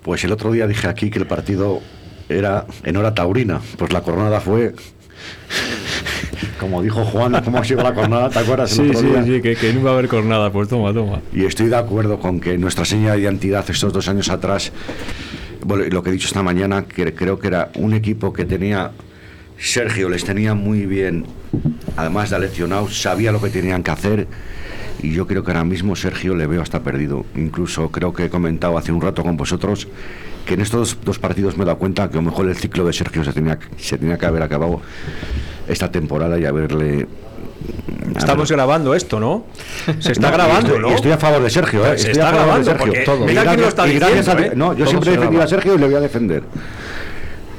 Pues 0.02 0.22
el 0.22 0.30
otro 0.30 0.52
día 0.52 0.68
dije 0.68 0.86
aquí 0.86 1.10
que 1.10 1.18
el 1.18 1.26
partido 1.26 1.80
era 2.28 2.66
en 2.84 2.96
hora 2.96 3.14
taurina, 3.14 3.60
pues 3.76 3.92
la 3.92 4.02
coronada 4.02 4.40
fue 4.40 4.74
como 6.64 6.82
dijo 6.82 7.04
Juan, 7.04 7.38
¿cómo 7.44 7.58
ha 7.58 7.64
sido 7.64 7.82
la 7.82 7.92
cornada? 7.92 8.30
¿Te 8.30 8.38
acuerdas? 8.38 8.70
sí, 8.70 8.90
sí, 8.94 9.06
sí, 9.26 9.42
que, 9.42 9.54
que, 9.54 9.72
no 9.74 9.80
iba 9.80 9.90
a 9.90 9.94
haber 9.94 10.08
cornada, 10.08 10.50
pues 10.50 10.68
toma, 10.68 10.94
toma. 10.94 11.20
Y 11.30 11.44
estoy 11.44 11.68
de 11.68 11.76
acuerdo 11.76 12.18
con 12.18 12.40
que 12.40 12.56
nuestra 12.56 12.86
seña 12.86 13.12
de 13.12 13.20
identidad 13.20 13.64
estos 13.68 13.92
dos 13.92 14.08
años 14.08 14.30
atrás, 14.30 14.72
bueno, 15.62 15.84
lo 15.90 16.02
que 16.02 16.08
he 16.08 16.12
dicho 16.14 16.26
esta 16.26 16.42
mañana, 16.42 16.84
que 16.86 17.14
creo 17.14 17.38
que 17.38 17.48
era 17.48 17.70
un 17.74 17.92
equipo 17.92 18.32
que 18.32 18.46
tenía, 18.46 18.92
Sergio 19.58 20.08
les 20.08 20.24
tenía 20.24 20.54
muy 20.54 20.86
bien, 20.86 21.26
además 21.96 22.30
de 22.30 22.36
aleccionado, 22.36 22.88
sabía 22.88 23.30
lo 23.30 23.42
que 23.42 23.50
tenían 23.50 23.82
que 23.82 23.90
hacer. 23.90 24.26
Y 25.02 25.12
yo 25.12 25.26
creo 25.26 25.44
que 25.44 25.50
ahora 25.50 25.64
mismo 25.64 25.96
Sergio 25.96 26.34
le 26.34 26.46
veo 26.46 26.62
hasta 26.62 26.82
perdido. 26.82 27.26
Incluso 27.36 27.90
creo 27.90 28.14
que 28.14 28.24
he 28.24 28.30
comentado 28.30 28.78
hace 28.78 28.90
un 28.90 29.02
rato 29.02 29.22
con 29.22 29.36
vosotros 29.36 29.86
que 30.46 30.54
en 30.54 30.60
estos 30.60 30.98
dos 31.04 31.18
partidos 31.18 31.56
me 31.56 31.64
he 31.64 31.66
dado 31.66 31.78
cuenta 31.78 32.08
que 32.08 32.18
a 32.18 32.20
lo 32.20 32.30
mejor 32.30 32.48
el 32.48 32.56
ciclo 32.56 32.84
de 32.84 32.92
Sergio 32.92 33.24
se 33.24 33.32
tenía, 33.32 33.58
se 33.76 33.98
tenía 33.98 34.18
que 34.18 34.26
haber 34.26 34.42
acabado 34.42 34.80
esta 35.68 35.90
temporada 35.90 36.38
y 36.38 36.44
haberle 36.44 37.06
Estamos 38.16 38.50
grabando 38.50 38.94
esto, 38.94 39.18
¿no? 39.18 39.46
Se 39.98 40.12
está 40.12 40.30
grabando, 40.30 40.78
¿no? 40.78 40.90
Estoy 40.90 41.12
a 41.12 41.18
favor 41.18 41.42
de 41.42 41.50
Sergio, 41.50 41.84
¿eh? 41.86 41.98
Se 41.98 42.12
está 42.12 42.30
grabando, 42.30 42.70
de 42.70 42.78
Sergio. 42.78 43.04
Todo. 43.04 43.26
Mira 43.26 43.44
quién 43.44 43.60
lo 43.60 43.68
está 43.68 43.84
diciendo, 43.84 44.38
¿eh? 44.38 44.52
No, 44.54 44.74
yo 44.74 44.86
siempre 44.86 45.10
he 45.10 45.16
defendido 45.16 45.42
a 45.42 45.46
Sergio 45.46 45.74
y 45.74 45.78
le 45.78 45.86
voy 45.86 45.94
a 45.94 46.00
defender. 46.00 46.42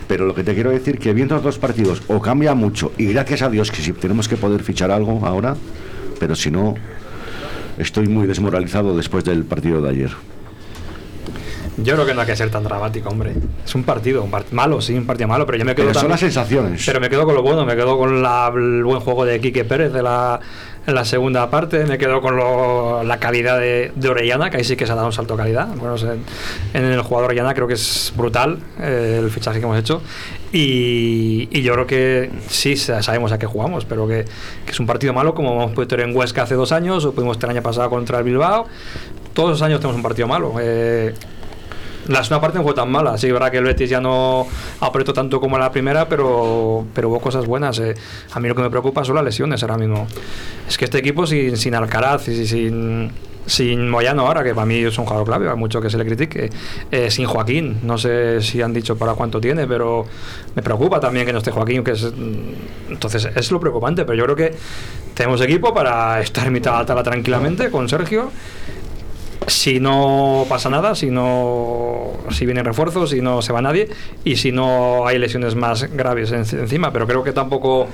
Pero 0.07 0.25
lo 0.25 0.35
que 0.35 0.43
te 0.43 0.53
quiero 0.53 0.69
decir 0.69 0.99
que 0.99 1.13
viendo 1.13 1.35
los 1.35 1.43
dos 1.43 1.57
partidos 1.57 2.03
o 2.07 2.21
cambia 2.21 2.53
mucho 2.53 2.91
y 2.97 3.07
gracias 3.07 3.41
a 3.41 3.49
Dios 3.49 3.71
que 3.71 3.81
si 3.81 3.91
tenemos 3.93 4.27
que 4.27 4.37
poder 4.37 4.61
fichar 4.61 4.91
algo 4.91 5.25
ahora, 5.25 5.55
pero 6.19 6.35
si 6.35 6.51
no 6.51 6.75
estoy 7.77 8.07
muy 8.07 8.27
desmoralizado 8.27 8.95
después 8.95 9.23
del 9.23 9.43
partido 9.45 9.81
de 9.81 9.89
ayer. 9.89 10.11
Yo 11.77 11.93
creo 11.95 12.05
que 12.05 12.13
no 12.13 12.21
hay 12.21 12.27
que 12.27 12.35
ser 12.35 12.49
tan 12.49 12.63
dramático, 12.63 13.09
hombre. 13.09 13.33
Es 13.65 13.75
un 13.75 13.83
partido, 13.83 14.23
un 14.23 14.31
malo, 14.51 14.81
sí, 14.81 14.93
un 14.93 15.05
partido 15.05 15.27
malo, 15.27 15.45
pero 15.45 15.57
yo 15.57 15.65
me 15.65 15.75
quedo. 15.75 15.87
Pero 15.87 15.99
son 15.99 16.09
las 16.09 16.19
sensaciones. 16.21 16.83
Pero 16.85 16.99
me 16.99 17.09
quedo 17.09 17.25
con 17.25 17.35
lo 17.35 17.41
bueno, 17.41 17.65
me 17.65 17.75
quedo 17.75 17.97
con 17.97 18.15
el 18.15 18.83
buen 18.83 18.99
juego 19.01 19.25
de 19.25 19.41
Quique 19.41 19.65
Pérez 19.65 19.91
de 19.91 20.01
la, 20.01 20.39
en 20.87 20.93
la 20.93 21.03
segunda 21.03 21.49
parte, 21.49 21.85
me 21.85 21.97
quedo 21.97 22.21
con 22.21 22.37
la 23.07 23.19
calidad 23.19 23.59
de, 23.59 23.91
Orellana, 24.07 24.49
que 24.49 24.57
ahí 24.57 24.63
sí 24.63 24.75
que 24.75 24.85
se 24.85 24.91
ha 24.91 24.95
dado 24.95 25.07
un 25.07 25.13
salto 25.13 25.35
de 25.35 25.43
calidad. 25.43 25.67
Bueno, 25.75 25.95
en 26.73 26.85
el 26.85 27.01
jugador 27.01 27.25
Orellana 27.25 27.53
creo 27.53 27.67
que 27.67 27.73
es 27.73 28.13
brutal 28.15 28.59
eh, 28.79 29.19
el 29.21 29.29
fichaje 29.31 29.59
que 29.59 29.65
hemos 29.65 29.79
hecho. 29.79 30.01
Y, 30.53 31.61
yo 31.61 31.73
creo 31.73 31.87
que 31.87 32.31
sí 32.47 32.77
sabemos 32.77 33.31
a 33.31 33.39
qué 33.39 33.47
jugamos, 33.47 33.83
pero 33.85 34.07
que, 34.07 34.25
es 34.67 34.79
un 34.79 34.85
partido 34.85 35.11
malo, 35.11 35.33
como 35.33 35.53
hemos 35.53 35.71
podido 35.71 35.87
tener 35.87 36.07
en 36.07 36.15
Huesca 36.15 36.43
hace 36.43 36.55
dos 36.55 36.71
años, 36.71 37.03
o 37.03 37.13
pudimos 37.13 37.39
tener 37.39 37.51
el 37.51 37.57
año 37.57 37.63
pasado 37.63 37.89
contra 37.89 38.19
el 38.19 38.23
Bilbao. 38.23 38.67
Todos 39.33 39.49
los 39.49 39.61
años 39.63 39.79
tenemos 39.79 39.97
un 39.97 40.03
partido 40.03 40.27
malo. 40.27 40.53
Eh, 40.61 41.13
la 42.07 42.23
segunda 42.23 42.41
parte 42.41 42.57
no 42.57 42.63
fue 42.63 42.73
tan 42.73 42.89
mala. 42.89 43.17
Sí, 43.17 43.31
verdad 43.31 43.51
que 43.51 43.57
el 43.57 43.63
Betis 43.63 43.89
ya 43.89 44.01
no 44.01 44.47
apretó 44.79 45.13
tanto 45.13 45.39
como 45.39 45.57
la 45.57 45.71
primera, 45.71 46.07
pero, 46.07 46.85
pero 46.93 47.09
hubo 47.09 47.19
cosas 47.19 47.45
buenas. 47.45 47.79
Eh. 47.79 47.95
A 48.33 48.39
mí 48.39 48.47
lo 48.47 48.55
que 48.55 48.61
me 48.61 48.69
preocupa 48.69 49.03
son 49.03 49.15
las 49.15 49.23
lesiones 49.23 49.61
ahora 49.63 49.77
mismo. 49.77 50.07
Es 50.67 50.77
que 50.77 50.85
este 50.85 50.99
equipo 50.99 51.25
sin, 51.25 51.57
sin 51.57 51.75
Alcaraz 51.75 52.27
y 52.27 52.45
sin, 52.45 53.11
sin 53.45 53.89
Moyano 53.89 54.25
ahora, 54.25 54.43
que 54.43 54.53
para 54.53 54.65
mí 54.65 54.79
es 54.79 54.97
un 54.97 55.05
jugador 55.05 55.25
clave, 55.25 55.49
hay 55.49 55.55
mucho 55.55 55.81
que 55.81 55.89
se 55.89 55.97
le 55.97 56.05
critique, 56.05 56.49
eh, 56.91 57.11
sin 57.11 57.25
Joaquín, 57.25 57.79
no 57.83 57.97
sé 57.97 58.41
si 58.41 58.61
han 58.61 58.73
dicho 58.73 58.97
para 58.97 59.13
cuánto 59.13 59.39
tiene, 59.39 59.67
pero 59.67 60.05
me 60.55 60.61
preocupa 60.61 60.99
también 60.99 61.25
que 61.25 61.33
no 61.33 61.39
esté 61.39 61.51
Joaquín, 61.51 61.83
que 61.83 61.91
es, 61.91 62.03
mm, 62.03 62.91
entonces 62.91 63.29
es 63.35 63.51
lo 63.51 63.59
preocupante, 63.59 64.05
pero 64.05 64.17
yo 64.17 64.23
creo 64.25 64.35
que 64.35 64.55
tenemos 65.13 65.41
equipo 65.41 65.73
para 65.73 66.21
estar 66.21 66.49
mitad 66.51 66.79
a 66.79 66.85
tala 66.85 67.03
tranquilamente 67.03 67.69
con 67.69 67.87
Sergio. 67.87 68.31
Si 69.47 69.79
no 69.79 70.45
pasa 70.49 70.69
nada, 70.69 70.95
si 70.95 71.11
no 71.11 72.13
si 72.31 72.45
vienen 72.45 72.65
refuerzos, 72.65 73.11
si 73.11 73.21
no 73.21 73.41
se 73.41 73.53
va 73.53 73.61
nadie 73.61 73.89
y 74.23 74.37
si 74.37 74.51
no 74.51 75.05
hay 75.05 75.19
lesiones 75.19 75.55
más 75.55 75.83
graves 75.91 76.31
encima, 76.31 76.91
pero 76.91 77.05
creo 77.05 77.23
que 77.23 77.31
tampoco 77.31 77.87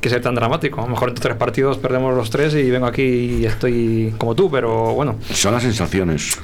que 0.00 0.08
ser 0.08 0.20
tan 0.20 0.34
dramático. 0.34 0.80
A 0.80 0.84
lo 0.84 0.90
mejor 0.90 1.08
entre 1.08 1.22
tres 1.22 1.36
partidos 1.36 1.78
perdemos 1.78 2.14
los 2.14 2.30
tres 2.30 2.54
y 2.54 2.70
vengo 2.70 2.86
aquí 2.86 3.02
y 3.02 3.46
estoy 3.46 4.14
como 4.18 4.34
tú, 4.34 4.50
pero 4.50 4.94
bueno. 4.94 5.16
Son 5.32 5.52
las 5.52 5.62
sensaciones. 5.62 6.38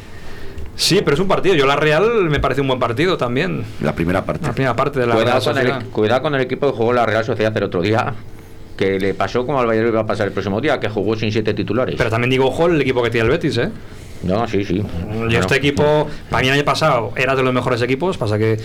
Sí, 0.77 1.01
pero 1.05 1.15
es 1.15 1.21
un 1.21 1.29
partido. 1.29 1.55
Yo 1.55 1.67
la 1.67 1.77
Real 1.77 2.29
me 2.29 2.41
parece 2.41 2.61
un 2.61 2.69
buen 2.69 2.81
partido 2.81 3.17
también. 3.17 3.65
La 3.81 3.95
primera 3.95 4.25
parte. 4.25 4.47
La 4.47 4.53
primera 4.53 4.75
parte 4.75 5.01
de 5.01 5.07
la 5.07 5.15
cuidado 5.15 5.53
Real 5.53 5.71
con, 5.71 5.83
el, 5.83 5.91
cuidado 5.91 6.23
con 6.23 6.35
el 6.35 6.41
equipo 6.41 6.67
que 6.67 6.77
jugó 6.77 6.93
la 6.93 7.07
Real 7.07 7.25
Sociedad 7.25 7.57
el 7.57 7.65
otro 7.65 7.83
día. 7.83 8.15
Que 8.77 8.99
le 8.99 9.15
pasó 9.15 9.47
como 9.47 9.61
al 9.61 9.69
Valladolid 9.69 9.95
va 9.95 10.01
a 10.01 10.07
pasar 10.07 10.27
el 10.27 10.33
próximo 10.33 10.61
día, 10.61 10.81
que 10.81 10.89
jugó 10.89 11.15
sin 11.15 11.31
siete 11.31 11.55
titulares. 11.55 11.95
Pero 11.97 12.11
también 12.11 12.31
digo, 12.31 12.47
ojo, 12.47 12.67
el 12.67 12.81
equipo 12.81 13.05
que 13.05 13.11
tiene 13.11 13.27
el 13.27 13.31
Betis, 13.31 13.57
¿eh? 13.59 13.71
No, 14.27 14.47
sí, 14.49 14.65
sí. 14.65 14.83
Y 15.29 15.35
este 15.37 15.57
equipo, 15.57 16.07
para 16.31 16.43
mí 16.43 16.49
el 16.49 16.55
año 16.55 16.65
pasado, 16.65 17.13
era 17.17 17.35
de 17.37 17.43
los 17.43 17.53
mejores 17.53 17.81
equipos. 17.83 18.17
Pasa 18.17 18.39
que 18.39 18.59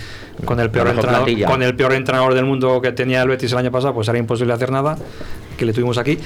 con 0.45 0.59
el 0.59 0.69
peor, 0.69 0.87
entrenador, 0.87 1.29
con 1.45 1.61
el 1.63 1.75
peor 1.75 1.93
entrenador 1.93 2.33
del 2.33 2.45
mundo 2.45 2.81
que 2.81 2.91
tenía 2.91 3.21
el 3.21 3.29
Betis 3.29 3.51
el 3.51 3.57
año 3.57 3.71
pasado, 3.71 3.93
pues 3.93 4.07
era 4.07 4.17
imposible 4.17 4.53
hacer 4.53 4.71
nada, 4.71 4.97
que 5.57 5.65
le 5.65 5.73
tuvimos 5.73 5.97
aquí. 5.97 6.17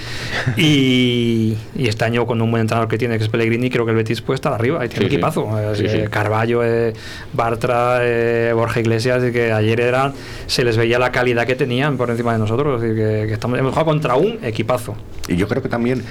Y, 0.58 1.58
y 1.76 1.88
este 1.88 2.06
año, 2.06 2.26
con 2.26 2.42
un 2.42 2.52
buen 2.52 2.62
entrenador 2.62 2.88
que 2.88 2.98
tiene, 2.98 3.18
que 3.18 3.24
es 3.24 3.30
Pellegrini, 3.30 3.70
creo 3.70 3.86
que 3.86 3.92
el 3.92 3.98
Betis 3.98 4.22
puede 4.22 4.36
estar 4.36 4.54
arriba. 4.54 4.86
Y 4.86 4.90
tiene 4.90 5.08
Sí, 5.10 5.16
equipazo. 5.16 5.50
sí. 5.76 5.86
Eh. 5.88 6.08
Carballo, 6.10 6.64
eh, 6.64 6.94
Bartra, 7.34 8.00
eh, 8.02 8.52
Borja 8.54 8.80
Iglesias, 8.80 9.24
y 9.28 9.32
que 9.32 9.52
ayer 9.52 9.80
eran, 9.82 10.14
se 10.48 10.64
les 10.64 10.78
veía 10.78 11.00
la 11.00 11.12
calidad 11.12 11.46
que 11.48 11.56
tenían 11.56 11.98
por 11.98 12.10
encima 12.10 12.34
de 12.34 12.40
nosotros. 12.40 12.82
Que, 12.82 12.94
que 12.94 13.34
estamos, 13.34 13.58
hemos 13.58 13.72
jugado 13.72 13.88
contra 13.90 14.16
un 14.16 14.40
equipazo. 14.44 14.96
Y 15.28 15.36
yo 15.38 15.48
creo 15.48 15.62
que 15.64 15.70
también 15.70 16.04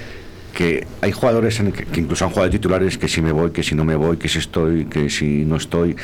que 0.53 0.86
hay 1.00 1.12
jugadores 1.12 1.59
en 1.61 1.72
que, 1.72 1.84
que 1.84 2.00
incluso 2.00 2.24
han 2.24 2.30
jugado 2.30 2.50
de 2.50 2.59
titulares 2.59 2.98
que 2.98 3.09
si 3.09 3.20
me 3.20 3.32
voy, 3.32 3.50
que 3.50 3.62
si 3.62 3.74
no 3.74 3.84
me 3.84 3.96
voy, 3.96 4.16
que 4.16 4.28
si 4.28 4.38
estoy, 4.38 4.84
que 4.86 5.09
si 5.11 5.44
no 5.44 5.57
estoy. 5.57 5.96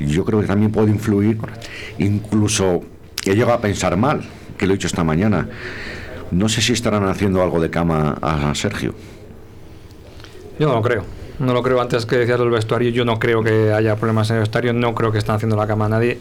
Yo 0.00 0.24
creo 0.24 0.40
que 0.40 0.46
también 0.46 0.72
puede 0.72 0.90
influir. 0.90 1.38
Incluso 1.98 2.82
he 3.24 3.34
llegado 3.34 3.54
a 3.54 3.60
pensar 3.60 3.96
mal, 3.96 4.22
que 4.56 4.66
lo 4.66 4.72
he 4.72 4.76
dicho 4.76 4.86
esta 4.86 5.04
mañana. 5.04 5.48
No 6.30 6.48
sé 6.48 6.62
si 6.62 6.72
estarán 6.72 7.04
haciendo 7.08 7.42
algo 7.42 7.60
de 7.60 7.70
cama 7.70 8.16
a 8.22 8.54
Sergio. 8.54 8.94
Yo 10.58 10.68
no 10.68 10.74
lo 10.74 10.82
creo. 10.82 11.04
No 11.38 11.52
lo 11.52 11.62
creo 11.62 11.80
antes 11.80 12.06
que 12.06 12.16
decías 12.16 12.38
del 12.38 12.50
vestuario. 12.50 12.90
Yo 12.90 13.04
no 13.04 13.18
creo 13.18 13.42
que 13.42 13.72
haya 13.72 13.96
problemas 13.96 14.30
en 14.30 14.36
el 14.36 14.40
vestuario. 14.40 14.72
No 14.72 14.94
creo 14.94 15.12
que 15.12 15.18
estén 15.18 15.34
haciendo 15.34 15.56
la 15.56 15.66
cama 15.66 15.86
a 15.86 15.88
nadie. 15.88 16.18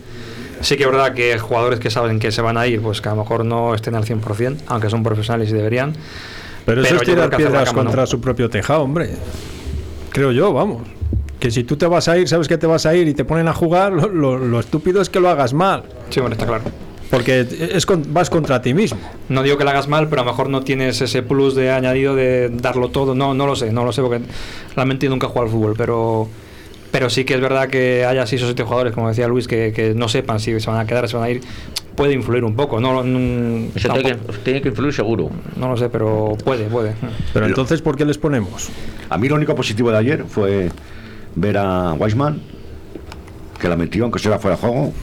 Sí 0.62 0.78
que 0.78 0.84
es 0.84 0.92
verdad 0.92 1.14
que 1.14 1.38
jugadores 1.40 1.80
que 1.80 1.90
saben 1.90 2.20
que 2.20 2.32
se 2.32 2.42
van 2.42 2.58
a 2.58 2.68
ir, 2.68 2.82
pues 2.82 3.02
que 3.02 3.10
a 3.10 3.14
lo 3.14 3.22
mejor 3.24 3.46
no 3.46 3.74
estén 3.74 3.96
al 3.96 4.06
100%, 4.06 4.58
aunque 4.68 4.90
son 4.90 5.04
profesionales 5.04 5.50
y 5.50 5.54
deberían. 5.54 5.94
Pero, 6.66 6.82
eso 6.84 6.96
es 6.96 7.02
tirar 7.02 7.30
piedras 7.36 7.74
no. 7.74 7.84
contra 7.84 8.06
su 8.06 8.20
propio 8.22 8.50
tejado, 8.50 8.84
hombre. 8.84 9.10
Creo 10.12 10.32
yo, 10.32 10.54
vamos. 10.54 10.84
Que 11.40 11.50
si 11.50 11.64
tú 11.64 11.76
te 11.76 11.88
vas 11.88 12.08
a 12.08 12.18
ir, 12.18 12.28
sabes 12.28 12.48
que 12.48 12.58
te 12.58 12.68
vas 12.68 12.86
a 12.86 12.94
ir 12.96 13.08
y 13.08 13.14
te 13.14 13.26
ponen 13.26 13.48
a 13.48 13.54
jugar, 13.54 13.92
lo, 13.94 14.08
lo- 14.10 14.38
lo 14.38 14.60
estúpido 14.60 15.02
es 15.02 15.10
que 15.10 15.20
lo 15.20 15.30
hagas 15.30 15.54
mal. 15.54 15.84
Sí, 16.10 16.20
bueno, 16.20 16.34
está 16.34 16.46
claro. 16.46 16.64
Porque 17.10 17.46
es 17.74 17.86
con- 17.86 18.14
vas 18.14 18.30
contra 18.30 18.62
ti 18.62 18.74
mismo. 18.74 19.00
No 19.28 19.42
digo 19.44 19.58
que 19.58 19.64
lo 19.64 19.72
hagas 19.72 19.88
mal, 19.88 20.08
pero 20.08 20.22
a 20.22 20.26
lo 20.26 20.32
mejor 20.32 20.50
no 20.50 20.62
tienes 20.62 21.02
ese 21.02 21.24
plus 21.24 21.56
de 21.56 21.72
añadido 21.72 22.16
de 22.16 22.50
darlo 22.54 22.90
todo. 22.90 23.16
No, 23.16 23.34
no 23.34 23.48
lo 23.48 23.56
sé, 23.56 23.72
no 23.72 23.84
lo 23.84 23.92
sé 23.92 24.02
porque 24.02 24.22
realmente 24.76 25.10
nunca 25.10 25.26
he 25.28 25.30
jugado 25.30 25.48
al 25.48 25.52
fútbol, 25.52 25.74
pero 25.78 26.28
pero 26.92 27.10
sí 27.10 27.24
que 27.26 27.34
es 27.36 27.42
verdad 27.42 27.70
que 27.70 28.06
haya 28.06 28.26
6 28.28 28.44
o 28.44 28.46
7 28.48 28.64
jugadores, 28.64 28.94
como 28.94 29.08
decía 29.10 29.28
Luis, 29.28 29.48
que, 29.48 29.72
que 29.74 29.94
no 29.96 30.08
sepan 30.10 30.40
si 30.40 30.60
se 30.60 30.70
van 30.70 30.80
a 30.80 30.86
quedar, 30.86 31.08
se 31.08 31.16
van 31.18 31.26
a 31.26 31.30
ir, 31.30 31.42
puede 31.96 32.14
influir 32.14 32.44
un 32.44 32.56
poco. 32.56 32.80
No, 32.82 33.04
no, 33.04 33.68
Eso 33.76 33.90
tiene 33.94 34.04
que, 34.04 34.16
tampoco- 34.16 34.40
tiene 34.44 34.62
que 34.62 34.70
influir 34.70 34.94
seguro. 34.94 35.30
no 35.56 35.70
lo 35.70 35.78
sé, 35.78 35.90
pero 35.90 36.38
puede, 36.44 36.66
puede. 36.66 36.94
Pero 37.34 37.46
entonces, 37.46 37.82
¿por 37.82 37.96
qué 37.96 38.06
les 38.06 38.18
ponemos? 38.18 38.70
A 39.10 39.18
mí 39.18 39.28
lo 39.30 39.36
único 39.36 39.56
positivo 39.56 39.90
de 39.92 39.98
ayer 39.98 40.26
fue 40.28 40.70
ver 41.36 41.58
a 41.58 41.94
Weisman, 41.94 42.42
que 43.60 43.70
la 43.70 43.78
metió, 43.78 44.04
aunque 44.04 44.20
sea 44.20 44.38
fuera 44.40 44.56
de 44.58 44.62
juego. 44.62 44.94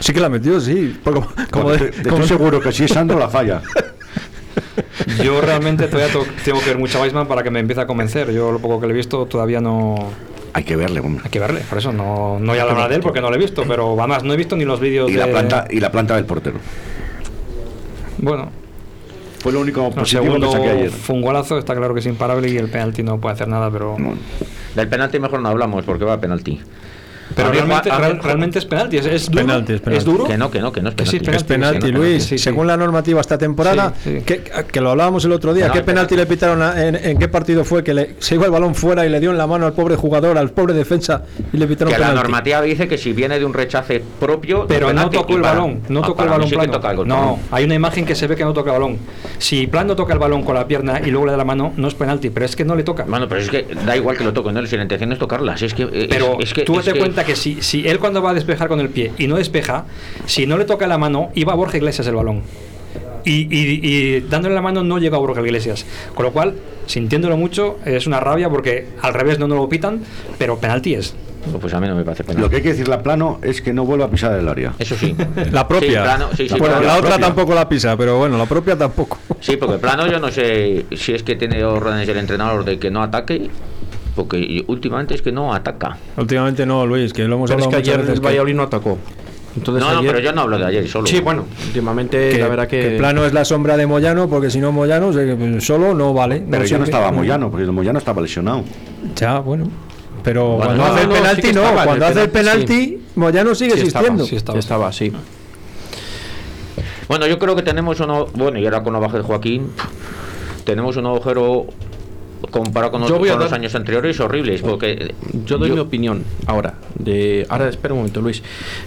Sí 0.00 0.12
que 0.12 0.20
la 0.20 0.28
metió, 0.28 0.60
sí. 0.60 0.98
Porque 1.04 1.20
Como, 1.50 1.70
de- 1.70 1.90
como 2.08 2.22
estoy 2.22 2.28
seguro 2.28 2.60
que 2.60 2.72
si 2.72 2.84
es 2.84 2.90
Sandro 2.90 3.18
la 3.18 3.28
falla. 3.28 3.62
Yo 5.22 5.40
realmente 5.40 5.86
todavía 5.86 6.12
to- 6.12 6.26
tengo 6.44 6.58
que 6.60 6.66
ver 6.66 6.78
mucho 6.78 6.98
a 6.98 7.02
Weisman 7.02 7.26
para 7.28 7.42
que 7.42 7.50
me 7.50 7.60
empiece 7.60 7.80
a 7.80 7.86
convencer. 7.86 8.32
Yo 8.32 8.52
lo 8.52 8.58
poco 8.58 8.80
que 8.80 8.86
le 8.86 8.92
he 8.94 8.96
visto 8.96 9.26
todavía 9.26 9.60
no. 9.60 9.94
Hay 10.56 10.64
que 10.64 10.74
verle, 10.74 11.00
hombre. 11.00 11.22
Hay 11.22 11.30
que 11.30 11.38
verle, 11.38 11.60
por 11.68 11.76
eso 11.76 11.92
no, 11.92 12.38
no 12.40 12.52
voy 12.52 12.58
a 12.58 12.62
hablar 12.62 12.88
de 12.88 12.94
él 12.94 13.02
porque 13.02 13.20
no 13.20 13.28
lo 13.28 13.36
he 13.36 13.38
visto, 13.38 13.64
pero 13.68 13.94
además 13.98 14.24
no 14.24 14.32
he 14.32 14.36
visto 14.38 14.56
ni 14.56 14.64
los 14.64 14.80
vídeos 14.80 15.10
Y 15.10 15.12
de. 15.12 15.18
la 15.18 15.26
planta, 15.26 15.66
y 15.68 15.80
la 15.80 15.92
planta 15.92 16.14
del 16.16 16.24
portero. 16.24 16.58
Bueno, 18.18 18.48
Fue 19.40 19.52
lo 19.52 19.60
único 19.60 19.90
positivo 19.90 20.22
que 20.22 20.28
segundo 20.28 20.50
saqué 20.50 20.70
ayer. 20.70 20.90
fue 20.90 21.14
un 21.14 21.20
golazo, 21.20 21.58
está 21.58 21.74
claro 21.76 21.92
que 21.92 22.00
es 22.00 22.06
imparable 22.06 22.48
y 22.48 22.56
el 22.56 22.70
penalti 22.70 23.02
no 23.02 23.20
puede 23.20 23.34
hacer 23.34 23.48
nada, 23.48 23.70
pero. 23.70 23.96
Del 24.74 24.88
penalti 24.88 25.18
mejor 25.18 25.40
no 25.40 25.48
hablamos 25.50 25.84
porque 25.84 26.04
va 26.06 26.14
a 26.14 26.20
penalti. 26.20 26.58
Pero 27.34 27.50
realmente, 27.50 27.90
a 27.90 27.94
mí- 27.98 28.04
real- 28.04 28.20
realmente 28.22 28.58
es 28.58 28.64
penalti, 28.66 28.98
es, 28.98 29.06
es 29.06 29.30
duro. 29.30 29.44
Penalti, 29.46 29.72
es 29.74 29.80
penalti. 29.80 30.04
duro. 30.04 30.24
Que 30.24 30.38
no, 30.38 30.50
que 30.50 30.60
no, 30.60 30.72
que 30.72 30.80
no 30.82 30.90
es 30.90 30.94
Que 30.94 31.06
sí, 31.06 31.18
penalti. 31.18 31.36
Es 31.36 31.42
penalti, 31.44 31.86
que 31.86 31.92
Luis. 31.92 32.22
sí, 32.24 32.28
sí. 32.30 32.38
Según 32.38 32.66
la 32.66 32.76
normativa 32.76 33.20
esta 33.20 33.36
temporada, 33.38 33.92
Sí, 34.02 34.18
sí. 34.18 34.22
Que, 34.24 34.40
que 34.42 34.80
lo 34.80 34.90
hablábamos 34.90 35.24
el 35.24 35.32
otro 35.32 35.52
día, 35.52 35.64
Que 35.64 35.68
no, 35.68 35.74
¿qué 35.74 35.82
penalti 35.82 36.16
le 36.16 36.26
pitaron? 36.26 36.62
a- 36.62 36.86
en, 36.86 36.94
en 36.96 37.18
qué 37.18 37.28
partido 37.28 37.64
fue? 37.64 37.82
Que 37.82 37.94
le, 37.94 38.16
se 38.18 38.34
iba 38.36 38.44
el 38.46 38.50
balón 38.52 38.74
fuera 38.74 39.04
y 39.06 39.08
le 39.08 39.18
dio 39.20 39.30
en 39.30 39.38
la 39.38 39.46
mano 39.46 39.66
al 39.66 39.72
pobre 39.72 39.96
jugador, 39.96 40.38
al 40.38 40.50
pobre 40.50 40.72
defensa 40.74 41.22
y 41.52 41.56
le 41.56 41.66
pitaron 41.66 41.92
Que 41.92 41.98
la 41.98 42.06
penalti. 42.08 42.22
normativa 42.22 42.62
dice 42.62 42.86
que 42.88 42.96
si 42.98 43.12
viene 43.12 43.38
de 43.38 43.44
un 43.44 43.54
rechace 43.54 44.02
propio. 44.20 44.66
Pero 44.68 44.92
no 44.92 45.10
tocó 45.10 45.34
el 45.36 45.42
balón, 45.42 45.80
no 45.88 46.02
tocó 46.02 46.22
el 46.22 46.28
balón 46.28 46.48
que 46.48 46.54
plano. 46.56 46.72
toca 46.72 46.90
el 46.92 47.06
no, 47.08 47.38
hay 47.50 47.64
una 47.64 47.74
imagen 47.74 48.04
que 48.06 48.14
se 48.14 48.26
ve 48.26 48.36
que 48.36 48.44
no 48.44 48.52
toca 48.52 48.70
el 48.70 48.80
balón. 48.80 48.98
Si 49.38 49.66
Plan 49.66 49.86
no 49.86 49.96
toca 49.96 50.12
el 50.12 50.18
balón 50.18 50.42
con 50.44 50.54
la 50.54 50.66
pierna 50.66 51.00
y 51.04 51.10
luego 51.10 51.26
le 51.26 51.32
da 51.32 51.38
la 51.38 51.44
mano, 51.44 51.72
no 51.76 51.88
es 51.88 51.94
penalti, 51.94 52.30
pero 52.30 52.46
es 52.46 52.54
que 52.56 52.64
no 52.64 52.74
le 52.74 52.82
toca. 52.84 53.04
Bueno, 53.06 53.28
pero 53.28 53.40
es 53.40 53.50
que 53.50 53.66
da 53.84 53.96
igual 53.96 54.16
que 54.16 54.24
lo 54.24 54.32
toque, 54.32 54.52
¿no? 54.52 54.64
Si 54.66 54.76
la 54.76 54.82
intención 54.82 55.12
es 55.12 55.18
tocarlas. 55.18 55.60
Es 55.62 55.74
que, 55.74 55.82
es- 55.82 56.06
Pero 56.08 56.38
es 56.40 56.52
que, 56.54 56.62
tú 56.62 56.80
te 56.80 56.92
que- 56.92 56.98
cuenta 57.16 57.24
que 57.32 57.36
si, 57.36 57.62
si 57.62 57.88
él 57.88 57.98
cuando 57.98 58.20
va 58.20 58.30
a 58.30 58.34
despejar 58.34 58.68
con 58.68 58.78
el 58.78 58.90
pie 58.90 59.12
y 59.16 59.26
no 59.26 59.36
despeja, 59.36 59.84
si 60.26 60.46
no 60.46 60.58
le 60.58 60.64
toca 60.66 60.86
la 60.86 60.98
mano, 60.98 61.30
iba 61.34 61.52
a 61.52 61.56
Borja 61.56 61.78
Iglesias 61.78 62.06
el 62.06 62.14
balón. 62.14 62.42
Y, 63.24 63.48
y- 63.50 63.80
y 63.82 64.20
dándole 64.20 64.54
la 64.54 64.60
mano 64.62 64.84
no 64.84 64.98
llega 64.98 65.16
a 65.16 65.20
Borja 65.20 65.40
Iglesias. 65.40 65.86
Con 66.14 66.26
lo 66.26 66.32
cual, 66.32 66.54
sintiéndolo 66.86 67.36
mucho, 67.38 67.78
es 67.86 68.06
una 68.06 68.20
rabia 68.20 68.50
porque 68.50 68.86
al 69.00 69.14
revés 69.14 69.38
no 69.38 69.48
nos 69.48 69.58
lo 69.58 69.68
pitan, 69.68 70.02
pero 70.38 70.58
penalti 70.58 70.94
es. 70.94 71.14
Pues 71.60 71.72
a 71.74 71.80
mí 71.80 71.88
no 71.88 71.94
me 71.94 72.04
parece 72.04 72.22
penalti. 72.24 72.42
Lo 72.42 72.50
que 72.50 72.56
hay 72.56 72.62
que 72.62 72.68
decirle 72.70 72.94
a 72.94 73.02
Plano 73.02 73.38
es 73.42 73.62
que 73.62 73.72
no 73.72 73.84
vuelva 73.84 74.04
a 74.06 74.10
pisar 74.10 74.38
el 74.38 74.46
área. 74.48 74.74
Eso 74.78 74.94
sí. 74.96 75.16
La 75.52 75.66
propia. 75.66 75.88
Sí, 75.88 75.94
plano, 76.04 76.28
sí, 76.36 76.48
sí, 76.48 76.54
Bueno, 76.58 76.74
plano. 76.78 76.86
la 76.86 76.94
otra 76.98 77.08
propia. 77.10 77.26
tampoco 77.26 77.54
la 77.54 77.68
pisa, 77.68 77.96
pero 77.96 78.18
bueno, 78.18 78.36
la 78.36 78.46
propia 78.46 78.76
tampoco. 78.76 79.18
Sí, 79.40 79.56
porque 79.56 79.78
plano 79.78 80.06
yo 80.06 80.18
no 80.20 80.30
sé 80.30 80.84
si 80.94 81.12
es 81.14 81.22
que 81.22 81.36
tiene 81.36 81.64
órdenes 81.64 82.06
del 82.06 82.18
entrenador 82.18 82.64
de 82.64 82.78
que 82.78 82.90
no 82.90 83.02
ataque, 83.02 83.48
porque 84.16 84.64
últimamente 84.66 85.14
es 85.14 85.22
que 85.22 85.30
no 85.30 85.54
ataca. 85.54 85.96
Últimamente 86.16 86.66
no, 86.66 86.84
Luis, 86.86 87.12
que 87.12 87.22
lo 87.28 87.36
hemos 87.36 87.50
Pero 87.50 87.62
es 87.62 87.68
que 87.68 87.76
ayer 87.76 87.98
veces. 87.98 88.14
el 88.14 88.20
que- 88.20 88.26
Valladolid 88.26 88.54
no 88.54 88.62
atacó. 88.64 88.98
Entonces 89.56 89.82
no, 89.82 89.94
no, 89.94 90.00
pero 90.02 90.18
yo 90.18 90.32
no 90.32 90.42
hablo 90.42 90.58
de 90.58 90.66
ayer 90.66 90.86
solo. 90.88 91.06
Sí, 91.06 91.20
bueno, 91.20 91.46
últimamente 91.66 92.28
que, 92.30 92.38
la 92.38 92.48
verdad 92.48 92.66
que... 92.68 92.80
que 92.90 92.96
plano 92.98 93.24
es 93.24 93.32
la 93.32 93.42
sombra 93.44 93.76
de 93.78 93.86
Moyano, 93.86 94.28
porque 94.28 94.50
si 94.50 94.58
no 94.58 94.70
Moyano 94.72 95.12
se- 95.14 95.60
solo 95.62 95.94
no 95.94 96.12
vale. 96.12 96.44
Pero 96.50 96.64
ya 96.64 96.76
no 96.78 96.84
estaba 96.84 97.10
Moyano, 97.12 97.50
porque 97.50 97.64
Moyano 97.66 97.98
estaba 97.98 98.20
lesionado. 98.20 98.64
Ya, 99.14 99.38
bueno. 99.38 99.70
Pero 100.22 100.56
cuando 100.56 100.76
no, 100.76 100.84
hace 100.86 101.02
el 101.04 101.08
no, 101.08 101.14
sí 101.14 101.20
penalti 101.20 101.42
no, 101.52 101.62
estaba, 101.62 101.84
cuando 101.84 102.04
el 102.06 102.10
hace 102.12 102.22
el 102.24 102.30
penalti, 102.30 103.02
Moyano 103.14 103.54
sigue 103.54 103.76
sí 103.78 103.86
estaba, 103.86 104.06
existiendo. 104.08 104.24
sí 104.26 104.36
estaba. 104.36 104.54
Sí 104.54 104.58
estaba, 104.58 104.92
sí. 104.92 105.12
Bueno, 107.08 107.26
yo 107.26 107.38
creo 107.38 107.54
que 107.54 107.62
tenemos 107.62 108.00
uno. 108.00 108.26
Bueno, 108.34 108.58
y 108.58 108.64
ahora 108.64 108.82
con 108.82 108.92
la 108.92 108.98
baja 108.98 109.16
de 109.18 109.22
Joaquín, 109.22 109.70
tenemos 110.64 110.96
un 110.96 111.06
agujero 111.06 111.66
comparado 112.50 112.92
con, 112.92 113.02
otros, 113.02 113.20
los 113.20 113.52
años 113.52 113.74
anteriores 113.74 114.18
horribles. 114.20 114.62
Porque 114.62 115.14
Yo 115.44 115.58
doy 115.58 115.70
mi 115.70 115.78
opinión 115.78 116.24
ahora. 116.46 116.74
De, 116.98 117.46
ahora 117.48 117.68
espera 117.68 117.94
un 117.94 118.00
momento, 118.00 118.20
Luis. 118.20 118.42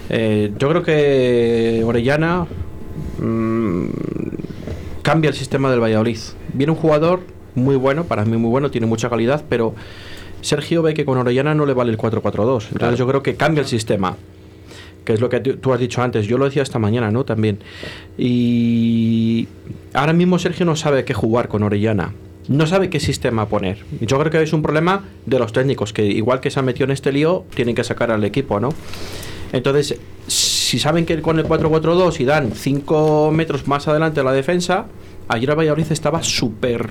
Eh, 0.08 0.52
yo 0.58 0.68
creo 0.68 0.82
que 0.82 1.82
Orellana 1.84 2.46
mm, 3.18 3.86
cambia 5.02 5.28
el 5.28 5.34
sistema 5.34 5.70
del 5.70 5.80
Valladolid. 5.80 6.18
Viene 6.52 6.72
un 6.72 6.78
jugador 6.78 7.20
muy 7.54 7.76
bueno, 7.76 8.04
para 8.04 8.24
mí 8.24 8.36
muy 8.36 8.50
bueno, 8.50 8.70
tiene 8.70 8.86
mucha 8.86 9.10
calidad, 9.10 9.44
pero 9.48 9.74
Sergio 10.40 10.82
ve 10.82 10.94
que 10.94 11.04
con 11.04 11.18
Orellana 11.18 11.54
no 11.54 11.66
le 11.66 11.74
vale 11.74 11.90
el 11.90 11.98
4-4-2. 11.98 12.68
Entonces 12.72 12.98
yo 12.98 13.06
creo 13.06 13.22
que 13.22 13.36
cambia 13.36 13.62
el 13.62 13.66
sistema. 13.66 14.16
Que 15.04 15.14
es 15.14 15.20
lo 15.20 15.30
que 15.30 15.40
tú 15.40 15.56
tú 15.56 15.72
has 15.72 15.80
dicho 15.80 16.02
antes. 16.02 16.26
Yo 16.26 16.36
lo 16.36 16.44
decía 16.44 16.62
esta 16.62 16.78
mañana, 16.78 17.10
¿no? 17.10 17.24
También. 17.24 17.58
Y 18.18 19.48
ahora 19.94 20.12
mismo 20.12 20.38
Sergio 20.38 20.66
no 20.66 20.76
sabe 20.76 21.04
qué 21.04 21.14
jugar 21.14 21.48
con 21.48 21.62
Orellana. 21.62 22.12
No 22.50 22.66
sabe 22.66 22.90
qué 22.90 22.98
sistema 22.98 23.46
poner. 23.46 23.78
Yo 24.00 24.18
creo 24.18 24.28
que 24.28 24.42
es 24.42 24.52
un 24.52 24.60
problema 24.60 25.04
de 25.24 25.38
los 25.38 25.52
técnicos, 25.52 25.92
que 25.92 26.04
igual 26.04 26.40
que 26.40 26.50
se 26.50 26.58
han 26.58 26.64
metido 26.64 26.86
en 26.86 26.90
este 26.90 27.12
lío, 27.12 27.44
tienen 27.54 27.76
que 27.76 27.84
sacar 27.84 28.10
al 28.10 28.24
equipo, 28.24 28.58
¿no? 28.58 28.70
Entonces, 29.52 30.00
si 30.26 30.80
saben 30.80 31.06
que 31.06 31.22
con 31.22 31.38
el 31.38 31.46
4-4-2 31.46 32.18
y 32.18 32.24
dan 32.24 32.50
5 32.50 33.30
metros 33.30 33.68
más 33.68 33.86
adelante 33.86 34.18
a 34.18 34.24
la 34.24 34.32
defensa, 34.32 34.86
ayer 35.28 35.48
el 35.48 35.56
Valladolid 35.56 35.92
estaba 35.92 36.24
súper 36.24 36.90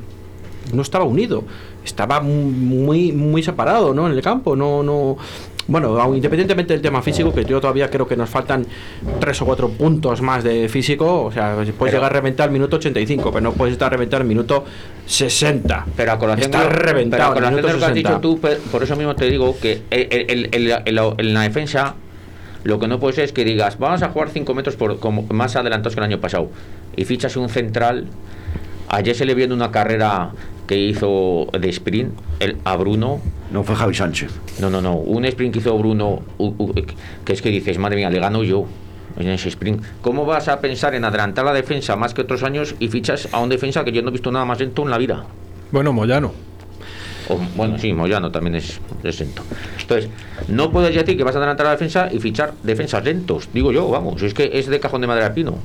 no 0.73 0.81
estaba 0.81 1.03
unido, 1.03 1.43
estaba 1.83 2.21
muy, 2.21 3.11
muy 3.11 3.43
separado, 3.43 3.93
¿no? 3.93 4.07
En 4.07 4.13
el 4.13 4.21
campo, 4.21 4.55
no, 4.55 4.83
no, 4.83 5.17
bueno, 5.69 6.15
independientemente 6.15 6.73
del 6.73 6.81
tema 6.81 7.01
físico, 7.01 7.33
que 7.33 7.45
yo 7.45 7.61
todavía 7.61 7.89
creo 7.89 8.07
que 8.07 8.17
nos 8.17 8.29
faltan 8.29 8.65
tres 9.19 9.41
o 9.41 9.45
cuatro 9.45 9.69
puntos 9.69 10.21
más 10.21 10.43
de 10.43 10.67
físico, 10.67 11.25
o 11.25 11.31
sea, 11.31 11.55
puedes 11.77 11.93
llegar 11.93 12.11
a 12.11 12.13
reventar 12.13 12.47
el 12.47 12.53
minuto 12.53 12.77
85, 12.77 13.31
pero 13.31 13.41
no 13.41 13.53
puedes 13.53 13.73
estar 13.73 13.87
a 13.87 13.89
reventar 13.91 14.21
el 14.21 14.27
minuto 14.27 14.65
60. 15.05 15.85
Pero 15.95 16.11
a 16.11 16.17
colación 16.17 16.45
está 16.45 16.67
reventado. 16.67 17.21
Pero 17.21 17.31
a 17.31 17.33
colación 17.33 17.65
de 17.65 17.73
lo 17.73 17.79
que 17.79 17.85
has 17.85 17.93
dicho 17.93 18.19
tú, 18.19 18.39
por 18.71 18.83
eso 18.83 18.95
mismo 18.95 19.15
te 19.15 19.29
digo 19.29 19.55
que 19.59 19.83
en 19.91 21.33
la 21.33 21.41
defensa 21.41 21.95
lo 22.63 22.79
que 22.79 22.87
no 22.87 22.99
puede 22.99 23.13
ser 23.13 23.23
es 23.25 23.31
que 23.31 23.45
digas, 23.45 23.77
vamos 23.77 24.01
a 24.01 24.09
jugar 24.09 24.29
5 24.29 24.53
metros 24.53 24.75
por, 24.75 24.99
como, 24.99 25.23
más 25.29 25.55
adelantados 25.55 25.93
que 25.93 26.01
el 26.01 26.05
año 26.05 26.19
pasado 26.19 26.49
y 26.95 27.05
fichas 27.05 27.37
un 27.37 27.49
central. 27.49 28.07
Ayer 28.89 29.15
se 29.15 29.25
le 29.25 29.35
vio 29.35 29.45
en 29.45 29.53
una 29.53 29.71
carrera 29.71 30.31
que 30.69 30.77
hizo 30.77 31.47
de 31.59 31.67
sprint 31.69 32.13
el, 32.39 32.57
a 32.63 32.77
Bruno. 32.77 33.19
No 33.51 33.63
fue 33.63 33.75
Javi 33.75 33.95
Sánchez. 33.95 34.31
No, 34.61 34.69
no, 34.69 34.83
no. 34.83 34.97
Un 34.97 35.25
sprint 35.25 35.53
que 35.53 35.59
hizo 35.61 35.75
Bruno, 35.79 36.21
que 37.25 37.33
es 37.33 37.41
que 37.41 37.49
dices, 37.49 37.79
madre 37.79 37.95
mía, 37.95 38.11
le 38.11 38.19
gano 38.19 38.43
yo 38.43 38.67
en 39.17 39.29
ese 39.29 39.49
sprint. 39.49 39.83
¿Cómo 40.03 40.27
vas 40.27 40.47
a 40.47 40.61
pensar 40.61 40.93
en 40.93 41.05
adelantar 41.05 41.43
la 41.43 41.53
defensa 41.53 41.95
más 41.95 42.13
que 42.13 42.21
otros 42.21 42.43
años 42.43 42.75
y 42.77 42.87
fichas 42.87 43.29
a 43.31 43.39
un 43.39 43.49
defensa 43.49 43.83
que 43.83 43.91
yo 43.91 44.03
no 44.03 44.09
he 44.09 44.11
visto 44.11 44.31
nada 44.31 44.45
más 44.45 44.59
lento 44.59 44.83
en 44.83 44.91
la 44.91 44.99
vida? 44.99 45.25
Bueno, 45.71 45.91
Moyano. 45.91 46.33
bueno, 47.55 47.79
sí, 47.79 47.91
Moyano 47.91 48.31
también 48.31 48.53
es, 48.53 48.79
lento. 49.01 49.41
Entonces, 49.81 50.11
no 50.49 50.69
puedes 50.69 50.93
decir 50.93 51.17
que 51.17 51.23
vas 51.23 51.33
a 51.33 51.39
adelantar 51.39 51.65
la 51.65 51.71
defensa 51.71 52.09
y 52.11 52.19
fichar 52.19 52.53
defensas 52.61 53.03
lentos. 53.03 53.49
Digo 53.51 53.71
yo, 53.71 53.89
vamos, 53.89 54.21
es 54.21 54.35
que 54.35 54.51
es 54.53 54.67
de 54.67 54.79
cajón 54.79 55.01
de 55.01 55.07
madera 55.07 55.33
pino. 55.33 55.55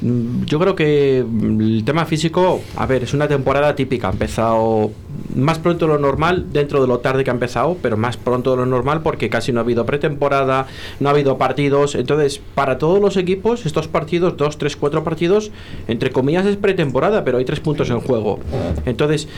Yo 0.00 0.58
creo 0.58 0.76
que 0.76 1.24
mm, 1.28 1.60
el 1.60 1.84
tema 1.84 2.04
físico, 2.04 2.60
a 2.76 2.86
ver, 2.86 3.02
es 3.02 3.14
una 3.14 3.26
temporada 3.26 3.74
típica. 3.74 4.08
Ha 4.08 4.12
empezado 4.12 4.92
más 5.34 5.58
pronto 5.58 5.86
de 5.86 5.92
lo 5.94 5.98
normal, 5.98 6.46
dentro 6.52 6.80
de 6.80 6.86
lo 6.86 6.98
tarde 6.98 7.24
que 7.24 7.30
ha 7.30 7.32
empezado, 7.32 7.76
pero 7.82 7.96
más 7.96 8.16
pronto 8.16 8.52
de 8.52 8.58
lo 8.58 8.66
normal 8.66 9.02
porque 9.02 9.28
casi 9.28 9.52
no 9.52 9.60
ha 9.60 9.62
habido 9.62 9.86
pretemporada, 9.86 10.66
no 11.00 11.08
ha 11.08 11.12
habido 11.12 11.38
partidos. 11.38 11.94
Entonces, 11.94 12.40
para 12.54 12.78
todos 12.78 13.00
los 13.00 13.16
equipos, 13.16 13.66
estos 13.66 13.88
partidos, 13.88 14.36
dos, 14.36 14.58
tres, 14.58 14.76
cuatro 14.76 15.02
partidos, 15.02 15.50
entre 15.88 16.10
comillas 16.10 16.46
es 16.46 16.56
pretemporada, 16.56 17.24
pero 17.24 17.38
hay 17.38 17.44
tres 17.44 17.60
puntos 17.60 17.90
en 17.90 18.00
juego. 18.00 18.38
Entonces, 18.86 19.28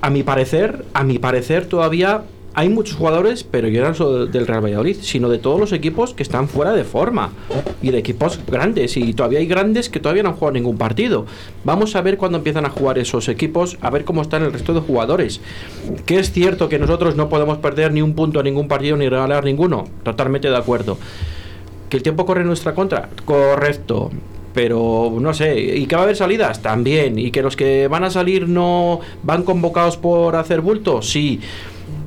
a 0.00 0.10
mi 0.10 0.22
parecer, 0.22 0.84
a 0.94 1.04
mi 1.04 1.18
parecer 1.18 1.66
todavía 1.66 2.22
hay 2.54 2.68
muchos 2.68 2.96
jugadores, 2.96 3.44
pero 3.44 3.68
yo 3.68 3.82
no 3.82 3.94
solo 3.94 4.26
del 4.26 4.46
Real 4.46 4.64
Valladolid, 4.64 4.96
sino 5.00 5.28
de 5.28 5.38
todos 5.38 5.60
los 5.60 5.72
equipos 5.72 6.14
que 6.14 6.22
están 6.22 6.48
fuera 6.48 6.72
de 6.72 6.84
forma 6.84 7.30
y 7.80 7.90
de 7.90 7.98
equipos 7.98 8.40
grandes. 8.46 8.96
Y 8.96 9.14
todavía 9.14 9.38
hay 9.38 9.46
grandes 9.46 9.88
que 9.88 10.00
todavía 10.00 10.22
no 10.22 10.30
han 10.30 10.34
jugado 10.34 10.52
ningún 10.52 10.76
partido. 10.76 11.26
Vamos 11.64 11.94
a 11.94 12.02
ver 12.02 12.16
cuándo 12.16 12.38
empiezan 12.38 12.66
a 12.66 12.70
jugar 12.70 12.98
esos 12.98 13.28
equipos, 13.28 13.78
a 13.80 13.90
ver 13.90 14.04
cómo 14.04 14.22
están 14.22 14.42
el 14.42 14.52
resto 14.52 14.74
de 14.74 14.80
jugadores. 14.80 15.40
Que 16.06 16.18
es 16.18 16.32
cierto 16.32 16.68
que 16.68 16.78
nosotros 16.78 17.14
no 17.14 17.28
podemos 17.28 17.58
perder 17.58 17.92
ni 17.92 18.02
un 18.02 18.14
punto 18.14 18.40
a 18.40 18.42
ningún 18.42 18.66
partido 18.66 18.96
ni 18.96 19.08
regalar 19.08 19.44
ninguno. 19.44 19.86
Totalmente 20.02 20.50
de 20.50 20.56
acuerdo. 20.56 20.98
Que 21.88 21.96
el 21.96 22.02
tiempo 22.02 22.26
corre 22.26 22.40
en 22.40 22.48
nuestra 22.48 22.74
contra, 22.74 23.08
correcto 23.24 24.10
pero 24.52 25.16
no 25.20 25.32
sé, 25.32 25.60
y 25.60 25.86
que 25.86 25.94
va 25.94 26.02
a 26.02 26.04
haber 26.04 26.16
salidas 26.16 26.60
también, 26.60 27.18
y 27.18 27.30
que 27.30 27.42
los 27.42 27.56
que 27.56 27.88
van 27.88 28.04
a 28.04 28.10
salir 28.10 28.48
no 28.48 29.00
van 29.22 29.44
convocados 29.44 29.96
por 29.96 30.36
hacer 30.36 30.60
bulto, 30.60 31.02
sí, 31.02 31.40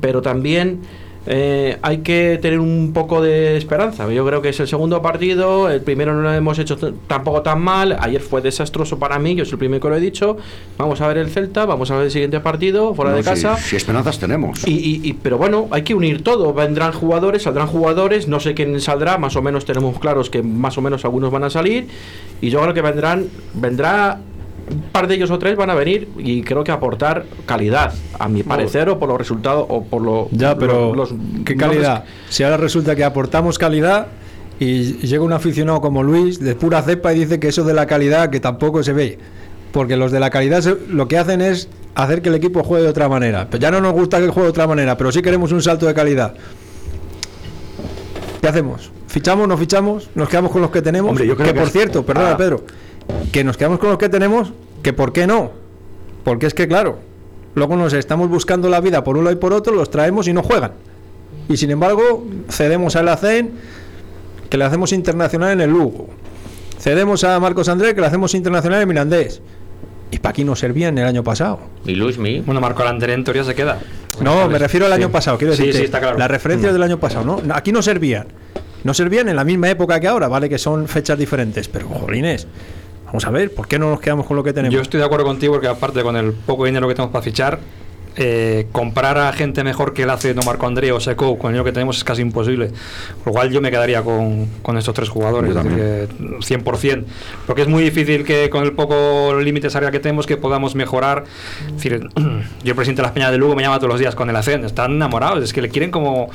pero 0.04 0.20
también 0.20 0.80
eh, 1.26 1.78
hay 1.80 1.98
que 2.02 2.38
tener 2.42 2.60
un 2.60 2.92
poco 2.92 3.22
de 3.22 3.56
esperanza. 3.56 4.06
Yo 4.12 4.26
creo 4.26 4.42
que 4.42 4.50
es 4.50 4.60
el 4.60 4.68
segundo 4.68 5.00
partido, 5.00 5.70
el 5.70 5.80
primero 5.80 6.12
no 6.12 6.20
lo 6.20 6.30
hemos 6.30 6.58
hecho 6.58 6.76
tampoco 7.06 7.40
tan 7.40 7.62
mal, 7.62 7.96
ayer 7.98 8.20
fue 8.20 8.42
desastroso 8.42 8.98
para 8.98 9.18
mí, 9.18 9.34
yo 9.34 9.46
soy 9.46 9.52
el 9.52 9.60
primero 9.60 9.80
que 9.80 9.88
lo 9.88 9.96
he 9.96 10.00
dicho. 10.00 10.36
Vamos 10.76 11.00
a 11.00 11.08
ver 11.08 11.16
el 11.16 11.30
Celta, 11.30 11.64
vamos 11.64 11.90
a 11.90 11.96
ver 11.96 12.04
el 12.04 12.10
siguiente 12.10 12.38
partido 12.40 12.94
fuera 12.94 13.12
de 13.12 13.22
casa. 13.22 13.56
Si 13.56 13.76
esperanzas 13.76 14.18
tenemos. 14.18 14.60
Y, 14.66 15.14
pero 15.22 15.38
bueno, 15.38 15.68
hay 15.70 15.84
que 15.84 15.94
unir 15.94 16.22
todo. 16.22 16.52
Vendrán 16.52 16.92
jugadores, 16.92 17.44
saldrán 17.44 17.68
jugadores, 17.68 18.28
no 18.28 18.40
sé 18.40 18.52
quién 18.52 18.78
saldrá, 18.82 19.16
más 19.16 19.36
o 19.36 19.40
menos 19.40 19.64
tenemos 19.64 19.98
claros 19.98 20.28
que 20.28 20.42
más 20.42 20.76
o 20.76 20.82
menos 20.82 21.06
algunos 21.06 21.30
van 21.30 21.44
a 21.44 21.48
salir. 21.48 21.88
Y 22.42 22.50
yo 22.50 22.60
creo 22.60 22.74
que 22.74 22.82
vendrán, 22.82 23.24
vendrá 23.54 24.20
un 24.70 24.82
par 24.92 25.06
de 25.06 25.14
ellos 25.14 25.30
o 25.30 25.38
tres 25.38 25.56
van 25.56 25.70
a 25.70 25.74
venir 25.74 26.08
y 26.18 26.42
creo 26.42 26.64
que 26.64 26.72
aportar 26.72 27.24
calidad, 27.46 27.92
a 28.18 28.28
mi 28.28 28.42
parecer, 28.42 28.88
o 28.88 28.98
por 28.98 29.08
los 29.08 29.18
resultados, 29.18 29.66
o 29.68 29.84
por 29.84 30.02
lo, 30.02 30.28
ya, 30.30 30.56
pero 30.56 30.94
¿qué 31.44 31.56
calidad? 31.56 32.04
Si 32.28 32.42
ahora 32.42 32.56
resulta 32.56 32.96
que 32.96 33.04
aportamos 33.04 33.58
calidad 33.58 34.08
y 34.58 34.94
llega 35.06 35.22
un 35.22 35.32
aficionado 35.32 35.80
como 35.80 36.02
Luis 36.02 36.40
de 36.40 36.54
pura 36.54 36.82
cepa 36.82 37.12
y 37.12 37.20
dice 37.20 37.40
que 37.40 37.48
eso 37.48 37.64
de 37.64 37.74
la 37.74 37.86
calidad 37.86 38.30
que 38.30 38.40
tampoco 38.40 38.82
se 38.82 38.92
ve, 38.92 39.18
porque 39.72 39.96
los 39.96 40.12
de 40.12 40.20
la 40.20 40.30
calidad 40.30 40.64
lo 40.88 41.08
que 41.08 41.18
hacen 41.18 41.40
es 41.40 41.68
hacer 41.94 42.22
que 42.22 42.28
el 42.28 42.36
equipo 42.36 42.62
juegue 42.62 42.84
de 42.84 42.90
otra 42.90 43.08
manera. 43.08 43.48
Pero 43.50 43.60
ya 43.60 43.70
no 43.70 43.80
nos 43.80 43.92
gusta 43.92 44.20
que 44.20 44.28
juegue 44.28 44.44
de 44.44 44.50
otra 44.50 44.66
manera, 44.66 44.96
pero 44.96 45.12
sí 45.12 45.22
queremos 45.22 45.52
un 45.52 45.62
salto 45.62 45.86
de 45.86 45.94
calidad. 45.94 46.34
¿Qué 48.40 48.48
hacemos? 48.48 48.92
¿Fichamos? 49.08 49.48
¿No 49.48 49.56
fichamos? 49.56 50.10
¿Nos 50.14 50.28
quedamos 50.28 50.50
con 50.50 50.60
los 50.60 50.70
que 50.70 50.82
tenemos? 50.82 51.10
Hombre, 51.10 51.26
yo 51.26 51.36
creo 51.36 51.52
que, 51.52 51.60
por 51.60 51.70
cierto, 51.70 52.04
perdona 52.04 52.32
ah. 52.32 52.36
Pedro, 52.36 52.64
que 53.32 53.44
nos 53.44 53.56
quedamos 53.56 53.78
con 53.78 53.90
los 53.90 53.98
que 53.98 54.08
tenemos, 54.08 54.52
que 54.82 54.92
por 54.92 55.12
qué 55.12 55.26
no. 55.26 55.52
Porque 56.24 56.46
es 56.46 56.54
que, 56.54 56.68
claro, 56.68 56.98
luego 57.54 57.76
nos 57.76 57.92
estamos 57.92 58.28
buscando 58.28 58.68
la 58.68 58.80
vida 58.80 59.04
por 59.04 59.16
un 59.16 59.24
lado 59.24 59.36
y 59.36 59.38
por 59.38 59.52
otro, 59.52 59.74
los 59.74 59.90
traemos 59.90 60.28
y 60.28 60.32
no 60.32 60.42
juegan. 60.42 60.72
Y 61.48 61.56
sin 61.56 61.70
embargo, 61.70 62.26
cedemos 62.48 62.96
al 62.96 63.08
ACEN, 63.08 63.52
que 64.48 64.56
le 64.56 64.64
hacemos 64.64 64.92
internacional 64.92 65.52
en 65.52 65.60
el 65.60 65.70
Lugo. 65.70 66.08
Cedemos 66.78 67.24
a 67.24 67.38
Marcos 67.40 67.68
Andrés, 67.68 67.94
que 67.94 68.00
le 68.00 68.06
hacemos 68.06 68.34
internacional 68.34 68.82
en 68.82 68.88
Mirandés. 68.88 69.40
Y 70.10 70.18
para 70.18 70.30
aquí 70.30 70.44
no 70.44 70.54
servían 70.54 70.96
el 70.98 71.06
año 71.06 71.24
pasado. 71.24 71.60
Y 71.84 71.94
Luis 71.94 72.18
Mi. 72.18 72.40
Bueno, 72.40 72.60
Marco 72.60 72.82
Andrés 72.84 73.16
en 73.16 73.24
teoría 73.24 73.44
se 73.44 73.54
queda. 73.54 73.80
No, 74.20 74.48
me 74.48 74.58
refiero 74.58 74.86
al 74.86 74.92
año 74.92 75.10
pasado, 75.10 75.38
quiero 75.38 75.56
decir. 75.56 75.74
Sí, 75.74 75.90
Las 75.90 76.30
referencias 76.30 76.72
mm. 76.72 76.74
del 76.74 76.82
año 76.82 77.00
pasado, 77.00 77.24
¿no? 77.24 77.54
Aquí 77.54 77.72
no 77.72 77.82
servían. 77.82 78.28
No 78.84 78.94
servían 78.94 79.28
en 79.28 79.36
la 79.36 79.44
misma 79.44 79.70
época 79.70 79.98
que 79.98 80.06
ahora, 80.06 80.28
vale 80.28 80.48
que 80.48 80.58
son 80.58 80.86
fechas 80.88 81.18
diferentes, 81.18 81.68
pero 81.68 81.88
jolines, 81.88 82.46
Vamos 83.14 83.26
a 83.26 83.30
ver, 83.30 83.54
¿por 83.54 83.68
qué 83.68 83.78
no 83.78 83.90
nos 83.90 84.00
quedamos 84.00 84.26
con 84.26 84.36
lo 84.36 84.42
que 84.42 84.52
tenemos? 84.52 84.74
Yo 84.74 84.80
estoy 84.80 84.98
de 84.98 85.06
acuerdo 85.06 85.24
contigo 85.24 85.52
porque 85.52 85.68
aparte 85.68 86.02
con 86.02 86.16
el 86.16 86.32
poco 86.32 86.64
dinero 86.64 86.88
que 86.88 86.96
tenemos 86.96 87.12
para 87.12 87.22
fichar, 87.22 87.60
eh, 88.16 88.66
comprar 88.70 89.18
a 89.18 89.32
gente 89.32 89.64
mejor 89.64 89.92
que 89.92 90.04
el 90.04 90.10
hace 90.10 90.34
no 90.34 90.42
Marco 90.42 90.66
André 90.66 90.92
o 90.92 91.00
Seco 91.00 91.36
con 91.36 91.54
el 91.54 91.64
que 91.64 91.72
tenemos 91.72 91.96
es 91.96 92.04
casi 92.04 92.22
imposible. 92.22 92.70
Por 93.18 93.28
lo 93.28 93.32
cual 93.32 93.50
yo 93.50 93.60
me 93.60 93.70
quedaría 93.70 94.02
con, 94.02 94.46
con 94.62 94.78
estos 94.78 94.94
tres 94.94 95.08
jugadores, 95.08 95.54
100%. 95.54 97.04
Porque 97.46 97.62
es 97.62 97.68
muy 97.68 97.82
difícil 97.82 98.24
que 98.24 98.50
con 98.50 98.64
el 98.64 98.72
poco 98.72 99.40
límite 99.40 99.68
salarial 99.70 99.92
que 99.92 100.00
tenemos 100.00 100.26
que 100.26 100.36
podamos 100.36 100.74
mejorar. 100.74 101.24
decir, 101.72 102.08
yo 102.64 102.74
presidente 102.74 103.02
de 103.02 103.06
las 103.06 103.12
Peñas 103.12 103.32
de 103.32 103.38
Lugo 103.38 103.56
me 103.56 103.62
llama 103.62 103.78
todos 103.78 103.90
los 103.90 104.00
días 104.00 104.14
con 104.14 104.30
el 104.30 104.36
ACEN, 104.36 104.64
están 104.64 104.92
enamorados, 104.92 105.42
es 105.42 105.52
que 105.52 105.62
le 105.62 105.68
quieren 105.68 105.90
como, 105.90 106.30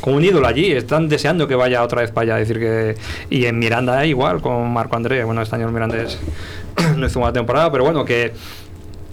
como 0.00 0.16
un 0.16 0.24
ídolo 0.24 0.46
allí, 0.46 0.72
están 0.72 1.08
deseando 1.08 1.46
que 1.46 1.54
vaya 1.54 1.82
otra 1.82 2.02
vez 2.02 2.10
para 2.10 2.34
allá. 2.34 2.36
decir 2.36 2.58
que, 2.58 2.96
y 3.30 3.46
en 3.46 3.58
Miranda 3.58 4.04
igual, 4.06 4.40
con 4.40 4.72
Marco 4.72 4.96
André, 4.96 5.24
bueno, 5.24 5.42
este 5.42 5.56
año 5.56 5.66
el 5.66 5.72
Miranda 5.72 6.02
es, 6.02 6.18
no 6.96 7.06
hizo 7.06 7.20
una 7.20 7.32
temporada, 7.32 7.70
pero 7.70 7.84
bueno, 7.84 8.04
que 8.04 8.32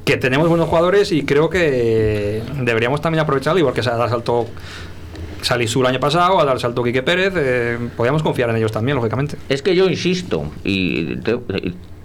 que 0.08 0.16
tenemos 0.16 0.47
buenos 0.47 0.70
jugadores 0.70 1.12
y 1.12 1.24
creo 1.24 1.49
que 1.49 2.41
deberíamos 2.62 3.01
también 3.01 3.20
aprovecharlo, 3.20 3.60
igual 3.60 3.74
que 3.74 3.84
se 3.84 3.89
ha 3.89 3.97
dado 3.97 4.08
salto 4.08 4.47
Salisú 5.41 5.82
el 5.82 5.88
año 5.88 5.99
pasado, 5.99 6.39
a 6.39 6.45
dar 6.45 6.58
salto 6.62 6.82
Quique 6.82 7.03
Pérez, 7.03 7.34
eh, 7.36 7.78
podríamos 7.97 8.24
confiar 8.24 8.49
en 8.49 8.55
ellos 8.55 8.72
también, 8.72 8.95
lógicamente. 8.95 9.38
Es 9.49 9.62
que 9.62 9.76
yo 9.76 9.89
insisto, 9.89 10.45
y 10.64 11.18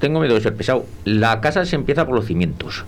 tengo 0.00 0.18
miedo 0.18 0.34
de 0.34 0.40
ser 0.40 0.57
pesado, 0.57 0.84
la 1.05 1.40
casa 1.40 1.64
se 1.64 1.76
empieza 1.76 2.05
por 2.05 2.16
los 2.16 2.26
cimientos. 2.26 2.84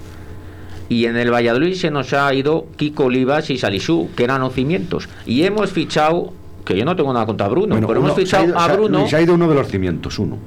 Y 0.89 1.07
en 1.07 1.17
el 1.17 1.33
Valladolid 1.33 1.75
se 1.75 1.93
nos 1.93 2.13
ha 2.13 2.35
ido 2.35 2.67
Kiko 2.77 3.05
Olivas 3.05 3.51
y 3.51 3.57
Salisú, 3.57 4.11
que 4.17 4.25
eran 4.25 4.41
los 4.41 4.53
cimientos. 4.53 5.09
Y 5.27 5.45
hemos 5.45 5.71
fichado, 5.71 6.33
que 6.65 6.77
yo 6.77 6.85
no 6.85 6.97
tengo 6.97 7.13
nada 7.13 7.25
contra 7.25 7.47
Bruno, 7.47 7.77
pero 7.87 8.01
hemos 8.01 8.15
fichado 8.15 8.59
a 8.59 8.67
Bruno. 8.67 9.07
Se 9.07 9.15
ha 9.15 9.23
ido 9.23 9.35
uno 9.35 9.49
de 9.49 9.55
los 9.55 9.69
cimientos, 9.69 10.19
uno. 10.19 10.39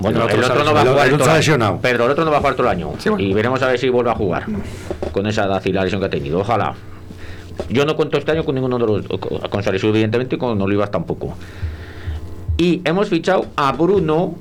Bueno, 0.00 0.28
el 0.28 0.44
otro, 0.44 0.64
no 0.64 0.72
va 0.72 0.82
a 0.82 0.86
jugar 0.86 1.08
todo 1.10 1.24
el 1.24 1.30
año. 1.30 1.80
Pedro, 1.80 2.04
el 2.04 2.10
otro 2.12 2.24
no 2.24 2.30
va 2.30 2.36
a 2.36 2.40
jugar 2.40 2.54
todo 2.54 2.66
el 2.70 2.72
año. 2.72 2.92
Y 3.18 3.32
veremos 3.32 3.60
a 3.62 3.66
ver 3.66 3.78
si 3.78 3.88
vuelve 3.88 4.10
a 4.10 4.14
jugar 4.14 4.46
con 5.12 5.26
esa 5.26 5.46
la 5.46 5.60
lesión 5.60 6.00
que 6.00 6.06
ha 6.06 6.10
tenido. 6.10 6.38
Ojalá. 6.40 6.74
Yo 7.68 7.84
no 7.84 7.96
cuento 7.96 8.18
este 8.18 8.30
año 8.30 8.44
con 8.44 8.54
ninguno 8.54 8.78
de 8.78 8.86
los. 8.86 9.06
Con 9.50 9.62
Salisu, 9.62 9.88
evidentemente, 9.88 10.36
y 10.36 10.38
con 10.38 10.60
Olivas 10.60 10.90
tampoco. 10.90 11.34
Y 12.56 12.80
hemos 12.84 13.08
fichado 13.08 13.46
a 13.56 13.72
Bruno 13.72 14.34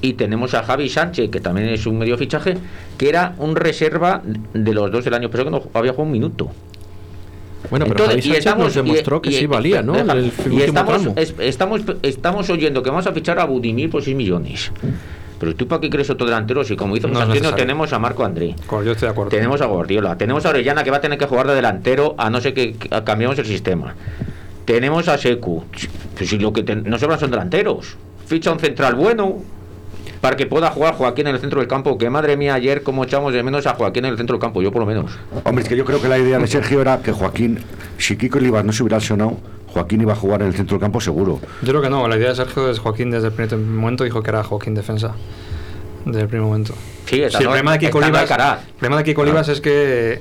y 0.00 0.14
tenemos 0.14 0.54
a 0.54 0.62
Javi 0.62 0.88
Sánchez, 0.88 1.30
que 1.30 1.40
también 1.40 1.68
es 1.68 1.86
un 1.86 1.98
medio 1.98 2.18
fichaje, 2.18 2.56
que 2.98 3.08
era 3.08 3.34
un 3.38 3.56
reserva 3.56 4.22
de 4.24 4.74
los 4.74 4.90
dos 4.90 5.04
del 5.04 5.14
año 5.14 5.30
pasado 5.30 5.44
que 5.44 5.50
no 5.50 5.62
había 5.74 5.92
jugado 5.92 6.06
un 6.06 6.12
minuto. 6.12 6.50
Bueno, 7.70 7.86
pero 7.86 8.04
Entonces, 8.04 8.26
y 8.26 8.32
estamos, 8.32 8.74
demostró 8.74 9.22
que 9.22 9.32
sí 9.32 9.46
valía, 9.46 9.82
¿no? 9.82 9.94
y 10.50 10.62
estamos, 10.62 11.08
estamos, 11.38 11.80
estamos 12.02 12.50
oyendo 12.50 12.82
que 12.82 12.90
vamos 12.90 13.06
a 13.06 13.12
fichar 13.12 13.38
a 13.38 13.44
Budimir 13.44 13.90
por 13.90 14.02
6 14.02 14.16
millones. 14.16 14.72
Pero 15.38 15.56
tú 15.56 15.66
para 15.66 15.80
qué 15.80 15.90
crees 15.90 16.08
otro 16.08 16.24
delantero 16.24 16.62
si 16.62 16.76
como 16.76 16.96
hizo 16.96 17.08
no 17.08 17.54
tenemos 17.54 17.92
a 17.92 17.98
Marco 17.98 18.24
André. 18.24 18.54
yo 18.70 18.92
estoy 18.92 19.06
de 19.06 19.08
acuerdo. 19.08 19.30
Tenemos 19.30 19.60
a 19.60 19.66
Guardiola, 19.66 20.16
tenemos 20.16 20.46
a 20.46 20.50
Orellana 20.50 20.84
que 20.84 20.92
va 20.92 20.98
a 20.98 21.00
tener 21.00 21.18
que 21.18 21.26
jugar 21.26 21.48
de 21.48 21.54
delantero 21.56 22.14
a 22.16 22.30
no 22.30 22.40
ser 22.40 22.54
que 22.54 22.76
cambiemos 23.04 23.36
el 23.40 23.46
sistema. 23.46 23.96
Tenemos 24.64 25.08
a 25.08 25.18
Secu. 25.18 25.64
Pues 26.16 26.28
si 26.28 26.38
lo 26.38 26.52
que 26.52 26.62
no 26.62 26.96
sobran 26.96 27.18
son 27.18 27.32
delanteros. 27.32 27.96
Ficha 28.26 28.52
un 28.52 28.60
central 28.60 28.94
bueno, 28.94 29.42
para 30.22 30.36
que 30.36 30.46
pueda 30.46 30.70
jugar 30.70 30.94
Joaquín 30.94 31.26
en 31.26 31.34
el 31.34 31.40
centro 31.40 31.58
del 31.58 31.68
campo. 31.68 31.98
Que 31.98 32.08
madre 32.08 32.36
mía, 32.36 32.54
ayer 32.54 32.82
como 32.82 33.04
echamos 33.04 33.34
de 33.34 33.42
menos 33.42 33.66
a 33.66 33.74
Joaquín 33.74 34.04
en 34.04 34.12
el 34.12 34.16
centro 34.16 34.36
del 34.36 34.40
campo, 34.40 34.62
yo 34.62 34.70
por 34.70 34.80
lo 34.80 34.86
menos. 34.86 35.10
Hombre, 35.44 35.64
es 35.64 35.68
que 35.68 35.76
yo 35.76 35.84
creo 35.84 36.00
que 36.00 36.08
la 36.08 36.16
idea 36.16 36.38
de 36.38 36.46
Sergio 36.46 36.80
era 36.80 37.02
que 37.02 37.10
Joaquín, 37.10 37.58
si 37.98 38.16
Kiko 38.16 38.38
Olivas 38.38 38.64
no 38.64 38.72
se 38.72 38.84
hubiera 38.84 38.98
lesionado, 38.98 39.36
Joaquín 39.66 40.00
iba 40.00 40.12
a 40.12 40.16
jugar 40.16 40.42
en 40.42 40.48
el 40.48 40.54
centro 40.54 40.76
del 40.76 40.80
campo 40.80 41.00
seguro. 41.00 41.40
Yo 41.62 41.68
creo 41.70 41.82
que 41.82 41.90
no, 41.90 42.06
la 42.06 42.16
idea 42.16 42.28
de 42.28 42.36
Sergio 42.36 42.70
es 42.70 42.78
Joaquín 42.78 43.10
desde 43.10 43.28
el 43.28 43.32
primer 43.32 43.56
momento 43.58 44.04
dijo 44.04 44.22
que 44.22 44.30
era 44.30 44.44
Joaquín 44.44 44.74
defensa. 44.74 45.12
Desde 46.04 46.22
el 46.22 46.28
primer 46.28 46.46
momento. 46.46 46.74
Sí, 47.06 47.22
está 47.22 47.38
el 47.38 47.44
no- 47.44 47.50
problema 47.50 47.72
de 47.72 47.78
Kiko 47.80 48.00
no 48.00 48.06
Olivas, 48.06 48.30
el 48.30 48.76
problema 48.78 48.96
de 48.98 49.04
Kiko 49.04 49.20
Olivas 49.22 49.48
es 49.48 49.60
que 49.60 50.20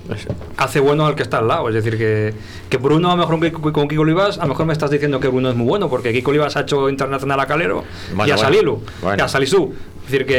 hace 0.57 0.79
bueno 0.79 1.05
al 1.05 1.15
que 1.15 1.23
está 1.23 1.37
al 1.39 1.47
lado. 1.47 1.69
Es 1.69 1.75
decir, 1.75 1.97
que, 1.97 2.33
que 2.69 2.77
Bruno 2.77 3.11
a 3.11 3.15
lo 3.15 3.25
mejor 3.37 3.71
con 3.71 3.87
Kiko 3.87 4.01
Olivas, 4.01 4.37
a 4.39 4.43
lo 4.43 4.49
mejor 4.49 4.65
me 4.65 4.73
estás 4.73 4.91
diciendo 4.91 5.19
que 5.19 5.27
Bruno 5.27 5.49
es 5.49 5.55
muy 5.55 5.67
bueno, 5.67 5.89
porque 5.89 6.11
Kiko 6.11 6.31
Olivas 6.31 6.55
ha 6.57 6.61
hecho 6.61 6.89
internacional 6.89 7.39
a 7.39 7.45
Calero 7.45 7.83
y 8.11 8.15
Bueno, 8.15 8.33
a 8.33 8.35
bueno. 8.35 8.37
Salilu, 8.37 8.81
Bueno. 9.01 9.17
y 9.17 9.21
a 9.21 9.27
Salisú. 9.27 9.73
Es 10.05 10.11
decir, 10.11 10.25
que. 10.25 10.33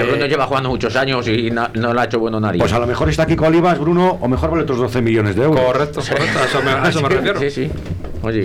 Que 0.00 0.04
Bruno 0.08 0.26
lleva 0.26 0.46
jugando 0.46 0.68
muchos 0.70 0.94
años 0.96 1.26
y 1.28 1.50
na- 1.50 1.70
no 1.74 1.92
le 1.92 2.00
ha 2.00 2.04
hecho 2.04 2.18
bueno 2.20 2.40
nadie. 2.40 2.58
Pues 2.60 2.72
a 2.72 2.78
lo 2.78 2.86
mejor 2.86 3.08
está 3.10 3.26
Kiko 3.26 3.46
Olivas, 3.46 3.78
Bruno, 3.78 4.18
o 4.20 4.28
mejor 4.28 4.50
vale 4.50 4.62
otros 4.62 4.78
12 4.78 5.02
millones 5.02 5.36
de 5.36 5.44
euros. 5.44 5.60
Correcto, 5.60 6.00
correcto, 6.00 6.38
a 6.38 6.44
eso 6.44 6.62
me, 6.62 6.70
a 6.70 6.88
eso 6.88 7.02
me 7.02 7.08
refiero. 7.08 7.40
Sí, 7.40 7.50
sí. 7.50 7.70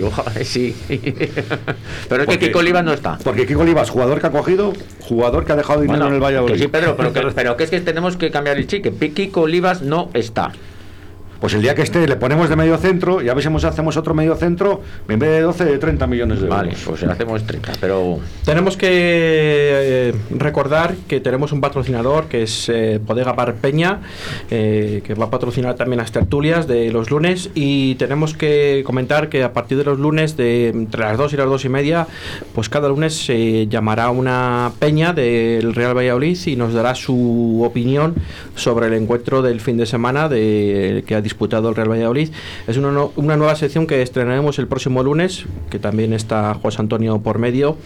Ojalá, 0.02 0.32
sí. 0.44 0.74
pero 0.88 2.22
es 2.22 2.28
que 2.28 2.34
Porque- 2.34 2.38
Kiko 2.38 2.58
Olivas 2.60 2.84
no 2.84 2.92
está. 2.92 3.18
Porque 3.22 3.46
Kiko 3.46 3.60
Olivas, 3.60 3.90
jugador 3.90 4.20
que 4.20 4.26
ha 4.26 4.30
cogido, 4.30 4.72
jugador 5.00 5.44
que 5.44 5.52
ha 5.52 5.56
dejado 5.56 5.80
dinero 5.80 5.98
Bueno, 5.98 6.08
en 6.08 6.14
el 6.14 6.20
Valladolid. 6.22 6.54
que 6.54 6.58
sí, 6.60 6.68
Pedro, 6.68 6.96
pero 6.96 7.12
que, 7.12 7.20
pero 7.34 7.56
que 7.56 7.64
es 7.64 7.70
que 7.70 7.80
tenemos 7.80 8.16
que 8.16 8.30
cambiar 8.30 8.56
el 8.56 8.66
chip. 8.66 8.82
Que 8.98 9.12
Kiko 9.12 9.42
Olivas 9.42 9.82
no 9.82 10.10
está. 10.14 10.52
Pues 11.44 11.52
el 11.52 11.60
día 11.60 11.74
que 11.74 11.82
esté 11.82 12.08
le 12.08 12.16
ponemos 12.16 12.48
de 12.48 12.56
medio 12.56 12.78
centro 12.78 13.20
y 13.20 13.28
a 13.28 13.34
ver 13.34 13.42
si 13.42 13.48
hemos- 13.48 13.64
hacemos 13.64 13.98
otro 13.98 14.14
medio 14.14 14.34
centro 14.34 14.80
en 15.06 15.18
vez 15.18 15.28
de 15.28 15.40
12, 15.42 15.66
de 15.66 15.76
30 15.76 16.06
millones 16.06 16.38
de 16.40 16.46
euros. 16.46 16.56
Vale, 16.58 16.74
pues 16.86 17.02
hacemos 17.02 17.46
30, 17.46 17.72
pero... 17.82 18.18
Tenemos 18.46 18.78
que 18.78 18.88
eh, 18.90 20.14
recordar 20.30 20.94
que 21.06 21.20
tenemos 21.20 21.52
un 21.52 21.60
patrocinador 21.60 22.28
que 22.28 22.44
es 22.44 22.70
eh, 22.70 22.98
Bodega 23.04 23.34
Bar 23.34 23.56
Peña, 23.56 24.00
eh, 24.50 25.02
que 25.04 25.12
va 25.12 25.26
a 25.26 25.30
patrocinar 25.30 25.74
también 25.74 25.98
las 25.98 26.12
tertulias 26.12 26.66
de 26.66 26.90
los 26.90 27.10
lunes. 27.10 27.50
Y 27.54 27.96
tenemos 27.96 28.32
que 28.32 28.82
comentar 28.86 29.28
que 29.28 29.42
a 29.42 29.52
partir 29.52 29.76
de 29.76 29.84
los 29.84 29.98
lunes, 29.98 30.38
de 30.38 30.68
entre 30.68 31.02
las 31.02 31.18
2 31.18 31.34
y 31.34 31.36
las 31.36 31.46
2 31.46 31.62
y 31.66 31.68
media, 31.68 32.06
pues 32.54 32.70
cada 32.70 32.88
lunes 32.88 33.18
se 33.22 33.66
llamará 33.66 34.08
una 34.08 34.72
peña 34.78 35.12
del 35.12 35.74
Real 35.74 35.94
Valladolid 35.94 36.38
y 36.46 36.56
nos 36.56 36.72
dará 36.72 36.94
su 36.94 37.62
opinión 37.62 38.14
sobre 38.56 38.86
el 38.86 38.94
encuentro 38.94 39.42
del 39.42 39.60
fin 39.60 39.76
de 39.76 39.84
semana 39.84 40.30
de, 40.30 41.04
que 41.06 41.14
ha 41.14 41.20
disputado 41.34 41.68
el 41.68 41.74
Real 41.74 41.90
Valladolid. 41.90 42.30
Es 42.68 42.76
una, 42.76 42.92
no- 42.92 43.12
una 43.16 43.36
nueva 43.36 43.56
sección 43.56 43.88
que 43.88 44.02
estrenaremos 44.02 44.58
el 44.60 44.68
próximo 44.68 45.02
lunes, 45.02 45.46
que 45.68 45.80
también 45.80 46.12
está 46.12 46.54
José 46.54 46.80
Antonio 46.80 47.18
por 47.18 47.38
medio 47.40 47.76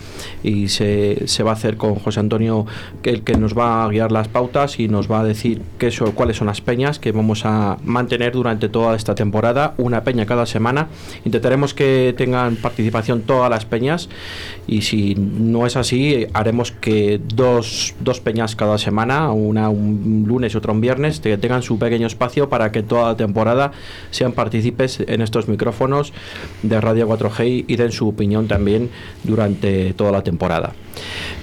y 0.42 0.68
se, 0.68 1.26
se 1.26 1.42
va 1.42 1.52
a 1.52 1.54
hacer 1.54 1.78
con 1.78 1.94
José 1.94 2.20
Antonio 2.20 2.66
que 3.02 3.08
el 3.10 3.22
que 3.22 3.36
nos 3.38 3.56
va 3.56 3.84
a 3.84 3.88
guiar 3.88 4.12
las 4.12 4.28
pautas 4.28 4.78
y 4.78 4.88
nos 4.88 5.10
va 5.10 5.20
a 5.20 5.24
decir 5.24 5.62
qué 5.78 5.90
son, 5.90 6.12
cuáles 6.12 6.36
son 6.36 6.46
las 6.48 6.60
peñas 6.60 6.98
que 6.98 7.10
vamos 7.12 7.46
a 7.46 7.78
mantener 7.84 8.32
durante 8.32 8.68
toda 8.68 8.94
esta 8.94 9.14
temporada, 9.14 9.72
una 9.78 10.04
peña 10.04 10.26
cada 10.26 10.44
semana. 10.44 10.88
Intentaremos 11.24 11.72
que 11.72 12.14
tengan 12.18 12.56
participación 12.56 13.22
todas 13.22 13.48
las 13.48 13.64
peñas 13.64 14.10
y 14.66 14.82
si 14.82 15.14
no 15.14 15.66
es 15.66 15.76
así 15.76 16.26
haremos 16.34 16.70
que 16.72 17.18
dos, 17.34 17.94
dos 18.00 18.20
peñas 18.20 18.56
cada 18.56 18.76
semana, 18.76 19.32
una 19.32 19.70
un 19.70 20.24
lunes 20.28 20.52
y 20.52 20.58
otra 20.58 20.72
un 20.72 20.82
viernes, 20.82 21.20
que 21.20 21.38
tengan 21.38 21.62
su 21.62 21.78
pequeño 21.78 22.06
espacio 22.06 22.48
para 22.50 22.70
que 22.72 22.82
toda 22.82 23.08
la 23.08 23.16
temporada 23.16 23.37
sean 24.10 24.32
partícipes 24.32 25.00
en 25.06 25.22
estos 25.22 25.48
micrófonos 25.48 26.12
de 26.62 26.80
Radio 26.80 27.08
4G 27.08 27.64
y 27.66 27.76
den 27.76 27.92
su 27.92 28.08
opinión 28.08 28.48
también 28.48 28.90
durante 29.24 29.92
toda 29.94 30.12
la 30.12 30.22
temporada. 30.22 30.72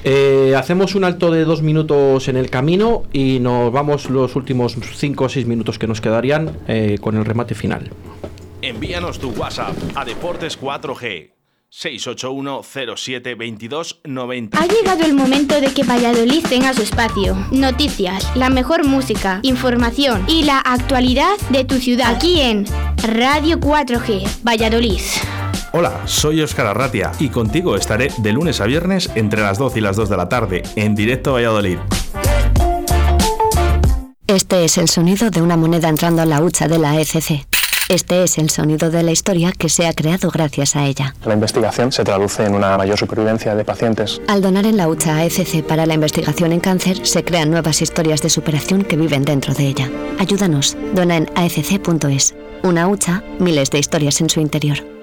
Eh, 0.03 0.53
hacemos 0.57 0.95
un 0.95 1.03
alto 1.03 1.31
de 1.31 1.45
dos 1.45 1.61
minutos 1.61 2.27
en 2.27 2.37
el 2.37 2.49
camino 2.49 3.03
y 3.13 3.39
nos 3.39 3.71
vamos 3.71 4.09
los 4.09 4.35
últimos 4.35 4.77
cinco 4.95 5.25
o 5.25 5.29
seis 5.29 5.45
minutos 5.45 5.79
que 5.79 5.87
nos 5.87 6.01
quedarían 6.01 6.57
eh, 6.67 6.97
con 6.99 7.15
el 7.17 7.25
remate 7.25 7.55
final. 7.55 7.89
Envíanos 8.61 9.19
tu 9.19 9.29
WhatsApp 9.31 9.75
a 9.95 10.05
Deportes 10.05 10.59
4G 10.59 11.34
681 11.77 12.61
07 12.95 13.35
22 13.35 13.99
90. 14.05 14.57
Ha 14.57 14.65
llegado 14.65 15.03
el 15.03 15.13
momento 15.13 15.59
de 15.59 15.73
que 15.73 15.83
Valladolid 15.83 16.45
tenga 16.47 16.73
su 16.73 16.81
espacio. 16.81 17.35
Noticias, 17.51 18.33
la 18.33 18.49
mejor 18.49 18.85
música, 18.87 19.41
información 19.43 20.23
y 20.29 20.43
la 20.43 20.59
actualidad 20.59 21.37
de 21.49 21.65
tu 21.65 21.75
ciudad. 21.75 22.15
Aquí 22.15 22.39
en 22.39 22.65
Radio 23.03 23.59
4G, 23.59 24.25
Valladolid. 24.41 25.01
Hola, 25.73 26.01
soy 26.07 26.41
Óscar 26.41 26.67
Arratia 26.67 27.11
y 27.19 27.27
contigo 27.27 27.75
estaré 27.75 28.07
de 28.19 28.31
lunes 28.31 28.61
a 28.61 28.65
viernes 28.67 29.11
entre 29.15 29.41
las 29.41 29.57
12 29.57 29.79
y 29.79 29.81
las 29.81 29.97
2 29.97 30.07
de 30.07 30.15
la 30.15 30.29
tarde 30.29 30.63
en 30.77 30.95
directo 30.95 31.31
a 31.31 31.33
Valladolid. 31.33 31.79
Este 34.27 34.63
es 34.63 34.77
el 34.77 34.87
sonido 34.87 35.29
de 35.29 35.41
una 35.41 35.57
moneda 35.57 35.89
entrando 35.89 36.21
a 36.21 36.25
la 36.25 36.41
hucha 36.41 36.69
de 36.69 36.79
la 36.79 36.99
ECC. 36.99 37.45
Este 37.87 38.23
es 38.23 38.39
el 38.39 38.49
sonido 38.49 38.89
de 38.89 39.03
la 39.03 39.11
historia 39.11 39.51
que 39.51 39.69
se 39.69 39.85
ha 39.85 39.93
creado 39.93 40.31
gracias 40.31 40.75
a 40.75 40.85
ella. 40.85 41.13
La 41.23 41.35
investigación 41.35 41.91
se 41.91 42.03
traduce 42.03 42.43
en 42.43 42.55
una 42.55 42.75
mayor 42.77 42.97
supervivencia 42.97 43.53
de 43.53 43.63
pacientes. 43.63 44.19
Al 44.27 44.41
donar 44.41 44.65
en 44.65 44.75
la 44.75 44.87
hucha 44.87 45.17
AECC 45.17 45.63
para 45.63 45.85
la 45.85 45.93
investigación 45.93 46.51
en 46.51 46.61
cáncer, 46.61 47.05
se 47.05 47.23
crean 47.23 47.51
nuevas 47.51 47.83
historias 47.83 48.23
de 48.23 48.31
superación 48.31 48.83
que 48.83 48.97
viven 48.97 49.23
dentro 49.23 49.53
de 49.53 49.67
ella. 49.67 49.89
Ayúdanos, 50.17 50.75
dona 50.95 51.17
en 51.17 51.29
aecc.es. 51.35 52.33
Una 52.63 52.87
hucha, 52.87 53.23
miles 53.37 53.69
de 53.69 53.77
historias 53.77 54.19
en 54.19 54.31
su 54.31 54.39
interior. 54.39 54.94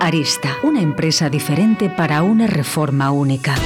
Arista, 0.00 0.56
una 0.62 0.80
empresa 0.80 1.28
diferente 1.28 1.90
para 1.90 2.22
una 2.22 2.46
reforma 2.46 3.10
única. 3.10 3.56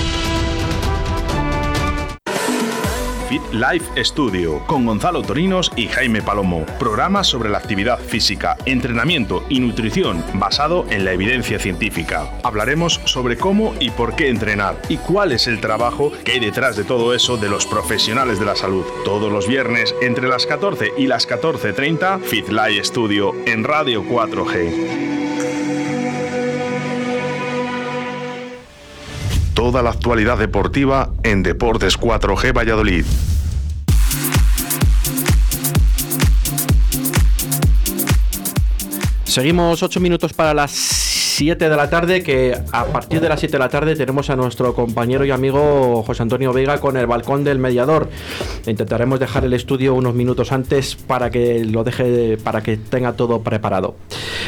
Fit 3.28 3.42
Life 3.52 4.02
Studio 4.04 4.64
con 4.66 4.86
Gonzalo 4.86 5.20
Torinos 5.20 5.70
y 5.76 5.86
Jaime 5.88 6.22
Palomo. 6.22 6.64
Programa 6.78 7.22
sobre 7.22 7.50
la 7.50 7.58
actividad 7.58 7.98
física, 7.98 8.56
entrenamiento 8.64 9.44
y 9.50 9.60
nutrición 9.60 10.24
basado 10.34 10.86
en 10.88 11.04
la 11.04 11.12
evidencia 11.12 11.58
científica. 11.58 12.30
Hablaremos 12.42 13.00
sobre 13.04 13.36
cómo 13.36 13.74
y 13.80 13.90
por 13.90 14.16
qué 14.16 14.30
entrenar 14.30 14.80
y 14.88 14.96
cuál 14.96 15.32
es 15.32 15.46
el 15.46 15.60
trabajo 15.60 16.10
que 16.24 16.32
hay 16.32 16.40
detrás 16.40 16.76
de 16.76 16.84
todo 16.84 17.14
eso 17.14 17.36
de 17.36 17.50
los 17.50 17.66
profesionales 17.66 18.38
de 18.40 18.46
la 18.46 18.56
salud. 18.56 18.84
Todos 19.04 19.30
los 19.30 19.46
viernes 19.46 19.94
entre 20.00 20.26
las 20.26 20.46
14 20.46 20.92
y 20.96 21.06
las 21.06 21.28
14.30 21.28 22.20
Fit 22.22 22.48
Life 22.48 22.84
Studio 22.84 23.34
en 23.44 23.64
Radio 23.64 24.04
4G. 24.04 25.17
Toda 29.58 29.82
la 29.82 29.90
actualidad 29.90 30.38
deportiva 30.38 31.10
en 31.24 31.42
Deportes 31.42 31.98
4G 31.98 32.56
Valladolid. 32.56 33.04
Seguimos 39.24 39.82
8 39.82 39.98
minutos 39.98 40.32
para 40.32 40.54
las 40.54 41.07
7 41.38 41.68
de 41.68 41.76
la 41.76 41.88
tarde, 41.88 42.24
que 42.24 42.52
a 42.72 42.86
partir 42.86 43.20
de 43.20 43.28
las 43.28 43.38
7 43.38 43.52
de 43.52 43.58
la 43.60 43.68
tarde 43.68 43.94
tenemos 43.94 44.28
a 44.28 44.34
nuestro 44.34 44.74
compañero 44.74 45.24
y 45.24 45.30
amigo 45.30 46.02
José 46.02 46.24
Antonio 46.24 46.52
Vega 46.52 46.80
con 46.80 46.96
el 46.96 47.06
balcón 47.06 47.44
del 47.44 47.60
mediador. 47.60 48.08
Intentaremos 48.66 49.20
dejar 49.20 49.44
el 49.44 49.52
estudio 49.52 49.94
unos 49.94 50.16
minutos 50.16 50.50
antes 50.50 50.96
para 50.96 51.30
que 51.30 51.64
lo 51.64 51.84
deje, 51.84 52.38
para 52.38 52.60
que 52.60 52.76
tenga 52.76 53.12
todo 53.12 53.40
preparado. 53.40 53.94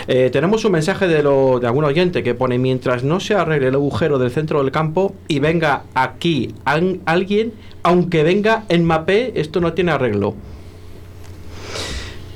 Eh, 0.09 0.31
tenemos 0.33 0.65
un 0.65 0.73
mensaje 0.73 1.07
de, 1.07 1.23
lo, 1.23 1.61
de 1.61 1.69
algún 1.69 1.85
oyente 1.85 2.25
que 2.25 2.35
pone, 2.35 2.59
mientras 2.59 3.05
no 3.05 3.21
se 3.21 3.37
arregle 3.37 3.69
el 3.69 3.77
agujero 3.77 4.19
del 4.19 4.33
centro 4.33 4.61
del 4.61 4.73
campo 4.73 5.15
y 5.29 5.39
venga 5.39 5.85
aquí 5.95 6.57
alguien, 6.65 7.53
aunque 7.85 8.25
venga 8.25 8.65
en 8.69 8.85
mapé, 8.85 9.31
esto 9.37 9.61
no 9.61 9.75
tiene 9.75 9.93
arreglo. 9.93 10.35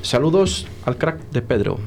Saludos 0.01 0.65
al 0.85 0.97
crack 0.97 1.29
de 1.31 1.41
Pedro. 1.41 1.77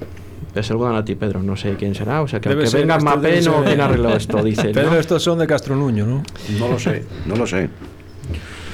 Te 0.55 0.63
saludan 0.63 0.95
a 0.97 1.05
ti, 1.05 1.15
Pedro. 1.15 1.43
No 1.43 1.57
sé 1.57 1.75
quién 1.79 1.95
será. 1.95 2.23
O 2.23 2.29
sea, 2.29 2.41
que 2.41 2.49
Debe 2.49 2.63
aunque 2.63 2.71
ser, 2.71 2.81
venga 2.81 2.99
Mapé, 2.99 3.41
no 3.43 3.63
quién 3.65 3.81
arregló 3.81 4.17
esto, 4.17 4.43
dice. 4.45 4.71
Pedro, 4.71 4.91
¿no? 4.93 4.97
estos 4.99 5.23
son 5.23 5.39
de 5.39 5.47
Castronuño, 5.47 6.07
¿no? 6.07 6.23
No 6.59 6.69
lo 6.69 6.79
sé, 6.79 7.05
no 7.27 7.37
lo 7.37 7.47
sé. 7.47 7.69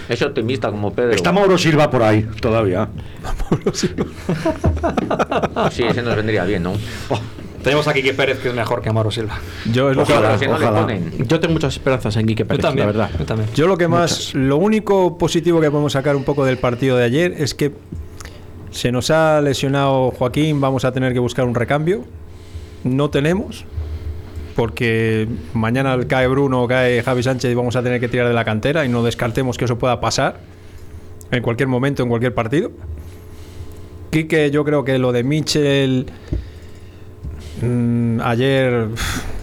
Es 0.08 0.20
optimista 0.22 0.70
como 0.70 0.92
Pedro. 0.92 1.12
Está 1.12 1.32
Mauro 1.32 1.56
Silva 1.56 1.90
por 1.90 2.02
ahí 2.02 2.26
todavía. 2.40 2.88
Sí, 5.72 5.82
ese 5.82 6.02
nos 6.02 6.16
vendría 6.16 6.44
bien, 6.44 6.62
¿no? 6.62 6.74
Tenemos 7.62 7.88
a 7.88 7.94
Quique 7.94 8.12
Pérez, 8.12 8.38
que 8.40 8.48
es 8.50 8.54
mejor 8.54 8.82
que 8.82 8.90
Amaro 8.90 9.10
Silva. 9.10 9.38
Yo 9.72 9.90
es 9.90 9.96
lo 9.96 10.02
Ojalá, 10.02 10.36
que 10.38 10.44
que 10.46 10.52
ojalá. 10.52 10.82
ponen. 10.82 11.12
Yo 11.26 11.40
tengo 11.40 11.54
muchas 11.54 11.72
esperanzas 11.72 12.14
en 12.16 12.26
Quique 12.26 12.44
Pérez, 12.44 12.60
también, 12.60 12.86
la 12.86 12.92
verdad. 12.92 13.10
yo 13.18 13.24
también. 13.24 13.48
Yo 13.54 13.66
lo 13.66 13.78
que 13.78 13.88
más, 13.88 14.34
lo 14.34 14.58
único 14.58 15.16
positivo 15.16 15.60
que 15.62 15.70
podemos 15.70 15.94
sacar 15.94 16.14
un 16.14 16.24
poco 16.24 16.44
del 16.44 16.58
partido 16.58 16.98
de 16.98 17.04
ayer 17.04 17.34
es 17.38 17.54
que 17.54 17.72
se 18.74 18.90
nos 18.90 19.10
ha 19.10 19.40
lesionado 19.40 20.10
Joaquín, 20.10 20.60
vamos 20.60 20.84
a 20.84 20.90
tener 20.90 21.12
que 21.12 21.20
buscar 21.20 21.46
un 21.46 21.54
recambio. 21.54 22.04
No 22.82 23.08
tenemos, 23.08 23.64
porque 24.56 25.28
mañana 25.52 25.96
cae 26.08 26.26
Bruno 26.26 26.66
cae 26.66 27.00
Javi 27.02 27.22
Sánchez 27.22 27.52
y 27.52 27.54
vamos 27.54 27.76
a 27.76 27.84
tener 27.84 28.00
que 28.00 28.08
tirar 28.08 28.26
de 28.26 28.34
la 28.34 28.44
cantera 28.44 28.84
y 28.84 28.88
no 28.88 29.04
descartemos 29.04 29.58
que 29.58 29.66
eso 29.66 29.78
pueda 29.78 30.00
pasar 30.00 30.40
en 31.30 31.40
cualquier 31.40 31.68
momento, 31.68 32.02
en 32.02 32.08
cualquier 32.08 32.34
partido. 32.34 32.72
Quique, 34.10 34.50
yo 34.50 34.64
creo 34.64 34.84
que 34.84 34.98
lo 34.98 35.12
de 35.12 35.22
Mitchell 35.22 36.06
mm, 37.62 38.20
ayer 38.22 38.88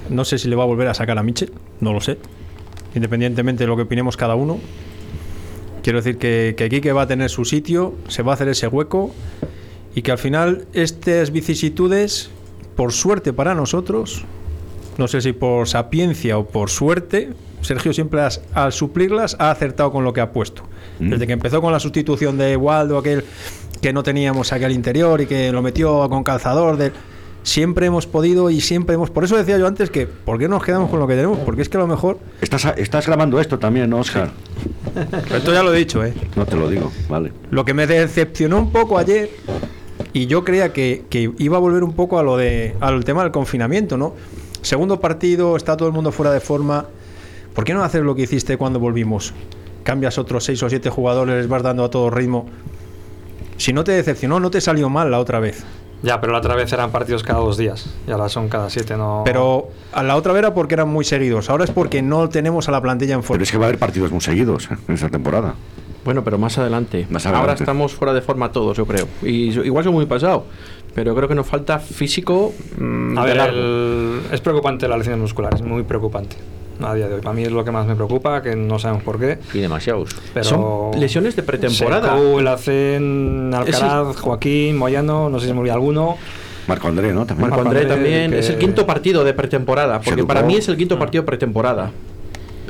no 0.10 0.26
sé 0.26 0.40
si 0.40 0.50
le 0.50 0.58
va 0.58 0.64
a 0.64 0.68
volver 0.68 0.90
a 0.90 0.94
sacar 0.94 1.18
a 1.18 1.24
Mitchell, 1.24 1.54
no 1.80 1.94
lo 1.94 2.02
sé. 2.02 2.18
Independientemente 2.96 3.64
de 3.64 3.68
lo 3.68 3.78
que 3.78 3.84
opinemos 3.84 4.18
cada 4.18 4.36
uno. 4.36 4.60
Quiero 5.84 6.00
decir 6.00 6.18
que, 6.18 6.54
que 6.58 6.70
Quique 6.70 6.92
va 6.94 7.04
a 7.04 7.08
tener 7.08 7.30
su 7.30 7.44
sitio, 7.46 7.96
se 8.08 8.22
va 8.24 8.32
a 8.32 8.36
hacer 8.36 8.48
ese 8.50 8.68
hueco 8.68 9.14
y 9.96 10.02
que 10.04 10.12
al 10.12 10.18
final 10.18 10.66
estas 10.74 11.32
vicisitudes, 11.32 12.30
por 12.76 12.94
suerte 12.94 13.34
para 13.34 13.56
nosotros, 13.56 14.24
no 14.98 15.08
sé 15.08 15.22
si 15.22 15.34
por 15.34 15.68
sapiencia 15.68 16.38
o 16.38 16.46
por 16.48 16.70
suerte, 16.70 17.30
Sergio 17.62 17.94
siempre 17.94 18.22
has- 18.22 18.42
al 18.54 18.74
suplirlas 18.74 19.36
ha 19.40 19.52
acertado 19.52 19.92
con 19.92 20.04
lo 20.04 20.14
que 20.14 20.22
ha 20.22 20.32
puesto. 20.32 20.64
Desde 21.00 21.26
que 21.26 21.34
empezó 21.34 21.62
con 21.62 21.72
la 21.72 21.80
sustitución 21.80 22.38
de 22.38 22.56
Waldo, 22.58 22.98
aquel 23.00 23.24
que 23.82 23.92
no 23.92 24.04
teníamos 24.04 24.54
aquí 24.54 24.64
al 24.66 24.72
interior 24.72 25.20
y 25.22 25.26
que 25.26 25.52
lo 25.52 25.64
metió 25.64 26.08
con 26.10 26.24
calzador, 26.24 26.78
de, 26.78 26.92
siempre 27.44 27.86
hemos 27.88 28.08
podido 28.08 28.50
y 28.50 28.62
siempre 28.62 28.96
hemos... 28.96 29.10
Por 29.10 29.24
eso 29.24 29.38
decía 29.38 29.58
yo 29.58 29.68
antes 29.68 29.90
que, 29.90 30.08
¿por 30.08 30.38
qué 30.38 30.48
nos 30.48 30.64
quedamos 30.64 30.90
con 30.90 31.00
lo 31.00 31.08
que 31.08 31.16
tenemos? 31.16 31.40
Porque 31.40 31.62
es 31.62 31.70
que 31.70 31.78
a 31.78 31.82
lo 31.82 31.88
mejor... 31.88 32.20
Estás, 32.42 32.66
estás 32.78 33.08
grabando 33.08 33.40
esto 33.40 33.60
también, 33.60 33.90
¿no, 33.90 34.00
Oscar? 34.00 34.32
Esto 35.34 35.54
ya 35.54 35.64
lo 35.64 35.74
he 35.74 35.78
dicho, 35.78 36.04
¿eh? 36.04 36.14
No 36.36 36.46
te 36.46 36.56
lo 36.56 36.70
digo, 36.70 36.92
vale. 37.10 37.32
Lo 37.50 37.66
que 37.66 37.74
me 37.74 37.88
decepcionó 37.88 38.60
un 38.60 38.72
poco 38.72 38.98
ayer, 38.98 39.30
y 40.14 40.28
yo 40.28 40.44
creía 40.44 40.74
que, 40.74 41.06
que 41.10 41.32
iba 41.38 41.58
a 41.58 41.60
volver 41.60 41.84
un 41.84 41.94
poco 41.94 42.20
a 42.20 42.24
lo 42.24 42.38
de 42.38 42.76
al 42.80 43.04
tema 43.06 43.24
del 43.24 43.32
confinamiento, 43.32 43.98
¿no? 43.98 44.14
Segundo 44.62 45.00
partido, 45.00 45.56
está 45.56 45.78
todo 45.78 45.88
el 45.88 45.94
mundo 45.94 46.12
fuera 46.12 46.32
de 46.32 46.40
forma. 46.40 46.86
¿Por 47.54 47.64
qué 47.64 47.74
no 47.74 47.84
hacer 47.84 48.04
lo 48.04 48.16
que 48.16 48.24
hiciste 48.24 48.58
cuando 48.58 48.80
volvimos? 48.80 49.34
Cambias 49.84 50.18
otros 50.18 50.44
seis 50.44 50.62
o 50.62 50.70
siete 50.70 50.90
jugadores, 50.90 51.36
les 51.36 51.48
vas 51.48 51.64
dando 51.64 51.84
a 51.84 51.90
todo 51.90 52.10
ritmo. 52.10 52.46
Si 53.58 53.74
no 53.74 53.84
te 53.84 53.92
decepcionó, 53.94 54.40
no 54.40 54.52
te 54.52 54.62
salió 54.62 54.90
mal 54.90 55.10
la 55.10 55.20
otra 55.20 55.40
vez. 55.40 55.64
Ya, 56.04 56.20
pero 56.20 56.34
la 56.34 56.40
otra 56.40 56.56
vez 56.56 56.72
eran 56.74 56.92
partidos 56.92 57.22
cada 57.24 57.40
dos 57.40 57.58
días. 57.58 57.86
Y 58.08 58.12
ahora 58.12 58.28
son 58.28 58.50
cada 58.50 58.70
siete, 58.72 58.98
no. 58.98 59.22
Pero 59.24 59.70
a 59.94 60.02
la 60.02 60.16
otra 60.16 60.34
vez 60.34 60.40
era 60.40 60.54
porque 60.54 60.74
eran 60.74 60.90
muy 60.90 61.06
seguidos. 61.06 61.50
Ahora 61.50 61.64
es 61.64 61.72
porque 61.72 62.02
no 62.02 62.28
tenemos 62.30 62.68
a 62.68 62.72
la 62.72 62.82
plantilla 62.82 63.14
en 63.14 63.22
forma. 63.24 63.36
Pero 63.36 63.44
es 63.44 63.52
que 63.52 63.58
va 63.58 63.66
a 63.66 63.68
haber 63.68 63.80
partidos 63.80 64.12
muy 64.12 64.22
seguidos 64.22 64.68
en 64.88 64.94
esta 64.96 65.10
temporada. 65.10 65.54
Bueno, 66.04 66.24
pero 66.24 66.40
más 66.40 66.58
adelante. 66.58 67.06
Más 67.12 67.28
Ahora 67.28 67.38
adelante. 67.40 67.64
estamos 67.64 67.94
fuera 67.94 68.14
de 68.14 68.22
forma 68.22 68.52
todos, 68.52 68.76
yo 68.78 68.88
creo. 68.88 69.08
Y 69.22 69.52
igual 69.60 69.84
soy 69.84 69.94
muy 69.94 70.08
pasado. 70.08 70.46
Pero 70.96 71.14
creo 71.16 71.28
que 71.28 71.36
nos 71.36 71.46
falta 71.46 71.78
físico. 71.78 72.52
mm, 72.80 73.18
A 73.20 73.26
de 73.26 73.34
ver, 73.36 73.50
el- 73.54 74.22
es 74.32 74.42
preocupante 74.42 74.88
la 74.88 74.98
lesión 74.98 75.20
muscular, 75.22 75.54
es 75.54 75.62
muy 75.62 75.84
preocupante. 75.84 76.36
A 76.84 76.94
día 76.96 77.08
de 77.08 77.16
hoy. 77.16 77.22
Para 77.22 77.34
mí 77.34 77.44
es 77.44 77.52
lo 77.52 77.64
que 77.64 77.72
más 77.72 77.86
me 77.86 77.96
preocupa, 77.96 78.42
que 78.42 78.56
no 78.56 78.80
sabemos 78.80 79.04
por 79.04 79.20
qué. 79.20 79.40
Y 79.54 79.60
demasiados. 79.60 80.10
Pero 80.34 80.46
Son 80.46 81.00
lesiones 81.00 81.36
de 81.36 81.44
pretemporada. 81.44 82.16
Sekou, 82.16 82.40
el 82.40 82.48
Acen, 82.48 83.52
Alcaraz, 83.54 84.18
Joaquín, 84.18 84.78
Moyano, 84.78 85.30
no 85.30 85.40
sé 85.40 85.48
si 85.48 85.54
me 85.54 85.60
olvida 85.60 85.74
alguno. 85.74 86.18
Marco 86.68 86.88
André, 86.88 87.12
¿no? 87.14 87.26
También. 87.26 87.50
Marco 87.50 87.66
André 87.66 87.82
André, 87.82 87.96
también. 87.96 88.32
que- 88.32 88.40
Es 88.40 88.50
el 88.50 88.58
quinto 88.58 88.86
partido 88.86 89.24
de 89.24 89.34
pretemporada. 89.34 90.00
Se 90.04 90.10
Porque 90.12 90.24
para 90.26 90.44
mí 90.44 90.56
es 90.56 90.68
el 90.70 90.78
quinto 90.78 90.98
partido 91.00 91.24
de 91.24 91.26
pretemporada. 91.28 91.92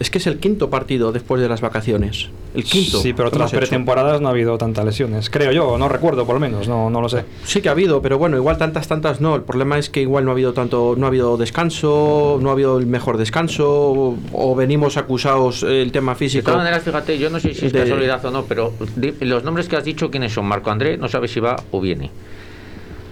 Es 0.02 0.10
que 0.10 0.18
es 0.18 0.26
el 0.26 0.40
quinto 0.40 0.70
partido 0.72 1.12
después 1.12 1.40
de 1.42 1.48
las 1.48 1.62
vacaciones. 1.62 2.30
El 2.56 2.64
quinto. 2.64 3.00
Sí, 3.00 3.14
pero 3.14 3.30
¿Cómo 3.30 3.44
otras 3.46 3.52
hecho? 3.54 3.60
pretemporadas 3.60 4.20
no 4.20 4.28
ha 4.28 4.32
habido 4.32 4.58
tantas 4.58 4.84
lesiones. 4.84 5.30
Creo 5.30 5.52
yo, 5.52 5.78
no 5.78 5.88
recuerdo 5.88 6.26
por 6.26 6.34
lo 6.34 6.40
menos, 6.42 6.68
no, 6.68 6.90
no 6.90 7.02
lo 7.02 7.08
sé. 7.08 7.24
Sí 7.46 7.62
que 7.62 7.70
ha 7.70 7.74
habido, 7.74 8.02
pero 8.02 8.18
bueno, 8.18 8.36
igual 8.36 8.58
tantas, 8.58 8.88
tantas 8.88 9.22
no. 9.22 9.36
El 9.36 9.44
problema 9.44 9.78
es 9.78 9.90
que 9.92 10.02
igual 10.02 10.26
no 10.26 10.32
ha 10.32 10.34
habido 10.34 10.54
tanto, 10.54 10.96
no 10.98 11.06
ha 11.06 11.10
habido 11.10 11.38
descanso, 11.38 12.40
no 12.42 12.50
ha 12.50 12.54
habido 12.54 12.80
el 12.80 12.88
mejor 12.88 13.18
descanso, 13.18 13.70
o, 13.70 14.18
o 14.34 14.56
venimos 14.56 14.98
acusados 14.98 15.64
eh, 15.64 15.82
el 15.84 15.92
tema 15.92 16.14
De 16.14 16.18
físico. 16.18 16.46
todas 16.46 16.58
maneras, 16.60 16.82
fíjate, 16.84 17.20
yo 17.20 17.30
no 17.30 17.40
sé 17.40 17.54
si 17.54 17.68
es 17.68 17.72
de- 17.72 17.80
casualidad 17.82 18.26
o 18.26 18.32
no, 18.32 18.44
pero 18.46 18.74
di- 18.96 19.14
los 19.22 19.44
nombres 19.44 19.68
que 19.68 19.76
has 19.78 19.84
dicho, 19.86 20.10
¿quiénes 20.10 20.34
son? 20.34 20.46
Marco 20.46 20.72
André 20.72 20.98
no 20.98 21.08
sabe 21.08 21.28
si 21.28 21.40
va 21.40 21.56
o 21.72 21.80
viene. 21.80 22.10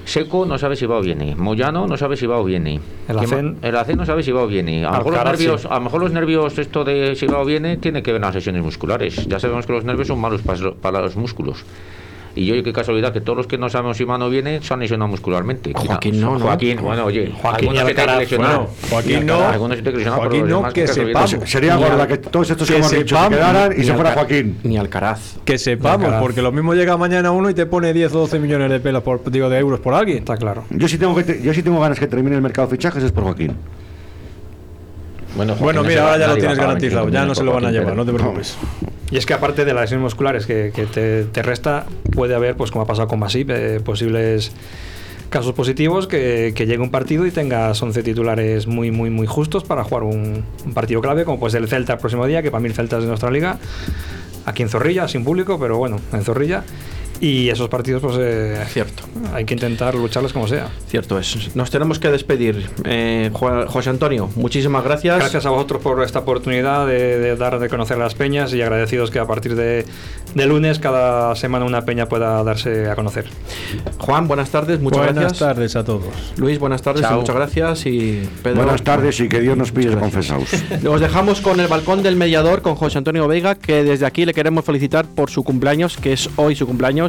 Seco 0.10 0.46
no 0.46 0.58
sabe 0.58 0.76
si 0.76 0.86
va 0.86 0.98
o 0.98 1.02
viene. 1.02 1.36
Moyano 1.36 1.86
no 1.88 1.96
sabe 1.98 2.18
si 2.18 2.26
va 2.26 2.38
o 2.40 2.44
viene. 2.44 2.80
El 3.08 3.18
¿Quién 3.18 3.30
Acen- 3.30 3.54
ma- 3.62 3.68
el 3.68 3.76
Acen 3.78 3.98
no 3.98 4.06
sabe 4.06 4.24
si 4.24 4.32
va 4.32 4.42
o 4.44 4.48
viene. 4.48 4.84
A 4.86 4.92
lo, 4.92 4.98
mejor 4.98 5.14
los 5.14 5.24
nervios, 5.26 5.62
sí. 5.62 5.68
a 5.70 5.76
lo 5.76 5.82
mejor 5.82 6.02
los 6.02 6.12
nervios, 6.12 6.58
esto 6.58 6.84
de 6.84 7.16
si 7.16 7.28
va 7.28 7.40
o 7.40 7.46
viene, 7.46 7.78
tiene 7.78 8.02
que 8.02 8.12
ver 8.12 8.22
las 8.22 8.34
lesiones 8.36 8.64
musculares. 8.64 9.28
Ya 9.28 9.40
sabemos 9.40 9.66
que 9.66 9.74
los 9.74 9.84
nervios 9.86 10.08
son 10.08 10.20
malos 10.20 10.42
para, 10.42 10.72
para 10.72 11.02
los 11.02 11.16
músculos. 11.16 11.64
Y 12.36 12.46
yo, 12.46 12.64
qué 12.64 12.72
casualidad, 12.72 13.12
que 13.12 13.22
todos 13.22 13.38
los 13.38 13.48
que 13.48 13.58
no 13.58 13.70
sabemos 13.70 13.98
si 13.98 14.04
van 14.04 14.22
o 14.22 14.30
viene 14.30 14.62
se 14.62 14.74
han 14.74 14.80
lesionado 14.80 15.10
muscularmente. 15.10 15.74
Joaquín 15.76 16.22
no, 16.22 16.34
¿no? 16.38 16.46
Joaquín, 16.46 16.78
bueno, 16.82 17.06
oye. 17.06 17.32
Joaquín 17.42 17.70
algunos 17.70 17.88
se 17.90 17.96
tienen 17.96 18.14
que 18.16 18.20
lesionar. 18.20 18.68
Joaquín 18.90 19.26
no. 19.26 19.48
Algunos 19.48 19.78
se 19.78 19.84
tienen 19.84 19.94
que 19.94 19.98
lesionar, 20.06 20.20
pero 20.30 20.32
Joaquín 20.32 20.50
no, 20.50 20.74
que 20.74 20.88
sepamos. 20.88 21.36
Sería 21.46 21.76
al- 21.76 22.08
que 22.08 22.18
todos 22.18 22.50
estos 22.50 22.68
que, 22.68 22.78
hemos 22.78 22.92
dicho 22.92 23.18
se 23.24 23.30
quedaran 23.30 23.74
y 23.80 23.84
se 23.84 23.94
fuera 23.94 24.14
Joaquín. 24.14 24.58
Ni 24.64 24.78
Alcaraz. 24.78 25.38
Que 25.44 25.58
sepamos, 25.58 26.00
Alcaraz. 26.06 26.22
porque 26.22 26.42
lo 26.42 26.52
mismo 26.52 26.74
llega 26.76 26.96
mañana 26.98 27.32
uno 27.32 27.50
y 27.50 27.54
te 27.54 27.66
pone 27.66 27.94
10 27.94 28.14
o 28.16 28.20
12 28.20 28.40
millones 28.40 28.70
de 28.70 28.80
pelas 28.80 29.02
por, 29.04 29.30
digo, 29.32 29.50
de 29.50 29.58
euros 29.60 29.80
por 29.80 29.94
alguien. 29.94 30.20
Está 30.20 30.38
claro. 30.38 30.64
Yo 30.70 30.88
sí 30.88 30.98
tengo 30.98 31.16
que 31.16 31.24
te- 31.24 31.42
yo 31.42 31.54
sí 31.54 31.64
tengo 31.64 31.80
ganas 31.80 32.00
que 32.00 32.08
termine 32.08 32.36
el 32.36 32.42
mercado 32.42 32.68
de 32.68 32.78
fichajes 32.78 33.04
es 33.04 33.12
por 33.12 33.24
Joaquín. 33.24 33.56
Bueno, 35.36 35.56
Bueno, 35.56 35.84
mira, 35.84 36.04
ahora 36.04 36.18
ya 36.18 36.28
lo 36.28 36.36
tienes 36.38 36.58
garantizado, 36.58 37.06
25 37.06 37.10
ya 37.10 37.26
no 37.26 37.36
se 37.36 37.44
lo 37.44 37.54
van 37.54 37.66
a 37.66 37.72
llevar, 37.72 37.96
no 37.96 38.06
te 38.06 38.14
preocupes. 38.14 38.58
Y 39.12 39.18
es 39.18 39.26
que 39.26 39.34
aparte 39.34 39.66
de 39.66 39.74
las 39.74 39.84
lesiones 39.84 40.04
musculares 40.04 40.46
que, 40.46 40.72
que 40.74 40.86
te, 40.86 41.24
te 41.24 41.42
resta, 41.42 41.86
puede 42.12 42.36
haber, 42.36 42.56
pues 42.56 42.72
como 42.72 42.84
ha 42.84 42.88
pasado 42.88 43.08
con 43.08 43.20
Masip, 43.20 43.50
eh, 43.50 43.80
posibles 43.80 44.52
casos 45.30 45.54
positivos 45.54 46.08
que, 46.08 46.54
que 46.56 46.66
llegue 46.66 46.82
un 46.82 46.92
partido 46.92 47.26
y 47.26 47.32
tengas 47.32 47.82
11 47.82 48.02
titulares 48.04 48.68
muy, 48.68 48.92
muy, 48.92 49.10
muy 49.10 49.28
justos 49.28 49.64
para 49.64 49.84
jugar 49.84 50.04
un, 50.04 50.44
un 50.66 50.74
partido 50.74 51.02
clave, 51.02 51.24
como 51.26 51.40
pues 51.40 51.54
el 51.54 51.68
Celta 51.68 51.94
el 51.94 52.00
próximo 52.00 52.26
día, 52.26 52.42
que 52.42 52.52
para 52.52 52.62
mí 52.62 52.68
el 52.68 52.74
Celta 52.74 52.98
es 52.98 53.04
de 53.04 53.10
nuestra 53.10 53.30
liga, 53.32 53.58
aquí 54.46 54.64
en 54.64 54.70
Zorrilla, 54.70 55.08
sin 55.08 55.24
público, 55.24 55.60
pero 55.60 55.78
bueno, 55.78 56.00
en 56.14 56.24
Zorrilla. 56.24 56.64
Y 57.22 57.50
esos 57.50 57.68
partidos, 57.68 58.02
pues 58.02 58.16
eh, 58.20 58.64
Cierto. 58.70 59.04
hay 59.34 59.44
que 59.44 59.54
intentar 59.54 59.94
lucharlos 59.94 60.32
como 60.32 60.48
sea. 60.48 60.70
Cierto 60.88 61.20
es. 61.20 61.54
Nos 61.54 61.70
tenemos 61.70 62.00
que 62.00 62.10
despedir. 62.12 62.70
Eh, 62.86 63.30
Jo- 63.34 63.68
José 63.68 63.90
Antonio, 63.90 64.30
muchísimas 64.36 64.84
gracias. 64.86 65.18
Gracias 65.20 65.46
a 65.46 65.50
vosotros 65.50 65.82
por 65.82 66.02
esta 66.02 66.20
oportunidad 66.20 66.88
de, 66.88 67.20
de 67.20 67.36
dar 67.36 67.60
de 67.60 67.68
conocer 67.68 67.98
a 67.98 68.00
las 68.00 68.16
peñas 68.16 68.54
y 68.54 68.62
agradecidos 68.62 69.12
que 69.12 69.20
a 69.20 69.26
partir 69.26 69.56
de, 69.56 69.86
de 70.34 70.46
lunes 70.46 70.80
cada 70.80 71.36
semana 71.36 71.66
una 71.66 71.84
peña 71.84 72.08
pueda 72.08 72.42
darse 72.44 72.90
a 72.90 72.96
conocer. 72.96 73.26
Juan, 73.98 74.28
buenas 74.30 74.50
tardes, 74.50 74.80
muchas 74.80 75.00
Buenas 75.00 75.16
gracias. 75.16 75.40
tardes 75.40 75.76
a 75.76 75.84
todos. 75.84 76.06
Luis, 76.38 76.58
buenas 76.58 76.82
tardes 76.82 77.06
y 77.10 77.14
muchas 77.14 77.36
gracias. 77.36 77.86
Y 77.86 78.30
Pedro, 78.42 78.64
Buenas 78.64 78.82
tardes 78.84 79.20
y 79.20 79.28
que 79.28 79.42
Dios 79.42 79.58
nos 79.58 79.72
pille 79.74 79.96
confesaos. 79.98 80.50
Os 80.90 81.02
dejamos 81.02 81.42
con 81.42 81.60
el 81.60 81.68
balcón 81.68 82.02
del 82.02 82.16
mediador 82.16 82.62
con 82.62 82.76
José 82.76 82.98
Antonio 82.98 83.28
Vega, 83.28 83.56
que 83.56 83.84
desde 83.84 84.06
aquí 84.06 84.26
le 84.26 84.34
queremos 84.34 84.64
felicitar 84.64 85.06
por 85.06 85.30
su 85.30 85.44
cumpleaños, 85.44 85.98
que 85.98 86.14
es 86.14 86.30
hoy 86.38 86.56
su 86.56 86.66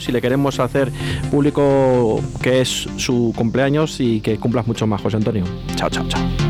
y 0.08 0.12
le 0.12 0.20
queremos 0.20 0.60
hacer 0.60 0.90
público 1.30 2.20
que 2.42 2.60
es 2.60 2.88
su 2.96 3.32
cumpleaños 3.36 4.00
y 4.00 4.20
que 4.20 4.38
cumplas 4.38 4.66
mucho 4.66 4.86
más, 4.86 5.00
José 5.00 5.16
Antonio. 5.16 5.44
Chao, 5.76 5.90
chao, 5.90 6.06
chao. 6.08 6.49